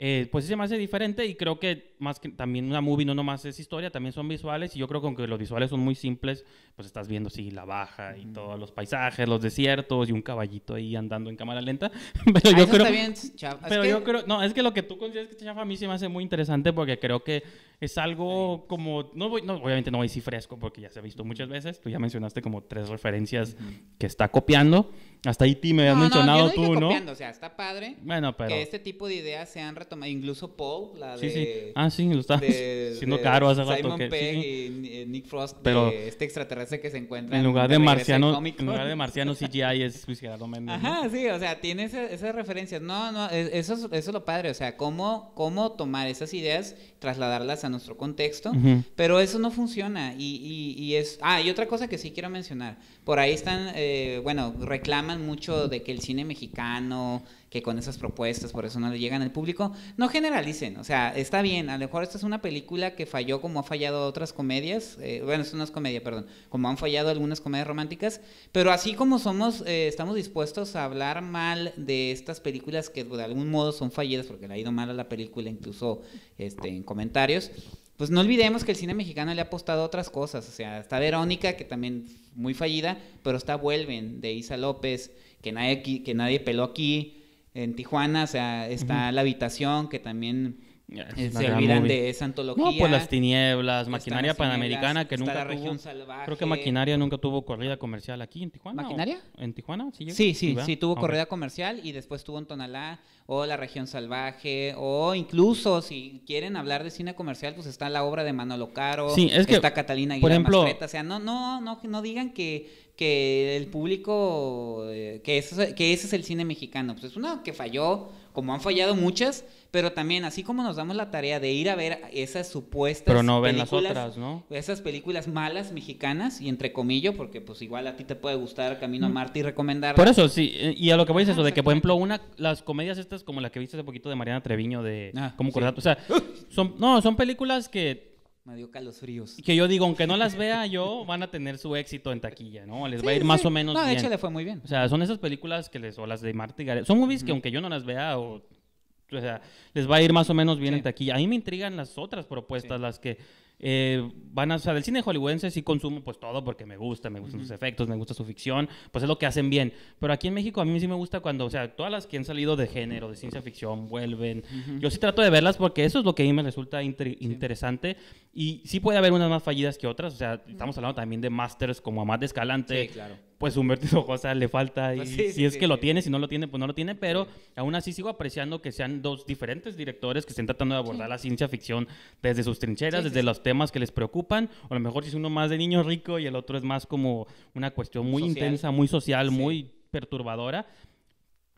eh, 0.00 0.28
pues 0.30 0.44
sí 0.44 0.48
se 0.48 0.54
me 0.56 0.62
hace 0.62 0.78
diferente 0.78 1.26
y 1.26 1.34
creo 1.34 1.58
que 1.58 1.96
más 1.98 2.20
que 2.20 2.28
también 2.28 2.66
una 2.66 2.80
movie 2.80 3.04
no 3.04 3.16
nomás 3.16 3.44
es 3.44 3.58
historia, 3.58 3.90
también 3.90 4.12
son 4.12 4.28
visuales 4.28 4.76
y 4.76 4.78
yo 4.78 4.86
creo 4.86 5.00
que 5.00 5.08
aunque 5.08 5.26
los 5.26 5.38
visuales 5.38 5.70
son 5.70 5.80
muy 5.80 5.96
simples, 5.96 6.44
pues 6.76 6.86
estás 6.86 7.08
viendo 7.08 7.28
sí 7.30 7.50
la 7.50 7.64
baja 7.64 8.16
y 8.16 8.26
todos 8.26 8.56
los 8.60 8.70
paisajes, 8.70 9.28
los 9.28 9.42
desiertos 9.42 10.08
y 10.08 10.12
un 10.12 10.22
caballito 10.22 10.74
ahí 10.76 10.94
andando 10.94 11.30
en 11.30 11.36
cámara 11.36 11.60
lenta, 11.60 11.90
pero 12.24 12.50
Ah, 12.54 12.58
yo 12.58 12.68
creo 12.68 12.86
está 12.86 12.90
bien, 12.90 13.14
chava. 13.34 13.60
Es 13.62 13.68
pero 13.68 13.82
que- 13.82 13.88
yo 13.90 14.04
creo, 14.04 14.24
no, 14.28 14.40
es 14.44 14.54
que 14.54 14.62
lo 14.62 14.72
que 14.72 14.84
tú 14.84 14.96
consideras 14.98 15.34
que 15.34 15.44
chafa 15.44 15.62
a 15.62 15.64
mí 15.64 15.76
se 15.76 15.88
me 15.88 15.94
hace 15.94 16.06
muy 16.06 16.22
interesante 16.22 16.72
porque 16.72 17.00
creo 17.00 17.24
que 17.24 17.42
es 17.80 17.98
algo 17.98 18.66
como, 18.68 19.10
no, 19.14 19.28
voy, 19.28 19.42
no 19.42 19.54
obviamente 19.56 19.90
no 19.90 19.98
voy 19.98 20.06
decir 20.06 20.22
fresco 20.22 20.58
porque 20.58 20.80
ya 20.80 20.90
se 20.90 21.00
ha 21.00 21.02
visto 21.02 21.24
muchas 21.24 21.48
veces, 21.48 21.80
tú 21.80 21.88
ya 21.90 21.98
mencionaste 21.98 22.40
como 22.40 22.62
tres 22.62 22.88
referencias 22.88 23.56
que 23.98 24.06
está 24.06 24.28
copiando, 24.28 24.92
hasta 25.24 25.44
ahí 25.44 25.56
ti 25.56 25.74
me 25.74 25.86
No, 25.86 25.94
no, 25.96 26.00
mencionado 26.02 26.38
yo 26.54 26.60
no 26.62 26.66
tú, 26.68 26.74
¿no? 26.74 26.80
copiando, 26.88 27.12
O 27.12 27.16
sea, 27.16 27.30
está 27.30 27.56
padre 27.56 27.96
Bueno, 28.02 28.36
pero... 28.36 28.50
que 28.50 28.62
este 28.62 28.78
tipo 28.78 29.08
de 29.08 29.16
ideas 29.16 29.48
sean 29.48 29.74
Incluso 30.06 30.56
Paul, 30.56 30.98
la 30.98 31.16
de... 31.16 31.18
Sí, 31.18 31.30
sí. 31.30 31.48
Ah, 31.74 31.90
sí, 31.90 32.04
lo 32.12 32.20
haciendo 32.20 33.16
de 33.16 33.22
caro 33.22 33.48
hace 33.48 33.62
rato. 33.64 33.76
Simon 33.76 33.98
Pegg 34.10 34.36
y 34.38 34.88
eh, 34.92 35.04
Nick 35.06 35.26
Frost, 35.26 35.56
Pero- 35.62 35.90
de 35.90 36.08
este 36.08 36.24
extraterrestre 36.24 36.80
que 36.80 36.90
se 36.90 36.98
encuentra 36.98 37.36
En 37.38 37.44
lugar 37.44 37.68
de 37.68 37.78
marciano, 37.78 38.38
en 38.44 38.66
lugar 38.66 38.86
de 38.88 38.96
marciano 38.96 39.34
CGI 39.36 39.82
es 39.82 40.06
Luis 40.06 40.20
Gerardo 40.20 40.46
Méndez. 40.46 40.80
¿no? 40.82 40.88
Ajá, 40.88 41.08
sí, 41.10 41.26
o 41.28 41.38
sea, 41.38 41.60
tiene 41.60 41.84
ese- 41.84 42.12
esas 42.12 42.34
referencias. 42.34 42.80
No, 42.82 43.12
no, 43.12 43.28
es- 43.30 43.50
eso 43.52 43.74
es, 43.74 43.80
eso 43.84 43.92
es 43.92 44.12
lo 44.12 44.24
padre, 44.24 44.50
o 44.50 44.54
sea, 44.54 44.76
cómo, 44.76 45.32
cómo 45.34 45.72
tomar 45.72 46.08
esas 46.08 46.32
ideas, 46.34 46.76
trasladarlas 46.98 47.64
a 47.64 47.68
nuestro 47.68 47.96
contexto, 47.96 48.50
Ujú. 48.50 48.82
pero 48.96 49.20
eso 49.20 49.38
no 49.38 49.50
funciona. 49.50 50.14
Y, 50.18 50.36
y- 50.76 50.82
y 50.82 50.94
es. 50.96 51.18
Ah, 51.22 51.40
y 51.40 51.50
otra 51.50 51.66
cosa 51.66 51.88
que 51.88 51.98
sí 51.98 52.10
quiero 52.10 52.30
mencionar. 52.30 52.76
Por 53.04 53.18
ahí 53.18 53.32
están, 53.32 53.72
eh, 53.74 54.20
bueno, 54.22 54.54
reclaman 54.60 55.24
mucho 55.24 55.68
de 55.68 55.82
que 55.82 55.92
el 55.92 56.00
cine 56.00 56.24
mexicano, 56.24 57.22
que 57.50 57.62
con 57.62 57.78
esas 57.78 57.96
propuestas, 57.96 58.52
por 58.52 58.64
eso 58.64 58.78
no 58.78 58.90
le 58.90 58.98
llegan 58.98 59.22
al 59.22 59.32
público. 59.32 59.72
No 59.96 60.08
generalicen, 60.08 60.76
o 60.76 60.84
sea, 60.84 61.16
está 61.16 61.42
bien. 61.42 61.70
A 61.70 61.74
lo 61.74 61.86
mejor 61.86 62.02
esta 62.02 62.18
es 62.18 62.24
una 62.24 62.42
película 62.42 62.94
que 62.94 63.06
falló 63.06 63.40
como 63.40 63.60
ha 63.60 63.62
fallado 63.62 64.06
otras 64.06 64.32
comedias. 64.32 64.98
eh, 65.00 65.22
bueno, 65.24 65.42
esto 65.42 65.56
no 65.56 65.64
es 65.64 65.70
comedia, 65.70 66.02
perdón. 66.02 66.26
Como 66.48 66.68
han 66.68 66.76
fallado 66.76 67.08
algunas 67.08 67.40
comedias 67.40 67.66
románticas. 67.66 68.20
Pero 68.52 68.70
así 68.70 68.94
como 68.94 69.18
somos, 69.18 69.62
eh, 69.66 69.88
estamos 69.88 70.14
dispuestos 70.14 70.76
a 70.76 70.84
hablar 70.84 71.22
mal 71.22 71.72
de 71.76 72.12
estas 72.12 72.40
películas 72.40 72.90
que 72.90 73.04
de 73.04 73.24
algún 73.24 73.50
modo 73.50 73.72
son 73.72 73.90
fallidas, 73.90 74.26
porque 74.26 74.46
le 74.46 74.54
ha 74.54 74.58
ido 74.58 74.72
mal 74.72 74.90
a 74.90 74.94
la 74.94 75.08
película, 75.08 75.48
incluso 75.48 76.02
este, 76.36 76.68
en 76.68 76.82
comentarios. 76.82 77.50
Pues 77.96 78.10
no 78.10 78.20
olvidemos 78.20 78.62
que 78.62 78.70
el 78.70 78.76
cine 78.76 78.94
mexicano 78.94 79.34
le 79.34 79.40
ha 79.40 79.44
apostado 79.44 79.82
a 79.82 79.86
otras 79.86 80.08
cosas. 80.08 80.48
O 80.48 80.52
sea, 80.52 80.78
está 80.78 81.00
Verónica, 81.00 81.56
que 81.56 81.64
también 81.64 82.06
muy 82.34 82.54
fallida, 82.54 82.98
pero 83.24 83.38
está 83.38 83.56
Vuelven, 83.56 84.20
de 84.20 84.32
Isa 84.32 84.56
López, 84.56 85.10
que 85.42 85.50
nadie, 85.50 86.04
que 86.04 86.14
nadie 86.14 86.38
peló 86.38 86.62
aquí. 86.62 87.17
En 87.62 87.74
Tijuana, 87.74 88.24
o 88.24 88.26
sea, 88.26 88.68
está 88.68 89.10
La 89.12 89.22
Habitación, 89.22 89.88
que 89.88 89.98
también 89.98 90.60
Ya, 90.86 91.02
es 91.02 91.18
eh, 91.18 91.30
se 91.32 91.52
olvidan 91.52 91.80
movie. 91.82 91.92
de 91.92 92.08
esa 92.08 92.24
antología. 92.24 92.64
No, 92.64 92.72
pues 92.78 92.90
las 92.90 93.08
tinieblas, 93.08 93.88
maquinaria 93.88 94.28
las 94.28 94.36
tinieblas, 94.36 94.36
panamericana 94.36 95.06
que 95.06 95.16
está 95.16 95.24
nunca 95.26 95.34
la 95.34 95.42
tuvo. 95.44 95.52
región 95.54 95.78
salvaje. 95.78 96.24
Creo 96.24 96.38
que 96.38 96.46
maquinaria 96.46 96.96
nunca 96.96 97.18
tuvo 97.18 97.44
corrida 97.44 97.76
comercial 97.76 98.22
aquí 98.22 98.42
en 98.42 98.50
Tijuana. 98.50 98.80
¿o? 98.80 98.84
¿Maquinaria? 98.84 99.18
¿En 99.36 99.52
Tijuana? 99.52 99.90
Sí? 99.92 100.10
Sí, 100.10 100.32
sí, 100.34 100.56
sí, 100.64 100.76
tuvo 100.76 100.92
Ok. 100.92 101.00
corrida 101.00 101.26
comercial 101.26 101.80
y 101.84 101.92
después 101.92 102.24
tuvo 102.24 102.38
en 102.38 102.46
Tonalá 102.46 103.00
o 103.26 103.44
La 103.44 103.58
Región 103.58 103.86
Salvaje 103.86 104.72
o 104.78 105.14
incluso 105.14 105.82
si 105.82 106.22
quieren 106.26 106.56
hablar 106.56 106.82
de 106.84 106.90
cine 106.90 107.14
comercial, 107.14 107.54
pues 107.54 107.66
está 107.66 107.90
la 107.90 108.02
obra 108.04 108.24
de 108.24 108.32
Manolo 108.32 108.72
Caro, 108.72 109.10
Sí, 109.10 109.28
es 109.30 109.46
que, 109.46 109.56
está 109.56 109.74
Catalina 109.74 110.14
por 110.14 110.30
Aguilar 110.32 110.32
ejemplo- 110.32 110.62
Mastreta, 110.62 110.86
o 110.86 110.88
sea, 110.88 111.02
no, 111.02 111.18
no, 111.18 111.60
no, 111.60 111.78
no 111.82 112.00
digan 112.02 112.32
que 112.32 112.87
que 112.98 113.56
el 113.56 113.68
público, 113.68 114.82
eh, 114.88 115.20
que, 115.22 115.38
eso, 115.38 115.56
que 115.76 115.92
ese 115.92 116.08
es 116.08 116.12
el 116.12 116.24
cine 116.24 116.44
mexicano. 116.44 116.94
Pues 116.94 117.04
es 117.12 117.16
uno 117.16 117.44
que 117.44 117.52
falló, 117.52 118.08
como 118.32 118.52
han 118.52 118.60
fallado 118.60 118.96
muchas, 118.96 119.44
pero 119.70 119.92
también, 119.92 120.24
así 120.24 120.42
como 120.42 120.64
nos 120.64 120.74
damos 120.74 120.96
la 120.96 121.12
tarea 121.12 121.38
de 121.38 121.52
ir 121.52 121.70
a 121.70 121.76
ver 121.76 122.00
esas 122.12 122.48
supuestas 122.48 123.04
Pero 123.06 123.22
no 123.22 123.40
ven 123.40 123.56
las 123.56 123.72
otras, 123.72 124.16
¿no? 124.16 124.42
Esas 124.50 124.80
películas 124.80 125.28
malas 125.28 125.70
mexicanas, 125.70 126.40
y 126.40 126.48
entre 126.48 126.72
comillas, 126.72 127.14
porque 127.14 127.40
pues 127.40 127.62
igual 127.62 127.86
a 127.86 127.94
ti 127.94 128.02
te 128.02 128.16
puede 128.16 128.34
gustar 128.34 128.80
Camino 128.80 129.06
a 129.06 129.10
Marte 129.10 129.38
y 129.38 129.42
recomendarla. 129.42 129.94
Por 129.94 130.08
eso, 130.08 130.28
sí. 130.28 130.50
eh, 130.56 130.74
Y 130.76 130.90
a 130.90 130.96
lo 130.96 131.06
que 131.06 131.12
voy 131.12 131.22
es 131.22 131.28
Ajá, 131.28 131.38
eso, 131.38 131.44
de 131.44 131.52
que, 131.52 131.62
por 131.62 131.72
ejemplo, 131.74 131.94
una, 131.94 132.20
las 132.36 132.64
comedias 132.64 132.98
estas, 132.98 133.22
como 133.22 133.40
la 133.40 133.50
que 133.50 133.60
viste 133.60 133.76
hace 133.76 133.84
poquito 133.84 134.08
de 134.08 134.16
Mariana 134.16 134.42
Treviño, 134.42 134.82
de 134.82 135.12
Ah, 135.14 135.34
Como 135.36 135.52
sí. 135.52 135.60
O 135.60 135.80
sea, 135.80 135.98
son, 136.48 136.74
no, 136.78 137.00
son 137.00 137.14
películas 137.14 137.68
que, 137.68 138.07
Me 138.48 138.56
dio 138.56 138.70
calosfríos. 138.70 139.36
que 139.44 139.54
yo 139.54 139.68
digo, 139.68 139.84
aunque 139.84 140.06
no 140.06 140.16
las 140.16 140.34
vea 140.34 140.64
yo, 140.64 141.04
van 141.04 141.22
a 141.22 141.30
tener 141.30 141.58
su 141.58 141.76
éxito 141.76 142.12
en 142.12 142.20
taquilla, 142.20 142.64
¿no? 142.64 142.88
Les 142.88 143.04
va 143.04 143.10
a 143.10 143.14
Sí, 143.14 143.18
ir 143.18 143.24
más 143.24 143.44
o 143.44 143.50
menos 143.50 143.74
No, 143.74 143.80
de 143.80 143.86
bien. 143.88 143.98
hecho 143.98 144.08
le 144.08 144.16
fue 144.16 144.30
muy 144.30 144.42
bien. 144.42 144.62
O 144.64 144.66
sea, 144.66 144.88
son 144.88 145.02
esas 145.02 145.18
películas 145.18 145.68
que 145.68 145.78
les, 145.78 145.98
o 145.98 146.06
las 146.06 146.22
de 146.22 146.32
Marta 146.32 146.62
y 146.62 146.64
Gareda, 146.64 146.86
son 146.86 146.98
movies 146.98 147.22
que 147.22 147.30
aunque 147.30 147.50
yo 147.50 147.60
no 147.60 147.68
las 147.68 147.84
vea, 147.84 148.18
o, 148.18 148.36
o 148.36 149.20
sea, 149.20 149.42
les 149.74 149.88
va 149.90 149.96
a 149.96 150.02
ir 150.02 150.14
más 150.14 150.30
o 150.30 150.34
menos 150.34 150.58
bien 150.58 150.72
Sí. 150.72 150.78
en 150.78 150.82
taquilla. 150.82 151.14
A 151.14 151.18
mí 151.18 151.26
me 151.28 151.34
intrigan 151.34 151.76
las 151.76 151.98
otras 151.98 152.24
propuestas, 152.26 152.80
las 152.80 152.98
que 152.98 153.18
eh, 153.60 154.08
van 154.32 154.52
a, 154.52 154.56
o 154.56 154.58
sea, 154.58 154.72
del 154.74 154.84
cine 154.84 155.02
hollywoodense 155.02 155.50
sí 155.50 155.62
consumo 155.62 156.00
pues 156.02 156.18
todo 156.20 156.44
porque 156.44 156.64
me 156.64 156.76
gusta, 156.76 157.10
me 157.10 157.18
gustan 157.20 157.40
sus 157.40 157.50
efectos, 157.50 157.88
me 157.88 157.96
gusta 157.96 158.14
su 158.14 158.24
ficción, 158.24 158.68
pues 158.92 159.02
es 159.02 159.08
lo 159.08 159.18
que 159.18 159.26
hacen 159.26 159.50
bien. 159.50 159.72
Pero 159.98 160.12
aquí 160.12 160.28
en 160.28 160.34
México 160.34 160.60
a 160.60 160.64
mí 160.64 160.78
sí 160.78 160.86
me 160.86 160.94
gusta 160.94 161.20
cuando, 161.20 161.44
o 161.46 161.50
sea, 161.50 161.74
todas 161.74 161.90
las 161.90 162.06
que 162.06 162.16
han 162.18 162.24
salido 162.24 162.54
de 162.56 162.66
género, 162.68 163.08
de 163.10 163.16
ciencia 163.16 163.42
ficción, 163.42 163.88
vuelven. 163.88 164.44
Yo 164.78 164.90
sí 164.90 164.98
trato 164.98 165.22
de 165.22 165.30
verlas 165.30 165.56
porque 165.56 165.84
eso 165.84 165.98
es 165.98 166.04
lo 166.04 166.14
que 166.14 166.22
a 166.22 166.26
mí 166.26 166.32
me 166.32 166.42
resulta 166.42 166.82
inter- 166.82 167.16
interesante. 167.20 167.96
Y 168.32 168.62
sí 168.64 168.78
puede 168.80 168.98
haber 168.98 169.12
unas 169.12 169.28
más 169.28 169.42
fallidas 169.42 169.76
que 169.78 169.86
otras, 169.88 170.14
o 170.14 170.16
sea, 170.16 170.40
estamos 170.48 170.76
hablando 170.78 170.94
también 170.94 171.20
de 171.20 171.30
masters 171.30 171.80
como 171.80 172.00
Amat 172.02 172.20
de 172.20 172.26
Escalante, 172.26 172.82
Sí, 172.86 172.92
claro. 172.92 173.16
Pues 173.38 173.56
Humberto 173.56 173.86
Hinojosa 173.86 174.34
le 174.34 174.48
falta 174.48 174.94
y 174.94 174.98
Pues 174.98 175.08
sí, 175.10 175.16
si 175.28 175.32
sí, 175.32 175.44
es 175.44 175.54
sí, 175.54 175.58
que 175.60 175.66
lo 175.68 175.78
tiene, 175.78 176.02
si 176.02 176.10
no 176.10 176.18
lo 176.18 176.28
tiene, 176.28 176.48
pues 176.48 176.58
no 176.60 176.66
lo 176.66 176.74
tiene, 176.74 176.94
pero 176.94 177.26
aún 177.56 177.74
así 177.74 177.92
sigo 177.92 178.08
apreciando 178.08 178.60
que 178.60 178.72
sean 178.72 179.00
dos 179.00 179.26
diferentes 179.26 179.76
directores 179.76 180.26
que 180.26 180.30
estén 180.30 180.46
tratando 180.46 180.74
de 180.74 180.80
abordar 180.80 181.08
la 181.08 181.18
ciencia 181.18 181.48
ficción 181.48 181.86
desde 182.20 182.42
sus 182.42 182.58
trincheras, 182.58 183.04
desde 183.04 183.22
los 183.22 183.42
temas 183.42 183.70
que 183.72 183.78
les 183.78 183.92
preocupan, 183.92 184.50
o 184.68 184.74
a 184.74 184.74
lo 184.74 184.80
mejor 184.80 185.04
si 185.04 185.10
es 185.10 185.14
uno 185.14 185.30
más 185.30 185.50
de 185.50 185.58
niño 185.58 185.82
rico 185.82 186.18
y 186.18 186.26
el 186.26 186.36
otro 186.36 186.58
es 186.58 186.64
más 186.64 186.84
como 186.86 187.26
una 187.54 187.70
cuestión 187.70 188.06
muy 188.06 188.22
Social. 188.22 188.36
intensa, 188.36 188.70
muy 188.70 188.88
social, 188.88 189.30
muy 189.30 189.70
perturbadora. 189.90 190.66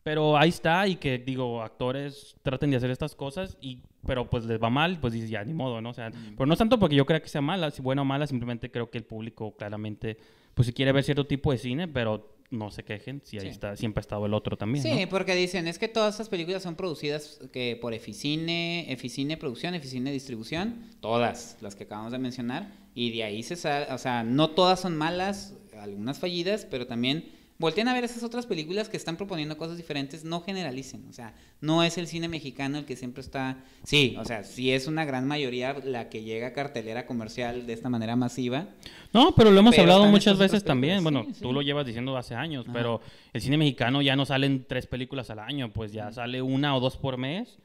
Pero 0.03 0.35
ahí 0.37 0.49
está 0.49 0.87
y 0.87 0.95
que 0.95 1.19
digo, 1.19 1.61
actores 1.61 2.35
traten 2.41 2.71
de 2.71 2.77
hacer 2.77 2.89
estas 2.89 3.13
cosas 3.15 3.55
y 3.61 3.79
pero 4.05 4.29
pues 4.29 4.45
les 4.45 4.61
va 4.61 4.69
mal, 4.69 4.99
pues 4.99 5.13
dices 5.13 5.29
ya 5.29 5.43
ni 5.43 5.53
modo, 5.53 5.81
¿no? 5.81 5.89
O 5.89 5.93
sea, 5.93 6.09
Mm. 6.09 6.35
pero 6.37 6.45
no 6.45 6.53
es 6.53 6.59
tanto 6.59 6.79
porque 6.79 6.95
yo 6.95 7.05
crea 7.05 7.21
que 7.21 7.29
sea 7.29 7.41
mala, 7.41 7.71
si 7.71 7.81
buena 7.81 8.01
o 8.01 8.05
mala, 8.05 8.27
simplemente 8.27 8.69
creo 8.71 8.89
que 8.89 8.97
el 8.97 9.03
público 9.03 9.55
claramente 9.55 10.17
pues 10.53 10.65
si 10.67 10.73
quiere 10.73 10.91
ver 10.91 11.03
cierto 11.05 11.25
tipo 11.25 11.51
de 11.53 11.57
cine, 11.57 11.87
pero 11.87 12.35
no 12.49 12.69
se 12.71 12.83
quejen, 12.83 13.21
si 13.23 13.37
ahí 13.37 13.43
Sí. 13.43 13.47
está 13.47 13.77
siempre 13.77 13.99
ha 13.99 14.03
estado 14.03 14.25
el 14.25 14.33
otro 14.33 14.57
también, 14.57 14.83
Sí, 14.83 15.03
¿no? 15.03 15.09
porque 15.09 15.33
dicen, 15.33 15.65
es 15.67 15.79
que 15.79 15.87
todas 15.87 16.15
estas 16.15 16.27
películas 16.27 16.61
son 16.61 16.75
producidas 16.75 17.39
que 17.53 17.77
por 17.79 17.93
Eficine, 17.93 18.91
Eficine 18.91 19.37
Producción, 19.37 19.73
Eficine 19.75 20.11
Distribución, 20.11 20.81
todas 20.99 21.57
las 21.61 21.75
que 21.75 21.85
acabamos 21.85 22.11
de 22.11 22.17
mencionar, 22.19 22.69
y 22.93 23.11
de 23.11 23.23
ahí 23.23 23.43
se 23.43 23.55
sale, 23.55 23.85
o 23.93 23.97
sea, 23.97 24.23
no 24.23 24.49
todas 24.49 24.81
son 24.81 24.97
malas, 24.97 25.55
algunas 25.79 26.19
fallidas, 26.19 26.67
pero 26.69 26.85
también 26.87 27.31
volteen 27.61 27.87
a 27.87 27.93
ver 27.93 28.03
esas 28.03 28.23
otras 28.23 28.45
películas 28.45 28.89
que 28.89 28.97
están 28.97 29.15
proponiendo 29.15 29.55
cosas 29.55 29.77
diferentes, 29.77 30.25
no 30.25 30.41
generalicen, 30.41 31.05
o 31.09 31.13
sea, 31.13 31.33
no 31.61 31.83
es 31.83 31.97
el 31.97 32.07
cine 32.07 32.27
mexicano 32.27 32.79
el 32.79 32.85
que 32.85 32.95
siempre 32.97 33.21
está, 33.21 33.63
sí, 33.83 34.15
o 34.19 34.25
sea, 34.25 34.43
sí 34.43 34.71
es 34.71 34.87
una 34.87 35.05
gran 35.05 35.27
mayoría 35.27 35.73
la 35.85 36.09
que 36.09 36.23
llega 36.23 36.47
a 36.47 36.53
cartelera 36.53 37.05
comercial 37.05 37.65
de 37.65 37.73
esta 37.73 37.87
manera 37.89 38.15
masiva, 38.15 38.67
No, 39.13 39.33
pero 39.35 39.51
lo 39.51 39.59
hemos 39.59 39.71
Pero 39.71 39.83
hablado 39.83 40.05
muchas 40.07 40.37
veces 40.37 40.63
también. 40.63 41.03
Bueno, 41.03 41.25
sí, 41.33 41.41
tú 41.41 41.53
lo 41.53 41.61
llevas 41.61 41.85
diciendo 41.85 42.17
hace 42.17 42.33
años, 42.33 42.65
Ajá. 42.65 42.73
pero 42.73 43.01
el 43.33 43.41
cine 43.41 43.57
mexicano 43.57 44.01
ya 44.01 44.15
no 44.15 44.25
salen 44.25 44.65
tres 44.67 44.87
películas 44.87 45.29
al 45.29 45.39
año, 45.39 45.71
pues 45.71 45.91
ya 45.91 46.11
sale 46.11 46.41
una 46.41 46.75
o 46.75 46.79
dos 46.79 46.97
por 46.97 47.17
mes 47.17 47.59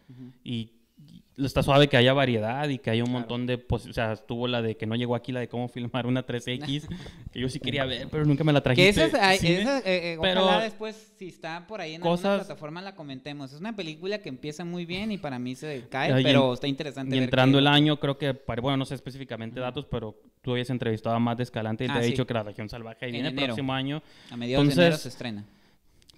y 0.44 0.70
está 1.44 1.62
suave 1.62 1.88
que 1.88 1.96
haya 1.98 2.12
variedad 2.14 2.66
y 2.68 2.78
que 2.78 2.88
haya 2.90 3.02
un 3.02 3.10
Claro. 3.10 3.20
montón 3.20 3.46
de, 3.46 3.58
pos- 3.58 3.86
o 3.86 3.92
sea, 3.92 4.12
estuvo 4.12 4.48
la 4.48 4.62
de 4.62 4.76
que 4.76 4.86
no 4.86 4.94
llegó 4.96 5.14
aquí 5.14 5.32
la 5.32 5.40
de 5.40 5.48
cómo 5.48 5.68
filmar 5.68 6.06
una 6.06 6.24
3X, 6.26 6.86
que 7.32 7.40
yo 7.40 7.48
sí 7.50 7.60
quería 7.60 7.84
ver, 7.84 8.08
pero 8.10 8.24
nunca 8.24 8.42
me 8.44 8.52
la 8.52 8.60
Que 8.60 8.64
trajiste. 8.64 9.04
esas, 9.04 9.20
ay, 9.20 9.38
cine. 9.38 9.60
esas, 9.62 9.80
eh, 9.86 10.12
eh, 10.14 10.18
pero- 10.22 10.44
ojalá 10.44 10.62
después, 10.64 11.12
si 11.18 11.28
está 11.28 11.66
por 11.66 11.80
ahí 11.80 11.90
en 11.94 11.96
alguna 12.02 12.10
Cosas- 12.16 12.38
plataforma, 12.46 12.80
la 12.80 12.94
comentemos. 12.94 13.52
Es 13.52 13.60
una 13.60 13.76
película 13.76 14.18
que 14.18 14.28
empieza 14.30 14.64
muy 14.64 14.86
bien 14.86 15.12
y 15.12 15.18
para 15.18 15.38
mí 15.38 15.54
se 15.54 15.86
cae, 15.90 16.18
y 16.20 16.24
pero 16.24 16.54
está 16.54 16.68
interesante 16.68 17.14
Y 17.14 17.18
ver 17.18 17.24
entrando 17.28 17.58
el 17.58 17.66
año, 17.66 17.98
creo 18.00 18.16
que, 18.16 18.32
pare- 18.32 18.62
bueno, 18.62 18.78
no 18.78 18.84
sé 18.86 18.94
específicamente 18.94 19.60
datos, 19.60 19.84
pero 19.90 20.16
tú 20.42 20.52
habías 20.52 20.70
entrevistado 20.70 21.16
a 21.16 21.18
más 21.18 21.36
de 21.36 21.42
Escalante 21.42 21.84
y 21.84 21.88
te 21.88 21.92
Ah, 21.92 21.96
ha 21.98 22.02
sí. 22.02 22.10
dicho 22.12 22.26
que 22.26 22.32
la 22.34 22.44
región 22.44 22.68
salvaje 22.68 23.06
En 23.06 23.12
viene 23.12 23.28
el 23.28 23.34
enero. 23.34 23.48
próximo 23.48 23.72
año. 23.74 24.02
A 24.30 24.36
mediados 24.36 24.66
de 24.68 24.72
enero 24.72 24.96
se 24.96 25.08
estrena. 25.08 25.44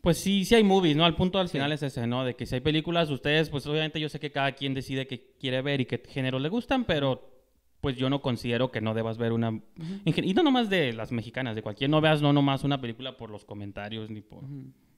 Pues 0.03 0.18
sí, 0.18 0.44
sí 0.44 0.55
hay 0.55 0.64
movies, 0.64 0.96
¿no? 0.96 1.05
Al 1.05 1.16
punto 1.16 1.38
al 1.38 1.49
Sí. 1.49 1.53
final 1.59 1.72
es 1.72 1.82
ese, 1.82 2.07
¿no? 2.07 2.24
De 2.24 2.34
que 2.36 2.46
si 2.46 2.55
hay 2.55 2.61
películas, 2.61 3.11
ustedes, 3.11 3.51
pues 3.51 3.66
obviamente 3.66 3.99
yo 4.01 4.09
sé 4.09 4.20
que 4.20 4.30
cada 4.30 4.53
quien 4.53 4.74
decide 4.74 5.07
qué 5.07 5.32
quiere 5.40 5.61
ver 5.62 5.80
y 5.80 5.86
qué 5.86 6.03
género 6.09 6.38
le 6.38 6.49
gustan, 6.49 6.84
pero 6.84 7.34
pues 7.80 7.96
yo 7.96 8.11
no 8.11 8.20
considero 8.22 8.70
que 8.72 8.80
no 8.80 8.92
debas 8.94 9.18
ver 9.18 9.32
una... 9.32 9.61
Y 10.05 10.34
no 10.34 10.42
nomás 10.42 10.68
de 10.68 10.92
las 10.92 11.12
mexicanas, 11.12 11.55
de 11.55 11.62
cualquier, 11.62 11.90
no 11.90 12.01
veas 12.01 12.20
no 12.22 12.32
nomás 12.32 12.64
una 12.64 12.80
película 12.80 13.16
por 13.16 13.30
los 13.30 13.44
comentarios 13.44 14.11
ni 14.11 14.20
por... 14.20 14.42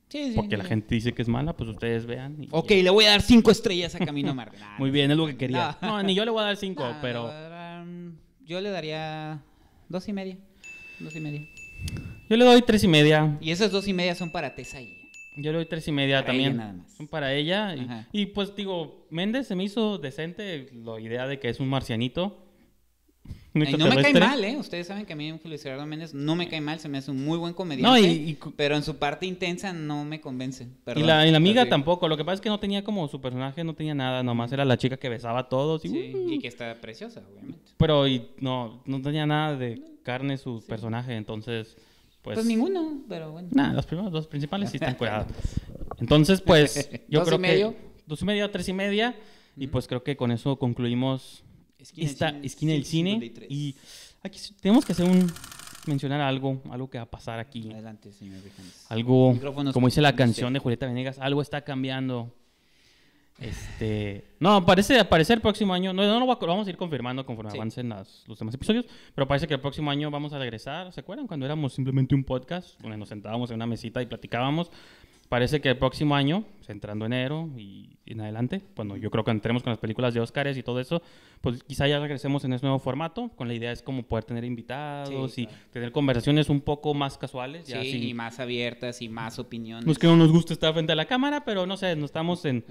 Sí, 0.08 0.30
sí, 0.30 0.32
Porque 0.34 0.56
sí. 0.56 0.62
la 0.62 0.64
gente 0.64 0.94
dice 0.94 1.12
que 1.12 1.22
es 1.22 1.28
mala, 1.28 1.56
pues 1.56 1.70
ustedes 1.70 2.04
vean. 2.04 2.42
y 2.42 2.48
Ok, 2.50 2.70
ya. 2.70 2.82
le 2.82 2.90
voy 2.90 3.04
a 3.04 3.10
dar 3.10 3.22
cinco 3.22 3.50
estrellas 3.52 3.94
a 3.94 3.98
Camino 4.00 4.30
a 4.30 4.34
Marte. 4.34 4.56
Nah, 4.60 4.76
Muy 4.78 4.90
bien, 4.90 5.10
es 5.10 5.16
lo 5.16 5.26
que 5.26 5.36
quería. 5.36 5.78
No. 5.82 5.88
No, 5.98 6.02
ni 6.02 6.14
yo 6.14 6.24
le 6.24 6.30
voy 6.32 6.40
a 6.40 6.46
dar 6.46 6.56
cinco, 6.58 6.82
Nah, 6.82 7.00
pero... 7.00 7.30
Yo 8.44 8.60
le 8.60 8.70
daría 8.70 9.40
dos 9.88 10.08
y 10.08 10.12
media. 10.12 10.36
Dos 10.98 11.14
y 11.14 11.20
media. 11.20 11.42
Yo 12.28 12.36
le 12.36 12.44
doy 12.44 12.62
tres 12.62 12.84
y 12.84 12.88
media. 12.88 13.36
Y 13.40 13.50
esas 13.50 13.72
dos 13.72 13.88
y 13.88 13.92
media 13.92 14.14
son 14.14 14.30
para 14.30 14.54
Tessa 14.54 14.80
y. 14.80 14.96
Yo 15.36 15.52
le 15.52 15.58
doy 15.58 15.66
tres 15.66 15.86
y 15.88 15.92
media 15.92 16.18
Para 16.18 16.26
también. 16.28 16.52
ella 16.52 16.58
nada 16.58 16.72
más. 16.74 16.92
Son 16.92 17.06
para 17.08 17.32
ella. 17.34 17.74
Y, 18.12 18.26
pues 18.26 18.54
digo, 18.54 19.06
Méndez 19.10 19.46
se 19.46 19.54
me 19.56 19.64
hizo 19.64 19.98
decente 19.98 20.68
la 20.84 21.00
idea 21.00 21.26
de 21.26 21.38
que 21.38 21.48
es 21.48 21.60
un 21.60 21.68
marcianito. 21.68 22.46
Un 23.52 23.66
Y 23.66 23.72
no 23.72 23.86
me 23.88 24.00
cae 24.00 24.14
mal, 24.14 24.44
¿eh? 24.44 24.56
Ustedes 24.56 24.86
saben 24.86 25.04
que 25.06 25.12
a 25.12 25.16
mí 25.16 25.32
Luis 25.44 25.62
Gerardo 25.64 25.84
Méndez 25.84 26.14
no 26.14 26.36
me 26.36 26.48
cae 26.48 26.60
mal, 26.60 26.78
se 26.78 26.88
me 26.88 26.98
hace 26.98 27.10
un 27.10 27.24
muy 27.24 27.36
buen 27.36 27.52
comediante. 27.52 27.88
No, 27.88 27.98
y- 27.98 28.30
y 28.30 28.34
cu- 28.34 28.52
pero 28.56 28.76
en 28.76 28.84
su 28.84 28.96
parte 28.96 29.26
intensa 29.26 29.72
no 29.72 30.04
me 30.04 30.20
convence. 30.20 30.64
Y 30.64 30.84
Perdón. 30.84 31.06
la, 31.08 31.26
y 31.26 31.32
la 31.32 31.38
amiga 31.38 31.68
tampoco. 31.68 32.06
Lo 32.08 32.16
que 32.16 32.24
pasa 32.24 32.36
es 32.36 32.40
que 32.40 32.48
no 32.48 32.60
tenía 32.60 32.84
como 32.84 33.08
su 33.08 33.20
personaje, 33.20 33.64
no 33.64 33.74
tenía 33.74 33.94
nada. 33.94 34.22
Nomás 34.22 34.52
era 34.52 34.64
la 34.64 34.78
chica 34.78 34.96
que 34.98 35.08
besaba 35.08 35.40
a 35.40 35.48
todos. 35.48 35.84
Y, 35.84 35.88
Sí, 35.88 36.12
uh, 36.14 36.30
y 36.32 36.38
que 36.38 36.46
está 36.46 36.80
preciosa, 36.80 37.22
obviamente. 37.28 37.72
Pero 37.76 38.06
y 38.06 38.28
no, 38.38 38.82
no 38.86 39.02
tenía 39.02 39.26
nada 39.26 39.56
de 39.56 39.82
carne 40.10 40.36
su 40.38 40.64
personaje. 40.66 41.14
Entonces, 41.16 41.76
pues. 42.22 42.34
Pues, 42.34 42.46
ninguno, 42.46 43.02
pero 43.08 43.30
bueno. 43.32 43.48
Nada, 43.52 43.72
los 43.72 43.86
primeros 43.86 44.10
dos 44.12 44.26
principales 44.26 44.70
sí 44.70 44.76
están 44.76 44.94
curados. 44.98 45.28
Entonces, 45.98 46.40
pues, 46.40 46.90
yo 47.08 47.20
¿Dos 47.20 47.28
y 47.28 47.30
creo 47.30 47.38
medio? 47.38 47.72
que. 47.72 47.90
Dos 48.06 48.22
y 48.22 48.24
media, 48.24 48.50
tres 48.50 48.68
y 48.68 48.72
media. 48.72 49.14
Y 49.56 49.66
pues 49.68 49.86
creo 49.86 50.02
que 50.02 50.16
con 50.16 50.30
eso 50.32 50.56
concluimos 50.58 51.44
Esquina 51.78 52.06
esta 52.10 52.28
cine, 52.30 52.46
esquina 52.46 52.72
del 52.72 52.84
cine. 52.84 53.10
153. 53.18 53.50
Y 53.50 53.76
aquí 54.22 54.38
tenemos 54.60 54.84
que 54.84 54.92
hacer 54.92 55.06
un. 55.06 55.30
mencionar 55.86 56.20
algo, 56.20 56.60
algo 56.70 56.90
que 56.90 56.98
va 56.98 57.04
a 57.04 57.10
pasar 57.10 57.38
aquí. 57.38 57.70
Adelante, 57.72 58.12
señor. 58.12 58.38
Algo, 58.88 59.32
Micrófonos 59.32 59.72
como 59.72 59.86
dice 59.86 60.00
la 60.00 60.14
canción 60.16 60.48
usted. 60.48 60.54
de 60.54 60.62
Julieta 60.62 60.86
Venegas, 60.86 61.18
algo 61.18 61.40
está 61.42 61.62
cambiando. 61.62 62.34
Este, 63.40 64.24
no, 64.38 64.64
parece, 64.66 65.04
parece 65.06 65.32
el 65.32 65.40
próximo 65.40 65.72
año, 65.72 65.92
no, 65.92 66.02
no 66.06 66.20
lo, 66.20 66.26
va- 66.26 66.38
lo 66.40 66.46
vamos 66.46 66.66
a 66.66 66.70
ir 66.70 66.76
confirmando 66.76 67.24
conforme 67.24 67.50
Sí. 67.50 67.56
avancen 67.56 67.88
las- 67.88 68.24
los 68.28 68.38
demás 68.38 68.54
episodios, 68.54 68.86
pero 69.14 69.26
parece 69.26 69.46
que 69.48 69.54
el 69.54 69.60
próximo 69.60 69.90
año 69.90 70.10
vamos 70.10 70.32
a 70.32 70.38
regresar, 70.38 70.92
¿se 70.92 71.00
acuerdan? 71.00 71.26
Cuando 71.26 71.46
éramos 71.46 71.72
simplemente 71.72 72.14
un 72.14 72.24
podcast, 72.24 72.78
donde 72.80 72.96
nos 72.98 73.08
sentábamos 73.08 73.50
en 73.50 73.56
una 73.56 73.66
mesita 73.66 74.02
y 74.02 74.06
platicábamos. 74.06 74.70
Parece 75.30 75.60
que 75.60 75.68
el 75.68 75.78
próximo 75.78 76.16
año, 76.16 76.44
entrando 76.66 77.06
enero 77.06 77.48
y 77.56 77.90
en 78.04 78.20
adelante, 78.20 78.62
cuando 78.74 78.96
yo 78.96 79.12
creo 79.12 79.22
que 79.22 79.30
entremos 79.30 79.62
con 79.62 79.70
las 79.70 79.78
películas 79.78 80.12
de 80.12 80.18
Oscars 80.18 80.56
y 80.58 80.64
todo 80.64 80.80
eso, 80.80 81.02
pues 81.40 81.62
quizá 81.62 81.86
ya 81.86 82.00
regresemos 82.00 82.44
en 82.44 82.52
ese 82.52 82.66
nuevo 82.66 82.80
formato, 82.80 83.28
con 83.36 83.46
la 83.46 83.54
idea 83.54 83.70
es 83.70 83.80
como 83.80 84.02
poder 84.02 84.24
tener 84.24 84.42
invitados 84.44 85.30
Sí, 85.32 85.42
y 85.42 85.46
claro. 85.46 85.62
tener 85.72 85.92
conversaciones 85.92 86.48
un 86.48 86.60
poco 86.60 86.94
más 86.94 87.16
casuales. 87.16 87.66
Sí, 87.66 87.72
ya 87.74 87.82
sin- 87.82 88.02
y 88.02 88.12
más 88.12 88.40
abiertas 88.40 89.02
y 89.02 89.08
más 89.08 89.38
opiniones. 89.38 89.86
no 89.86 89.92
es 89.92 89.98
que 90.00 90.08
no 90.08 90.16
nos 90.16 90.32
guste 90.32 90.52
estar 90.52 90.72
frente 90.72 90.90
a 90.92 90.96
la 90.96 91.04
cámara, 91.06 91.44
pero 91.44 91.64
no 91.64 91.76
sé, 91.76 91.94
no 91.94 92.06
estamos 92.06 92.44
en... 92.44 92.64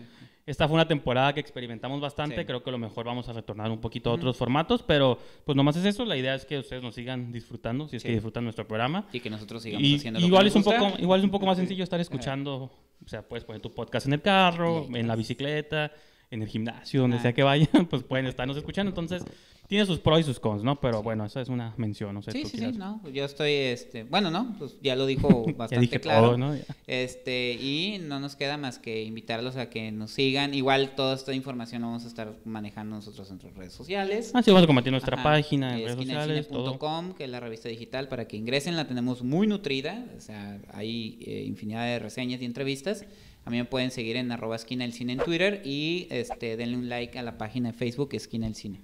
Esta 0.50 0.68
fue 0.68 0.74
una 0.76 0.88
temporada 0.88 1.32
que 1.34 1.40
experimentamos 1.40 2.02
bastante, 2.02 2.36
Sí. 2.38 2.46
creo 2.46 2.64
que 2.64 2.70
a 2.70 2.74
lo 2.74 2.80
mejor 2.80 3.06
vamos 3.06 3.30
a 3.30 3.34
retornar 3.34 3.70
un 3.70 3.80
poquito 3.80 4.10
a 4.10 4.14
otros 4.14 4.36
formatos, 4.36 4.82
pero 4.82 5.20
pues 5.46 5.56
nomás 5.56 5.76
es 5.76 5.86
eso, 5.86 6.06
la 6.06 6.18
idea 6.18 6.34
es 6.34 6.44
que 6.46 6.58
ustedes 6.58 6.82
nos 6.82 6.96
sigan 6.96 7.32
disfrutando, 7.32 7.88
si 7.88 7.98
es 7.98 8.02
Sí. 8.02 8.08
que 8.08 8.14
disfrutan 8.16 8.46
nuestro 8.46 8.68
programa. 8.68 9.06
Y 9.14 9.20
que 9.20 9.30
nosotros 9.30 9.62
sigamos 9.62 9.88
Y 9.88 9.98
haciendo 9.98 10.20
lo 10.20 10.26
igual 10.26 10.44
que 10.44 10.50
es, 10.50 10.56
un 10.56 10.64
poco, 10.64 10.92
igual 10.98 11.20
es 11.20 11.24
un 11.24 11.30
poco 11.30 11.46
más 11.46 11.58
sencillo 11.58 11.84
estar 11.84 12.00
escuchando, 12.00 12.72
o 13.06 13.08
sea, 13.08 13.22
puedes 13.22 13.44
poner 13.46 13.62
tu 13.62 13.74
podcast 13.76 14.08
en 14.08 14.14
el 14.14 14.22
carro, 14.24 14.88
en 14.92 15.08
la 15.08 15.16
bicicleta, 15.16 15.92
en 16.32 16.42
el 16.42 16.48
gimnasio, 16.48 17.02
donde 17.02 17.18
Ah. 17.18 17.22
sea 17.22 17.34
que 17.34 17.44
vayan, 17.44 17.68
pues 17.90 18.02
pueden 18.04 18.26
estarnos 18.26 18.58
escuchando, 18.58 18.90
entonces 18.90 19.24
Tiene 19.70 19.86
sus 19.86 20.00
pros 20.00 20.22
y 20.22 20.24
sus 20.24 20.40
cons, 20.40 20.64
¿no? 20.64 20.80
Pero 20.82 21.04
bueno, 21.04 21.24
esa 21.26 21.42
es 21.42 21.48
una 21.48 21.76
mención, 21.78 22.16
no 22.16 22.24
sé. 22.24 22.32
Sí, 22.32 22.42
tú 22.42 22.50
sí, 22.50 22.58
sí, 22.58 22.72
no, 22.76 23.08
yo 23.14 23.24
estoy, 23.24 23.52
este, 23.52 24.04
bueno, 24.04 24.32
no, 24.32 24.56
pues 24.58 24.76
ya 24.82 24.96
lo 24.96 25.06
dijo 25.06 25.46
Ya 25.46 25.54
bastante 25.54 25.82
dije 25.82 26.00
claro. 26.02 26.30
todo, 26.30 26.38
¿no? 26.40 26.56
Ya. 26.56 26.64
Este, 26.88 27.54
y 27.54 28.00
no 28.02 28.20
nos 28.20 28.36
queda 28.36 28.58
más 28.58 28.80
que 28.80 29.04
invitarlos 29.04 29.58
a 29.58 29.70
que 29.70 29.92
nos 29.92 30.10
sigan. 30.10 30.56
Igual 30.56 30.96
toda 30.96 31.14
esta 31.14 31.36
información 31.36 31.84
la 31.84 31.90
vamos 31.90 32.06
a 32.06 32.08
estar 32.08 32.34
manejando 32.46 32.96
nosotros 32.96 33.30
en 33.30 33.36
nuestras 33.36 33.56
redes 33.56 33.74
sociales. 33.74 34.32
Ah, 34.34 34.42
sí, 34.42 34.50
vamos 34.50 34.64
a 34.64 34.66
compartir 34.66 34.92
nuestra 34.92 35.14
Ajá, 35.14 35.24
página 35.24 35.78
en 35.78 35.86
redes 35.86 35.98
sociales, 35.98 36.48
todo. 36.48 36.72
esquinaelcine.com, 36.72 37.14
que 37.14 37.26
es 37.26 37.30
la 37.30 37.40
revista 37.40 37.70
digital, 37.70 38.08
para 38.08 38.28
que 38.28 38.38
ingresen, 38.38 38.76
la 38.76 38.88
tenemos 38.88 39.22
muy 39.22 39.46
nutrida, 39.46 40.04
o 40.18 40.20
sea, 40.20 40.60
hay 40.74 41.20
eh, 41.22 41.44
infinidad 41.46 41.86
de 41.86 42.00
reseñas 42.00 42.42
y 42.42 42.46
entrevistas. 42.46 43.06
A 43.46 43.52
mí 43.52 43.58
me 43.58 43.66
pueden 43.66 43.92
seguir 43.92 44.16
en 44.16 44.32
arroba 44.32 44.56
esquina 44.56 44.84
el 44.84 44.94
cine 44.94 45.14
en 45.14 45.20
Twitter 45.20 45.62
y 45.64 46.08
este, 46.10 46.58
denle 46.58 46.76
un 46.76 46.90
like 46.90 47.20
a 47.20 47.22
la 47.22 47.38
página 47.38 47.72
de 47.72 47.78
Facebook 47.78 48.10
Esquina 48.14 48.48
el 48.48 48.56
Cine. 48.56 48.82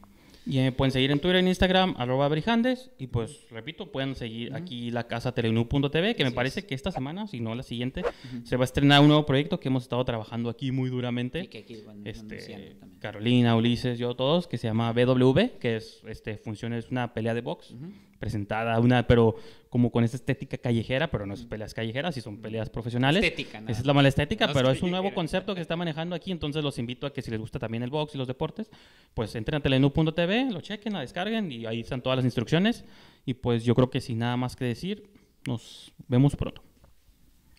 Y 0.48 0.58
me 0.58 0.72
pueden 0.72 0.92
seguir 0.92 1.10
en 1.12 1.20
Twitter, 1.20 1.38
en 1.38 1.48
Instagram, 1.48 1.96
arroba 1.98 2.28
brijandes. 2.28 2.92
Y 3.00 3.08
pues, 3.08 3.50
repito, 3.50 3.92
pueden 3.92 4.16
seguir 4.16 4.54
aquí 4.54 4.92
la 4.92 5.08
casa 5.08 5.34
telenú.tv, 5.34 6.16
que 6.16 6.24
me 6.24 6.28
Así 6.28 6.36
parece 6.36 6.60
es. 6.60 6.66
que 6.68 6.76
esta 6.76 6.92
semana, 6.92 7.28
si 7.28 7.40
no 7.40 7.56
la 7.56 7.64
siguiente, 7.64 8.04
se 8.44 8.56
va 8.56 8.64
a 8.64 8.66
estrenar 8.66 9.02
un 9.02 9.08
nuevo 9.08 9.26
proyecto 9.26 9.60
que 9.60 9.70
hemos 9.70 9.84
estado 9.84 10.06
trabajando 10.06 10.50
aquí 10.50 10.72
muy 10.72 10.88
Y 10.90 10.92
duramente. 10.92 11.48
que 11.48 11.60
aquí, 11.60 11.78
bueno, 11.84 12.02
Este. 12.06 12.78
Carolina, 13.00 13.56
Ulises, 13.56 13.98
yo, 14.00 14.16
todos, 14.16 14.48
que 14.48 14.58
se 14.58 14.68
llama 14.68 14.92
BW, 14.92 15.58
que 15.60 15.78
es 15.78 16.02
este 16.08 16.38
funciones 16.38 16.90
una 16.92 17.14
pelea 17.14 17.34
de 17.34 17.42
box 17.42 17.74
presentada, 18.20 18.80
una, 18.80 19.08
pero 19.08 19.36
como 19.70 19.92
con 19.92 20.04
esa 20.04 20.16
estética 20.16 20.58
callejera, 20.58 21.12
pero 21.12 21.26
no 21.26 21.34
es 21.34 21.46
peleas 21.46 21.74
callejeras, 21.74 22.16
sí 22.16 22.22
son 22.22 22.42
peleas 22.42 22.70
profesionales. 22.70 23.24
Estética, 23.24 23.60
nada 23.60 23.72
Esa 23.72 23.82
es 23.82 23.86
la 23.86 23.94
mala 23.94 24.08
estética, 24.08 24.48
No 24.48 24.54
pero 24.54 24.72
es 24.72 24.78
es 24.78 24.84
un 24.84 24.92
nuevo 24.92 25.14
concepto 25.14 25.54
que 25.54 25.60
se 25.60 25.64
está 25.64 25.76
manejando 25.76 26.16
aquí, 26.16 26.32
entonces 26.32 26.64
los 26.64 26.80
invito 26.80 27.06
a 27.08 27.14
que 27.14 27.22
si 27.22 27.32
les 27.32 27.40
gusta 27.40 27.60
también 27.60 27.84
el 27.84 27.90
box 27.90 28.16
y 28.16 28.18
los 28.18 28.28
deportes, 28.28 28.72
pues 29.14 29.36
entren 29.36 29.60
a 29.60 29.64
telenú.tv, 29.64 30.52
lo 30.52 30.62
chequen, 30.62 30.94
la 30.94 31.02
descarguen 31.02 31.52
y 31.52 31.66
ahí 31.66 31.82
están 31.82 32.02
todas 32.02 32.18
las 32.18 32.26
instrucciones. 32.26 32.86
Y 33.26 33.34
pues 33.34 33.64
yo 33.64 33.76
creo 33.76 33.90
que 33.90 34.02
sin 34.02 34.20
nada 34.20 34.38
más 34.38 34.56
que 34.56 34.66
decir, 34.66 35.10
nos 35.46 35.94
vemos 36.08 36.36
pronto. 36.36 36.64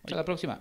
Hasta 0.03 0.17
la 0.17 0.25
próxima. 0.25 0.61